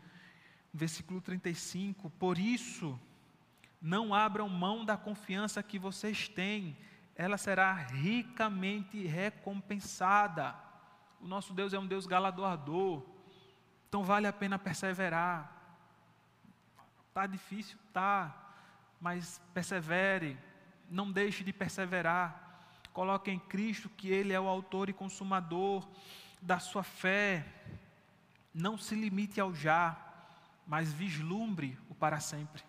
versículo 0.74 1.22
35: 1.22 2.10
Por 2.10 2.39
isso, 2.39 3.00
não 3.80 4.16
abram 4.16 4.50
mão 4.50 4.84
da 4.84 4.98
confiança 4.98 5.62
que 5.62 5.78
vocês 5.78 6.28
têm, 6.28 6.76
ela 7.16 7.38
será 7.38 7.72
ricamente 7.72 9.06
recompensada. 9.06 10.56
O 11.20 11.28
nosso 11.28 11.54
Deus 11.54 11.72
é 11.72 11.78
um 11.78 11.86
Deus 11.86 12.08
galardoador, 12.08 13.06
então 13.88 14.04
vale 14.04 14.26
a 14.26 14.34
pena 14.34 14.58
perseverar. 14.58 15.56
Está 17.10 17.28
difícil? 17.28 17.78
Tá, 17.94 18.56
mas 19.00 19.39
persevere, 19.54 20.36
não 20.89 21.12
deixe 21.12 21.44
de 21.44 21.54
perseverar. 21.54 22.60
Coloque 22.92 23.30
em 23.30 23.38
Cristo 23.38 23.88
que 23.88 24.10
Ele 24.10 24.34
é 24.34 24.39
o 24.39 24.48
autor 24.48 24.89
e 24.89 24.94
consumador 24.94 25.88
da 26.42 26.58
sua 26.58 26.82
fé. 26.82 27.46
Não 28.54 28.78
se 28.78 28.95
limite 28.95 29.39
ao 29.39 29.54
já, 29.54 29.97
mas 30.68 30.91
vislumbre 30.91 31.78
o 31.89 31.95
para 31.95 32.20
sempre. 32.20 32.64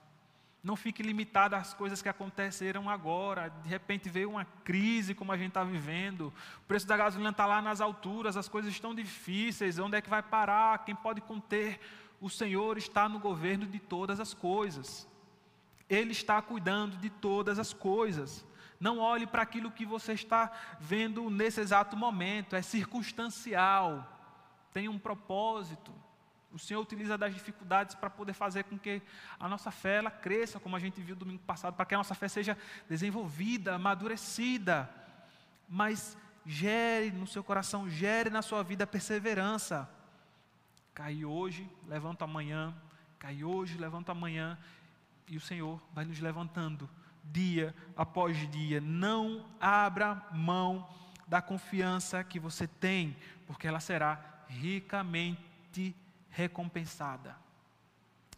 Não 0.62 0.76
fique 0.76 1.02
limitado 1.02 1.56
às 1.56 1.74
coisas 1.74 2.00
que 2.00 2.08
aconteceram 2.08 2.88
agora. 2.88 3.48
De 3.48 3.68
repente 3.68 4.08
veio 4.08 4.30
uma 4.30 4.44
crise, 4.44 5.14
como 5.14 5.32
a 5.32 5.36
gente 5.36 5.48
está 5.48 5.64
vivendo. 5.64 6.32
O 6.58 6.66
preço 6.68 6.86
da 6.86 6.96
gasolina 6.96 7.30
está 7.30 7.46
lá 7.46 7.60
nas 7.60 7.80
alturas, 7.80 8.36
as 8.36 8.48
coisas 8.48 8.70
estão 8.70 8.94
difíceis. 8.94 9.80
Onde 9.80 9.96
é 9.96 10.00
que 10.00 10.08
vai 10.08 10.22
parar? 10.22 10.84
Quem 10.84 10.94
pode 10.94 11.20
conter? 11.20 11.80
O 12.20 12.30
Senhor 12.30 12.78
está 12.78 13.08
no 13.08 13.18
governo 13.18 13.66
de 13.66 13.80
todas 13.80 14.20
as 14.20 14.32
coisas. 14.32 15.08
Ele 15.90 16.12
está 16.12 16.40
cuidando 16.40 16.96
de 16.96 17.10
todas 17.10 17.58
as 17.58 17.72
coisas. 17.72 18.46
Não 18.78 18.98
olhe 18.98 19.26
para 19.26 19.42
aquilo 19.42 19.70
que 19.70 19.84
você 19.84 20.12
está 20.12 20.50
vendo 20.78 21.28
nesse 21.28 21.60
exato 21.60 21.96
momento, 21.96 22.54
é 22.54 22.62
circunstancial, 22.62 24.11
tem 24.72 24.88
um 24.88 24.98
propósito. 24.98 25.92
O 26.52 26.58
Senhor 26.58 26.80
utiliza 26.80 27.16
das 27.16 27.32
dificuldades 27.32 27.94
para 27.94 28.10
poder 28.10 28.34
fazer 28.34 28.64
com 28.64 28.78
que 28.78 29.00
a 29.40 29.48
nossa 29.48 29.70
fé 29.70 29.96
ela 29.96 30.10
cresça, 30.10 30.60
como 30.60 30.76
a 30.76 30.78
gente 30.78 31.00
viu 31.00 31.16
domingo 31.16 31.42
passado, 31.44 31.74
para 31.74 31.86
que 31.86 31.94
a 31.94 31.98
nossa 31.98 32.14
fé 32.14 32.28
seja 32.28 32.58
desenvolvida, 32.88 33.74
amadurecida. 33.74 34.90
Mas 35.68 36.16
gere 36.44 37.10
no 37.10 37.26
seu 37.26 37.42
coração, 37.42 37.88
gere 37.88 38.28
na 38.28 38.42
sua 38.42 38.62
vida 38.62 38.86
perseverança. 38.86 39.88
Cai 40.92 41.24
hoje, 41.24 41.68
levanta 41.86 42.24
amanhã, 42.24 42.74
cai 43.18 43.42
hoje, 43.42 43.78
levanta 43.78 44.12
amanhã, 44.12 44.58
e 45.26 45.38
o 45.38 45.40
Senhor 45.40 45.82
vai 45.94 46.04
nos 46.04 46.20
levantando 46.20 46.88
dia 47.24 47.74
após 47.96 48.36
dia. 48.50 48.78
Não 48.78 49.46
abra 49.58 50.26
mão 50.32 50.86
da 51.26 51.40
confiança 51.40 52.22
que 52.22 52.38
você 52.38 52.66
tem, 52.66 53.16
porque 53.46 53.66
ela 53.66 53.80
será 53.80 54.31
ricamente 54.60 55.94
recompensada. 56.30 57.36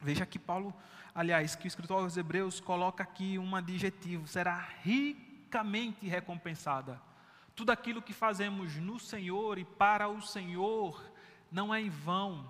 Veja 0.00 0.26
que 0.26 0.38
Paulo, 0.38 0.74
aliás, 1.14 1.54
que 1.54 1.66
o 1.66 1.68
escritor 1.68 2.02
aos 2.02 2.16
Hebreus 2.16 2.60
coloca 2.60 3.02
aqui 3.02 3.38
um 3.38 3.56
adjetivo: 3.56 4.26
será 4.26 4.56
ricamente 4.82 6.06
recompensada. 6.06 7.00
Tudo 7.54 7.70
aquilo 7.70 8.02
que 8.02 8.12
fazemos 8.12 8.76
no 8.76 8.98
Senhor 8.98 9.58
e 9.58 9.64
para 9.64 10.08
o 10.08 10.20
Senhor 10.20 11.02
não 11.50 11.74
é 11.74 11.80
em 11.80 11.88
vão. 11.88 12.46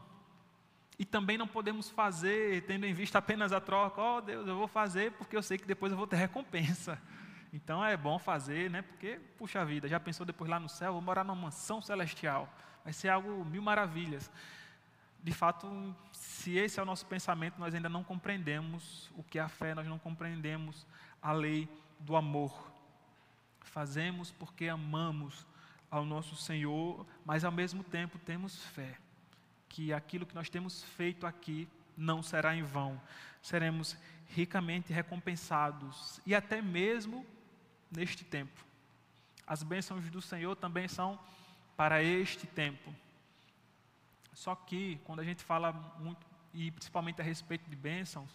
E 0.98 1.04
também 1.04 1.36
não 1.36 1.46
podemos 1.46 1.90
fazer 1.90 2.62
tendo 2.66 2.86
em 2.86 2.94
vista 2.94 3.18
apenas 3.18 3.52
a 3.52 3.60
troca. 3.60 4.00
Oh 4.00 4.20
Deus, 4.20 4.46
eu 4.46 4.56
vou 4.56 4.68
fazer 4.68 5.12
porque 5.12 5.36
eu 5.36 5.42
sei 5.42 5.58
que 5.58 5.66
depois 5.66 5.92
eu 5.92 5.98
vou 5.98 6.06
ter 6.06 6.16
recompensa. 6.16 7.00
Então 7.52 7.84
é 7.84 7.96
bom 7.96 8.18
fazer, 8.18 8.68
né? 8.68 8.82
Porque, 8.82 9.20
puxa 9.38 9.64
vida, 9.64 9.86
já 9.86 10.00
pensou 10.00 10.26
depois 10.26 10.50
lá 10.50 10.58
no 10.58 10.68
céu, 10.68 10.92
vou 10.94 11.02
morar 11.02 11.22
numa 11.22 11.36
mansão 11.36 11.80
celestial. 11.80 12.52
Vai 12.84 12.92
ser 12.92 13.08
algo 13.08 13.44
mil 13.44 13.62
maravilhas 13.62 14.30
de 15.24 15.32
fato, 15.32 15.96
se 16.12 16.58
esse 16.58 16.78
é 16.78 16.82
o 16.82 16.86
nosso 16.86 17.06
pensamento, 17.06 17.58
nós 17.58 17.74
ainda 17.74 17.88
não 17.88 18.04
compreendemos 18.04 19.10
o 19.16 19.22
que 19.22 19.38
é 19.38 19.42
a 19.42 19.48
fé, 19.48 19.74
nós 19.74 19.86
não 19.86 19.98
compreendemos 19.98 20.86
a 21.22 21.32
lei 21.32 21.66
do 21.98 22.14
amor. 22.14 22.70
Fazemos 23.62 24.30
porque 24.30 24.68
amamos 24.68 25.46
ao 25.90 26.04
nosso 26.04 26.36
Senhor, 26.36 27.06
mas 27.24 27.42
ao 27.42 27.50
mesmo 27.50 27.82
tempo 27.82 28.18
temos 28.18 28.62
fé 28.66 28.98
que 29.66 29.94
aquilo 29.94 30.26
que 30.26 30.34
nós 30.34 30.50
temos 30.50 30.84
feito 30.84 31.26
aqui 31.26 31.66
não 31.96 32.22
será 32.22 32.54
em 32.54 32.62
vão. 32.62 33.00
Seremos 33.40 33.96
ricamente 34.28 34.92
recompensados 34.92 36.20
e 36.26 36.34
até 36.34 36.60
mesmo 36.60 37.24
neste 37.90 38.24
tempo. 38.24 38.62
As 39.46 39.62
bênçãos 39.62 40.10
do 40.10 40.20
Senhor 40.20 40.54
também 40.54 40.86
são 40.86 41.18
para 41.76 42.02
este 42.02 42.46
tempo. 42.46 42.94
Só 44.32 44.54
que, 44.54 45.00
quando 45.04 45.20
a 45.20 45.24
gente 45.24 45.42
fala 45.42 45.72
muito, 45.98 46.26
e 46.52 46.70
principalmente 46.70 47.20
a 47.20 47.24
respeito 47.24 47.68
de 47.68 47.76
bênçãos, 47.76 48.30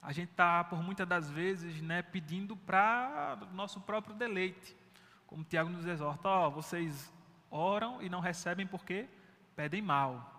a 0.00 0.12
gente 0.12 0.30
está, 0.30 0.62
por 0.64 0.82
muitas 0.82 1.06
das 1.06 1.30
vezes, 1.30 1.82
né, 1.82 2.02
pedindo 2.02 2.56
para 2.56 3.38
nosso 3.52 3.80
próprio 3.80 4.14
deleite. 4.14 4.76
Como 5.26 5.44
Tiago 5.44 5.68
nos 5.68 5.84
exorta, 5.86 6.28
ó, 6.28 6.50
vocês 6.50 7.12
oram 7.50 8.00
e 8.00 8.08
não 8.08 8.20
recebem 8.20 8.66
porque 8.66 9.08
pedem 9.56 9.82
mal. 9.82 10.34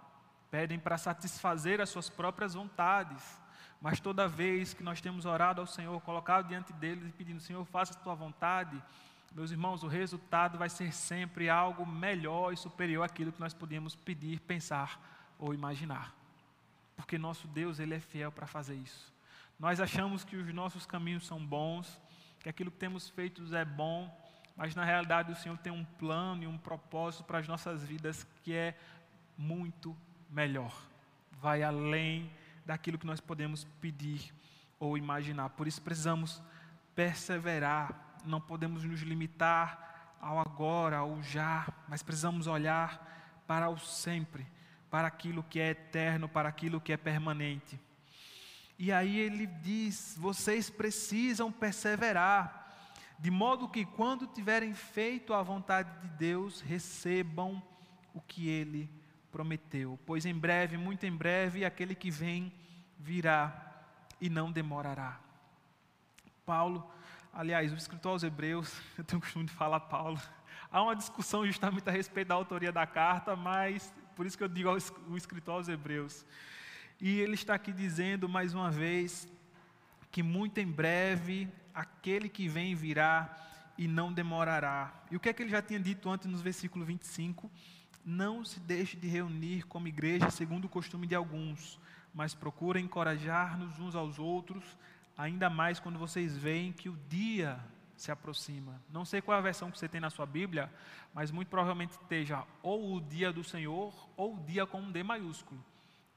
Pedem 0.49 0.79
para 0.79 0.97
satisfazer 0.97 1.81
as 1.81 1.89
suas 1.89 2.09
próprias 2.09 2.53
vontades. 2.53 3.39
Mas 3.81 3.99
toda 3.99 4.27
vez 4.27 4.73
que 4.73 4.83
nós 4.83 4.99
temos 4.99 5.25
orado 5.25 5.61
ao 5.61 5.67
Senhor, 5.67 5.99
colocado 6.01 6.47
diante 6.47 6.73
dele 6.73 7.07
e 7.07 7.11
pedindo, 7.11 7.39
Senhor, 7.39 7.63
faça 7.65 7.93
a 7.93 8.01
tua 8.01 8.15
vontade, 8.15 8.81
meus 9.33 9.51
irmãos, 9.51 9.83
o 9.83 9.87
resultado 9.87 10.57
vai 10.57 10.69
ser 10.69 10.93
sempre 10.93 11.49
algo 11.49 11.85
melhor 11.85 12.51
e 12.51 12.57
superior 12.57 13.03
àquilo 13.03 13.31
que 13.31 13.39
nós 13.39 13.53
podíamos 13.53 13.95
pedir, 13.95 14.39
pensar 14.39 14.99
ou 15.37 15.53
imaginar. 15.53 16.13
Porque 16.95 17.17
nosso 17.17 17.47
Deus, 17.47 17.79
Ele 17.79 17.95
é 17.95 17.99
fiel 17.99 18.31
para 18.31 18.47
fazer 18.47 18.75
isso. 18.75 19.13
Nós 19.59 19.79
achamos 19.79 20.23
que 20.23 20.35
os 20.35 20.53
nossos 20.53 20.85
caminhos 20.85 21.25
são 21.25 21.45
bons, 21.45 21.99
que 22.39 22.49
aquilo 22.49 22.71
que 22.71 22.77
temos 22.77 23.09
feito 23.09 23.55
é 23.55 23.63
bom, 23.63 24.13
mas 24.55 24.75
na 24.75 24.83
realidade 24.83 25.31
o 25.31 25.35
Senhor 25.35 25.57
tem 25.57 25.71
um 25.71 25.85
plano 25.85 26.43
e 26.43 26.47
um 26.47 26.57
propósito 26.57 27.23
para 27.23 27.39
as 27.39 27.47
nossas 27.47 27.83
vidas 27.83 28.25
que 28.43 28.53
é 28.53 28.77
muito 29.37 29.95
melhor. 30.29 30.75
Vai 31.41 31.63
além 31.63 32.29
daquilo 32.65 32.97
que 32.97 33.05
nós 33.05 33.21
podemos 33.21 33.63
pedir 33.79 34.33
ou 34.79 34.97
imaginar. 34.97 35.49
Por 35.49 35.67
isso 35.67 35.81
precisamos 35.81 36.41
perseverar 36.95 38.08
não 38.25 38.41
podemos 38.41 38.83
nos 38.83 39.01
limitar 39.01 40.15
ao 40.21 40.39
agora, 40.39 40.97
ao 40.97 41.21
já, 41.21 41.67
mas 41.87 42.03
precisamos 42.03 42.47
olhar 42.47 43.43
para 43.47 43.69
o 43.69 43.77
sempre, 43.77 44.45
para 44.89 45.07
aquilo 45.07 45.43
que 45.43 45.59
é 45.59 45.69
eterno, 45.69 46.27
para 46.27 46.49
aquilo 46.49 46.81
que 46.81 46.93
é 46.93 46.97
permanente. 46.97 47.79
E 48.77 48.91
aí 48.91 49.17
ele 49.19 49.45
diz: 49.45 50.15
vocês 50.17 50.69
precisam 50.69 51.51
perseverar, 51.51 52.75
de 53.17 53.29
modo 53.29 53.67
que 53.67 53.85
quando 53.85 54.27
tiverem 54.27 54.73
feito 54.73 55.33
a 55.33 55.41
vontade 55.41 55.89
de 56.01 56.07
Deus, 56.17 56.61
recebam 56.61 57.61
o 58.13 58.21
que 58.21 58.47
ele 58.47 58.89
prometeu. 59.31 59.99
Pois 60.05 60.25
em 60.25 60.33
breve, 60.33 60.77
muito 60.77 61.05
em 61.05 61.15
breve, 61.15 61.65
aquele 61.65 61.95
que 61.95 62.09
vem 62.09 62.53
virá 62.97 63.83
e 64.19 64.29
não 64.29 64.51
demorará. 64.51 65.19
Paulo 66.45 66.89
Aliás, 67.31 67.71
o 67.71 67.75
escritor 67.75 68.13
aos 68.13 68.23
Hebreus, 68.23 68.73
eu 68.97 69.03
tenho 69.03 69.19
o 69.19 69.21
costume 69.21 69.45
de 69.45 69.53
falar 69.53 69.79
Paulo, 69.81 70.19
há 70.71 70.81
uma 70.81 70.95
discussão 70.95 71.45
justamente 71.45 71.87
a 71.87 71.91
respeito 71.91 72.29
da 72.29 72.35
autoria 72.35 72.71
da 72.71 72.87
carta, 72.87 73.35
mas 73.35 73.93
por 74.15 74.25
isso 74.25 74.37
que 74.37 74.43
eu 74.43 74.47
digo 74.47 74.69
o 75.07 75.15
escritor 75.15 75.55
aos 75.55 75.69
Hebreus. 75.69 76.25
E 76.99 77.19
ele 77.19 77.35
está 77.35 77.53
aqui 77.53 77.71
dizendo 77.71 78.27
mais 78.27 78.53
uma 78.53 78.71
vez 78.71 79.27
que 80.11 80.23
muito 80.23 80.57
em 80.57 80.67
breve 80.67 81.47
aquele 81.73 82.27
que 82.27 82.47
vem 82.47 82.75
virá 82.75 83.33
e 83.77 83.87
não 83.87 84.11
demorará. 84.11 84.91
E 85.09 85.15
o 85.15 85.19
que 85.19 85.29
é 85.29 85.33
que 85.33 85.41
ele 85.43 85.51
já 85.51 85.61
tinha 85.61 85.79
dito 85.79 86.09
antes 86.09 86.27
nos 86.27 86.41
versículos 86.41 86.85
25? 86.85 87.49
Não 88.03 88.43
se 88.43 88.59
deixe 88.59 88.97
de 88.97 89.07
reunir 89.07 89.63
como 89.67 89.87
igreja 89.87 90.29
segundo 90.31 90.65
o 90.65 90.69
costume 90.69 91.05
de 91.05 91.15
alguns, 91.15 91.79
mas 92.13 92.33
procure 92.33 92.81
encorajar-nos 92.81 93.79
uns 93.79 93.95
aos 93.95 94.17
outros 94.17 94.75
ainda 95.19 95.49
mais 95.49 95.81
quando 95.81 95.99
vocês 95.99 96.37
veem 96.37 96.71
que 96.71 96.87
o 96.87 96.97
dia 97.09 97.59
se 97.97 98.09
aproxima. 98.09 98.81
Não 98.89 99.03
sei 99.03 99.21
qual 99.21 99.35
é 99.35 99.39
a 99.39 99.43
versão 99.43 99.69
que 99.69 99.77
você 99.77 99.89
tem 99.89 99.99
na 99.99 100.09
sua 100.09 100.25
Bíblia, 100.25 100.71
mas 101.13 101.29
muito 101.29 101.49
provavelmente 101.49 101.91
esteja 101.91 102.45
ou 102.63 102.95
o 102.95 103.01
dia 103.01 103.29
do 103.33 103.43
Senhor 103.43 103.93
ou 104.15 104.35
o 104.35 104.39
dia 104.39 104.65
com 104.65 104.79
um 104.79 104.89
D 104.89 105.03
maiúsculo, 105.03 105.61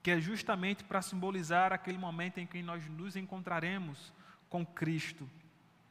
que 0.05 0.13
é 0.13 0.21
justamente 0.21 0.85
para 0.85 1.03
simbolizar 1.03 1.73
aquele 1.73 1.99
momento 1.99 2.39
em 2.39 2.47
que 2.47 2.63
nós 2.63 2.89
nos 2.89 3.17
encontraremos 3.17 4.13
com 4.49 4.65
Cristo. 4.65 5.29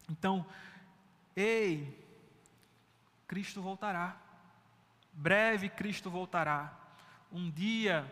Então, 0.09 0.45
ei, 1.35 2.01
Cristo 3.27 3.61
voltará. 3.61 4.15
Breve 5.11 5.67
Cristo 5.67 6.09
voltará. 6.09 6.79
Um 7.29 7.51
dia 7.51 8.09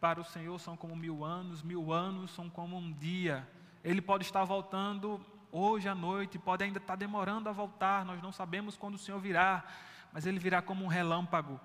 para 0.00 0.20
o 0.20 0.24
Senhor 0.24 0.58
são 0.58 0.76
como 0.76 0.96
mil 0.96 1.24
anos, 1.24 1.62
mil 1.62 1.92
anos 1.92 2.32
são 2.32 2.50
como 2.50 2.76
um 2.76 2.92
dia. 2.92 3.46
Ele 3.84 4.00
pode 4.00 4.24
estar 4.24 4.44
voltando 4.44 5.20
hoje 5.50 5.88
à 5.88 5.94
noite, 5.94 6.38
pode 6.38 6.64
ainda 6.64 6.78
estar 6.78 6.96
demorando 6.96 7.48
a 7.48 7.52
voltar, 7.52 8.04
nós 8.04 8.22
não 8.22 8.32
sabemos 8.32 8.76
quando 8.76 8.94
o 8.94 8.98
Senhor 8.98 9.20
virá, 9.20 9.64
mas 10.12 10.26
ele 10.26 10.38
virá 10.38 10.62
como 10.62 10.84
um 10.84 10.88
relâmpago. 10.88 11.60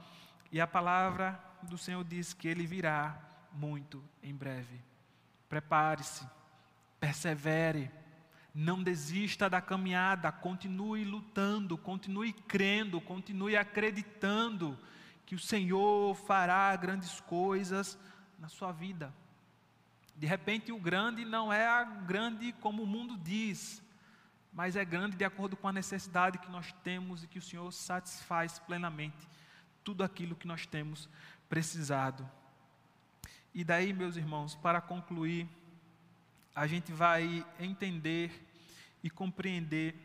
E 0.52 0.60
a 0.60 0.68
palavra 0.68 1.42
do 1.64 1.78
Senhor 1.78 2.04
diz 2.04 2.34
que 2.34 2.48
ele 2.48 2.66
virá 2.66 3.18
muito 3.54 4.04
em 4.22 4.34
breve. 4.34 4.82
Prepare-se, 5.48 6.28
persevere, 7.00 7.90
não 8.54 8.82
desista 8.82 9.50
da 9.50 9.62
caminhada, 9.62 10.32
continue 10.32 11.06
lutando, 11.06 11.78
continue 11.78 12.34
crendo, 12.34 13.00
continue 13.00 13.56
acreditando 13.56 14.78
que 15.26 15.36
o 15.36 15.40
Senhor 15.40 16.16
fará 16.16 16.76
grandes 16.76 17.20
coisas 17.22 18.00
na 18.40 18.48
sua 18.48 18.72
vida. 18.72 19.14
De 20.18 20.26
repente, 20.26 20.72
o 20.72 20.80
grande 20.80 21.24
não 21.24 21.54
é 21.54 21.86
grande 22.06 22.52
como 22.54 22.84
o 22.84 22.88
mundo 22.88 23.16
diz, 23.18 23.82
mas 24.52 24.76
é 24.76 24.84
grande 24.84 25.16
de 25.16 25.24
acordo 25.24 25.56
com 25.56 25.68
a 25.68 25.74
necessidade 25.74 26.40
que 26.40 26.50
nós 26.50 26.74
temos 26.84 27.24
e 27.24 27.28
que 27.28 27.38
o 27.38 27.42
Senhor 27.42 27.72
satisfaz 27.72 28.58
plenamente 28.58 29.28
tudo 29.84 30.04
aquilo 30.04 30.36
que 30.36 30.48
nós 30.48 30.66
temos 30.66 31.08
precisado. 31.48 32.28
E 33.54 33.64
daí, 33.64 33.94
meus 33.94 34.18
irmãos, 34.18 34.56
para 34.56 34.82
concluir, 34.82 35.48
a 36.56 36.66
gente 36.66 36.92
vai 36.92 37.46
entender 37.60 38.32
e 39.04 39.10
compreender 39.10 39.96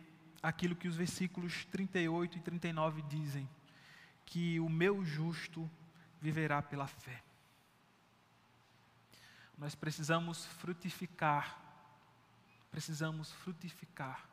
aquilo 0.42 0.76
que 0.76 0.88
os 0.88 0.96
versículos 0.96 1.64
38 1.66 2.36
e 2.36 2.40
39 2.40 3.02
dizem: 3.08 3.48
que 4.26 4.60
o 4.60 4.68
meu 4.68 5.04
justo 5.04 5.70
viverá 6.20 6.62
pela 6.62 6.86
fé. 6.86 7.22
Nós 9.56 9.74
precisamos 9.74 10.44
frutificar, 10.46 11.58
precisamos 12.70 13.32
frutificar 13.32 14.24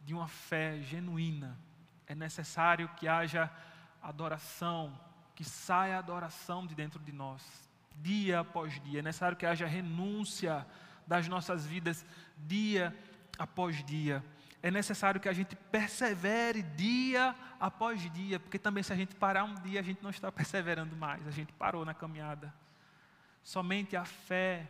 de 0.00 0.14
uma 0.14 0.28
fé 0.28 0.80
genuína. 0.80 1.58
É 2.06 2.14
necessário 2.14 2.88
que 2.96 3.06
haja 3.08 3.50
adoração, 4.02 4.98
que 5.34 5.44
saia 5.44 5.98
adoração 5.98 6.66
de 6.66 6.74
dentro 6.74 7.00
de 7.00 7.12
nós, 7.12 7.42
dia 7.96 8.40
após 8.40 8.80
dia. 8.82 9.00
É 9.00 9.02
necessário 9.02 9.36
que 9.36 9.46
haja 9.46 9.66
renúncia 9.66 10.66
das 11.06 11.28
nossas 11.28 11.66
vidas, 11.66 12.04
dia 12.36 12.96
após 13.38 13.84
dia. 13.84 14.24
É 14.62 14.70
necessário 14.70 15.20
que 15.20 15.28
a 15.28 15.32
gente 15.32 15.54
persevere 15.54 16.62
dia 16.62 17.34
após 17.60 18.00
dia, 18.12 18.40
porque 18.40 18.58
também 18.58 18.82
se 18.82 18.92
a 18.92 18.96
gente 18.96 19.14
parar 19.14 19.44
um 19.44 19.54
dia, 19.54 19.80
a 19.80 19.82
gente 19.82 20.02
não 20.02 20.10
está 20.10 20.32
perseverando 20.32 20.96
mais, 20.96 21.26
a 21.26 21.30
gente 21.30 21.52
parou 21.52 21.84
na 21.84 21.94
caminhada. 21.94 22.52
Somente 23.46 23.94
a 23.94 24.04
fé 24.04 24.66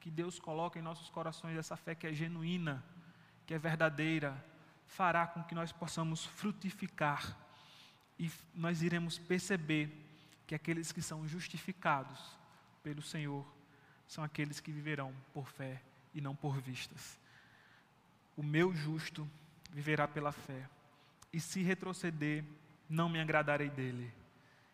que 0.00 0.10
Deus 0.10 0.38
coloca 0.38 0.78
em 0.78 0.82
nossos 0.82 1.10
corações, 1.10 1.58
essa 1.58 1.76
fé 1.76 1.94
que 1.94 2.06
é 2.06 2.14
genuína, 2.14 2.82
que 3.46 3.52
é 3.52 3.58
verdadeira, 3.58 4.42
fará 4.86 5.26
com 5.26 5.44
que 5.44 5.54
nós 5.54 5.70
possamos 5.70 6.24
frutificar 6.24 7.36
e 8.18 8.32
nós 8.54 8.80
iremos 8.80 9.18
perceber 9.18 9.92
que 10.46 10.54
aqueles 10.54 10.90
que 10.90 11.02
são 11.02 11.28
justificados 11.28 12.18
pelo 12.82 13.02
Senhor 13.02 13.46
são 14.08 14.24
aqueles 14.24 14.60
que 14.60 14.72
viverão 14.72 15.14
por 15.34 15.50
fé 15.50 15.82
e 16.14 16.22
não 16.22 16.34
por 16.34 16.58
vistas. 16.58 17.20
O 18.34 18.42
meu 18.42 18.74
justo 18.74 19.28
viverá 19.70 20.08
pela 20.08 20.32
fé, 20.32 20.66
e 21.30 21.38
se 21.38 21.62
retroceder, 21.62 22.46
não 22.88 23.10
me 23.10 23.20
agradarei 23.20 23.68
dele. 23.68 24.10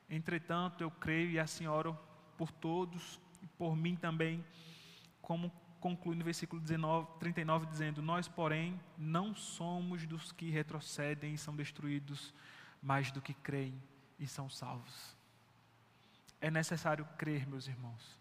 Entretanto, 0.09 0.83
eu 0.83 0.93
creio 0.93 1.31
e 1.31 1.41
assim 1.41 1.67
oro 1.67 1.99
por 2.37 2.51
todos 2.53 3.21
e 3.43 3.47
por 3.47 3.77
mim 3.77 3.97
também, 3.97 4.45
como 5.21 5.51
conclui 5.81 6.17
no 6.17 6.25
versículo 6.25 6.61
19, 6.61 7.19
39, 7.19 7.67
dizendo: 7.67 8.03
Nós, 8.03 8.29
porém, 8.29 8.81
não 8.97 9.35
somos 9.35 10.07
dos 10.07 10.33
que 10.33 10.51
retrocedem 10.51 11.35
e 11.35 11.39
são 11.39 11.55
destruídos, 11.55 12.35
mas 12.83 13.11
do 13.11 13.21
que 13.21 13.35
creem 13.35 13.81
e 14.19 14.27
são 14.27 14.49
salvos. 14.49 15.17
É 16.41 16.51
necessário 16.51 17.07
crer, 17.17 17.47
meus 17.47 17.67
irmãos, 17.67 18.19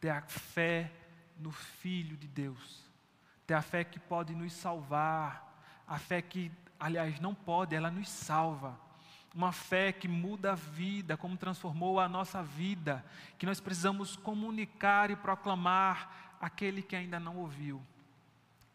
ter 0.00 0.10
a 0.10 0.22
fé 0.22 0.92
no 1.38 1.50
Filho 1.50 2.16
de 2.16 2.28
Deus, 2.28 2.84
ter 3.46 3.54
a 3.54 3.62
fé 3.62 3.84
que 3.84 3.98
pode 3.98 4.34
nos 4.34 4.52
salvar, 4.52 5.62
a 5.86 5.98
fé 5.98 6.20
que, 6.20 6.50
aliás, 6.78 7.20
não 7.20 7.34
pode, 7.34 7.74
ela 7.74 7.90
nos 7.90 8.08
salva 8.08 8.78
uma 9.34 9.50
fé 9.50 9.92
que 9.92 10.06
muda 10.06 10.52
a 10.52 10.54
vida, 10.54 11.16
como 11.16 11.36
transformou 11.36 11.98
a 11.98 12.08
nossa 12.08 12.42
vida, 12.42 13.04
que 13.36 13.44
nós 13.44 13.60
precisamos 13.60 14.14
comunicar 14.14 15.10
e 15.10 15.16
proclamar 15.16 16.36
aquele 16.40 16.82
que 16.82 16.94
ainda 16.94 17.18
não 17.18 17.38
ouviu 17.38 17.84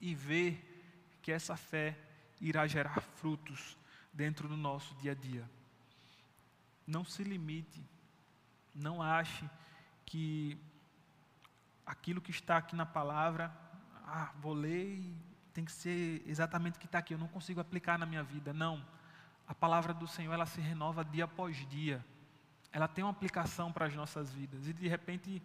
e 0.02 0.14
ver 0.14 1.18
que 1.22 1.32
essa 1.32 1.56
fé 1.56 1.98
irá 2.42 2.68
gerar 2.68 3.00
frutos 3.00 3.78
dentro 4.12 4.48
do 4.50 4.58
nosso 4.58 4.94
dia 4.96 5.14
a 5.14 5.16
dia. 5.16 5.50
Não 6.86 7.06
se 7.06 7.24
limite, 7.24 7.82
não 8.76 9.02
ache 9.02 9.50
que 10.06 10.58
aquilo 11.86 12.20
que 12.20 12.32
está 12.32 12.58
aqui 12.58 12.76
na 12.76 12.86
palavra, 12.86 13.54
ah, 14.06 14.34
vou 14.40 14.54
ler 14.54 14.96
e 14.96 15.16
tem 15.54 15.64
que 15.64 15.72
ser 15.72 16.22
exatamente 16.26 16.76
o 16.76 16.80
que 16.80 16.86
está 16.86 17.00
aqui, 17.00 17.14
eu 17.14 17.18
não 17.18 17.28
consigo 17.28 17.62
aplicar 17.62 17.98
na 17.98 18.06
minha 18.06 18.24
vida. 18.24 18.52
Não 18.52 18.86
a 19.50 19.56
palavra 19.56 19.96
do 19.96 20.08
Senhor 20.08 20.32
ela 20.32 20.46
se 20.46 20.62
renova 20.62 21.04
dia 21.04 21.24
após 21.24 21.68
dia. 21.68 22.06
Ela 22.72 22.88
tem 22.88 23.04
uma 23.04 23.10
aplicação 23.10 23.74
para 23.74 23.88
as 23.88 23.96
nossas 23.96 24.32
vidas. 24.32 24.68
E 24.68 24.74
de 24.74 24.88
repente, 24.88 25.42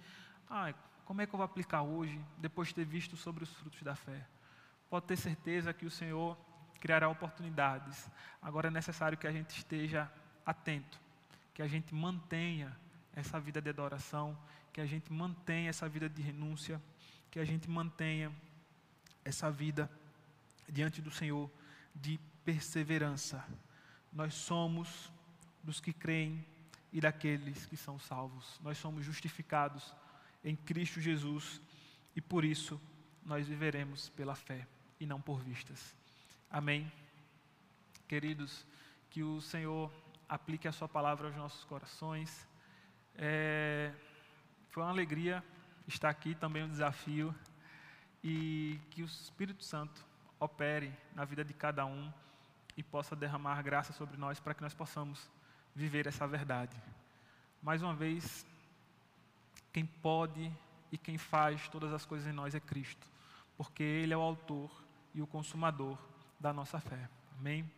ah, 0.48 0.74
como 1.06 1.22
é 1.22 1.26
que 1.26 1.34
eu 1.34 1.38
vou 1.38 1.44
aplicar 1.44 1.80
hoje, 1.80 2.20
depois 2.36 2.68
de 2.68 2.74
ter 2.74 2.84
visto 2.84 3.16
sobre 3.16 3.42
os 3.42 3.50
frutos 3.54 3.82
da 3.82 3.96
fé? 3.96 4.26
Pode 4.90 5.06
ter 5.06 5.16
certeza 5.16 5.72
que 5.72 5.86
o 5.86 5.90
Senhor 5.90 6.36
criará 6.78 7.08
oportunidades. 7.08 8.10
Agora 8.42 8.68
é 8.68 8.70
necessário 8.70 9.16
que 9.16 9.26
a 9.26 9.32
gente 9.32 9.56
esteja 9.56 10.12
atento, 10.44 11.00
que 11.54 11.62
a 11.62 11.66
gente 11.66 11.94
mantenha 11.94 12.76
essa 13.14 13.40
vida 13.40 13.62
de 13.62 13.70
adoração, 13.70 14.36
que 14.70 14.82
a 14.82 14.86
gente 14.86 15.10
mantenha 15.10 15.70
essa 15.70 15.88
vida 15.88 16.10
de 16.10 16.20
renúncia, 16.20 16.78
que 17.30 17.38
a 17.38 17.44
gente 17.44 17.70
mantenha 17.70 18.30
essa 19.24 19.50
vida 19.50 19.90
diante 20.68 21.00
do 21.00 21.10
Senhor 21.10 21.50
de 21.94 22.20
perseverança 22.44 23.42
nós 24.14 24.34
somos 24.34 25.10
dos 25.62 25.80
que 25.80 25.92
creem 25.92 26.44
e 26.92 27.00
daqueles 27.00 27.66
que 27.66 27.76
são 27.76 27.98
salvos. 27.98 28.60
Nós 28.62 28.78
somos 28.78 29.04
justificados 29.04 29.92
em 30.44 30.54
Cristo 30.54 31.00
Jesus 31.00 31.60
e 32.14 32.20
por 32.20 32.44
isso 32.44 32.80
nós 33.24 33.48
viveremos 33.48 34.10
pela 34.10 34.36
fé 34.36 34.66
e 35.00 35.06
não 35.06 35.20
por 35.20 35.40
vistas. 35.40 35.94
Amém. 36.48 36.90
Queridos, 38.06 38.64
que 39.10 39.22
o 39.22 39.40
Senhor 39.40 39.90
aplique 40.28 40.68
a 40.68 40.72
Sua 40.72 40.88
palavra 40.88 41.26
aos 41.26 41.36
nossos 41.36 41.64
corações. 41.64 42.46
É, 43.16 43.92
foi 44.70 44.82
uma 44.82 44.90
alegria 44.90 45.42
estar 45.88 46.10
aqui, 46.10 46.34
também 46.34 46.62
um 46.62 46.68
desafio, 46.68 47.34
e 48.22 48.78
que 48.90 49.02
o 49.02 49.06
Espírito 49.06 49.64
Santo 49.64 50.04
opere 50.38 50.92
na 51.14 51.24
vida 51.24 51.44
de 51.44 51.52
cada 51.52 51.84
um 51.84 52.12
e 52.76 52.82
possa 52.82 53.14
derramar 53.14 53.62
graça 53.62 53.92
sobre 53.92 54.16
nós 54.16 54.40
para 54.40 54.54
que 54.54 54.62
nós 54.62 54.74
possamos 54.74 55.30
viver 55.74 56.06
essa 56.06 56.26
verdade. 56.26 56.76
Mais 57.62 57.82
uma 57.82 57.94
vez, 57.94 58.46
quem 59.72 59.84
pode 59.84 60.50
e 60.92 60.98
quem 60.98 61.18
faz 61.18 61.68
todas 61.68 61.92
as 61.92 62.04
coisas 62.04 62.28
em 62.28 62.32
nós 62.32 62.54
é 62.54 62.60
Cristo, 62.60 63.06
porque 63.56 63.82
Ele 63.82 64.12
é 64.12 64.16
o 64.16 64.20
autor 64.20 64.70
e 65.14 65.22
o 65.22 65.26
consumador 65.26 65.98
da 66.38 66.52
nossa 66.52 66.80
fé. 66.80 67.08
Amém? 67.38 67.68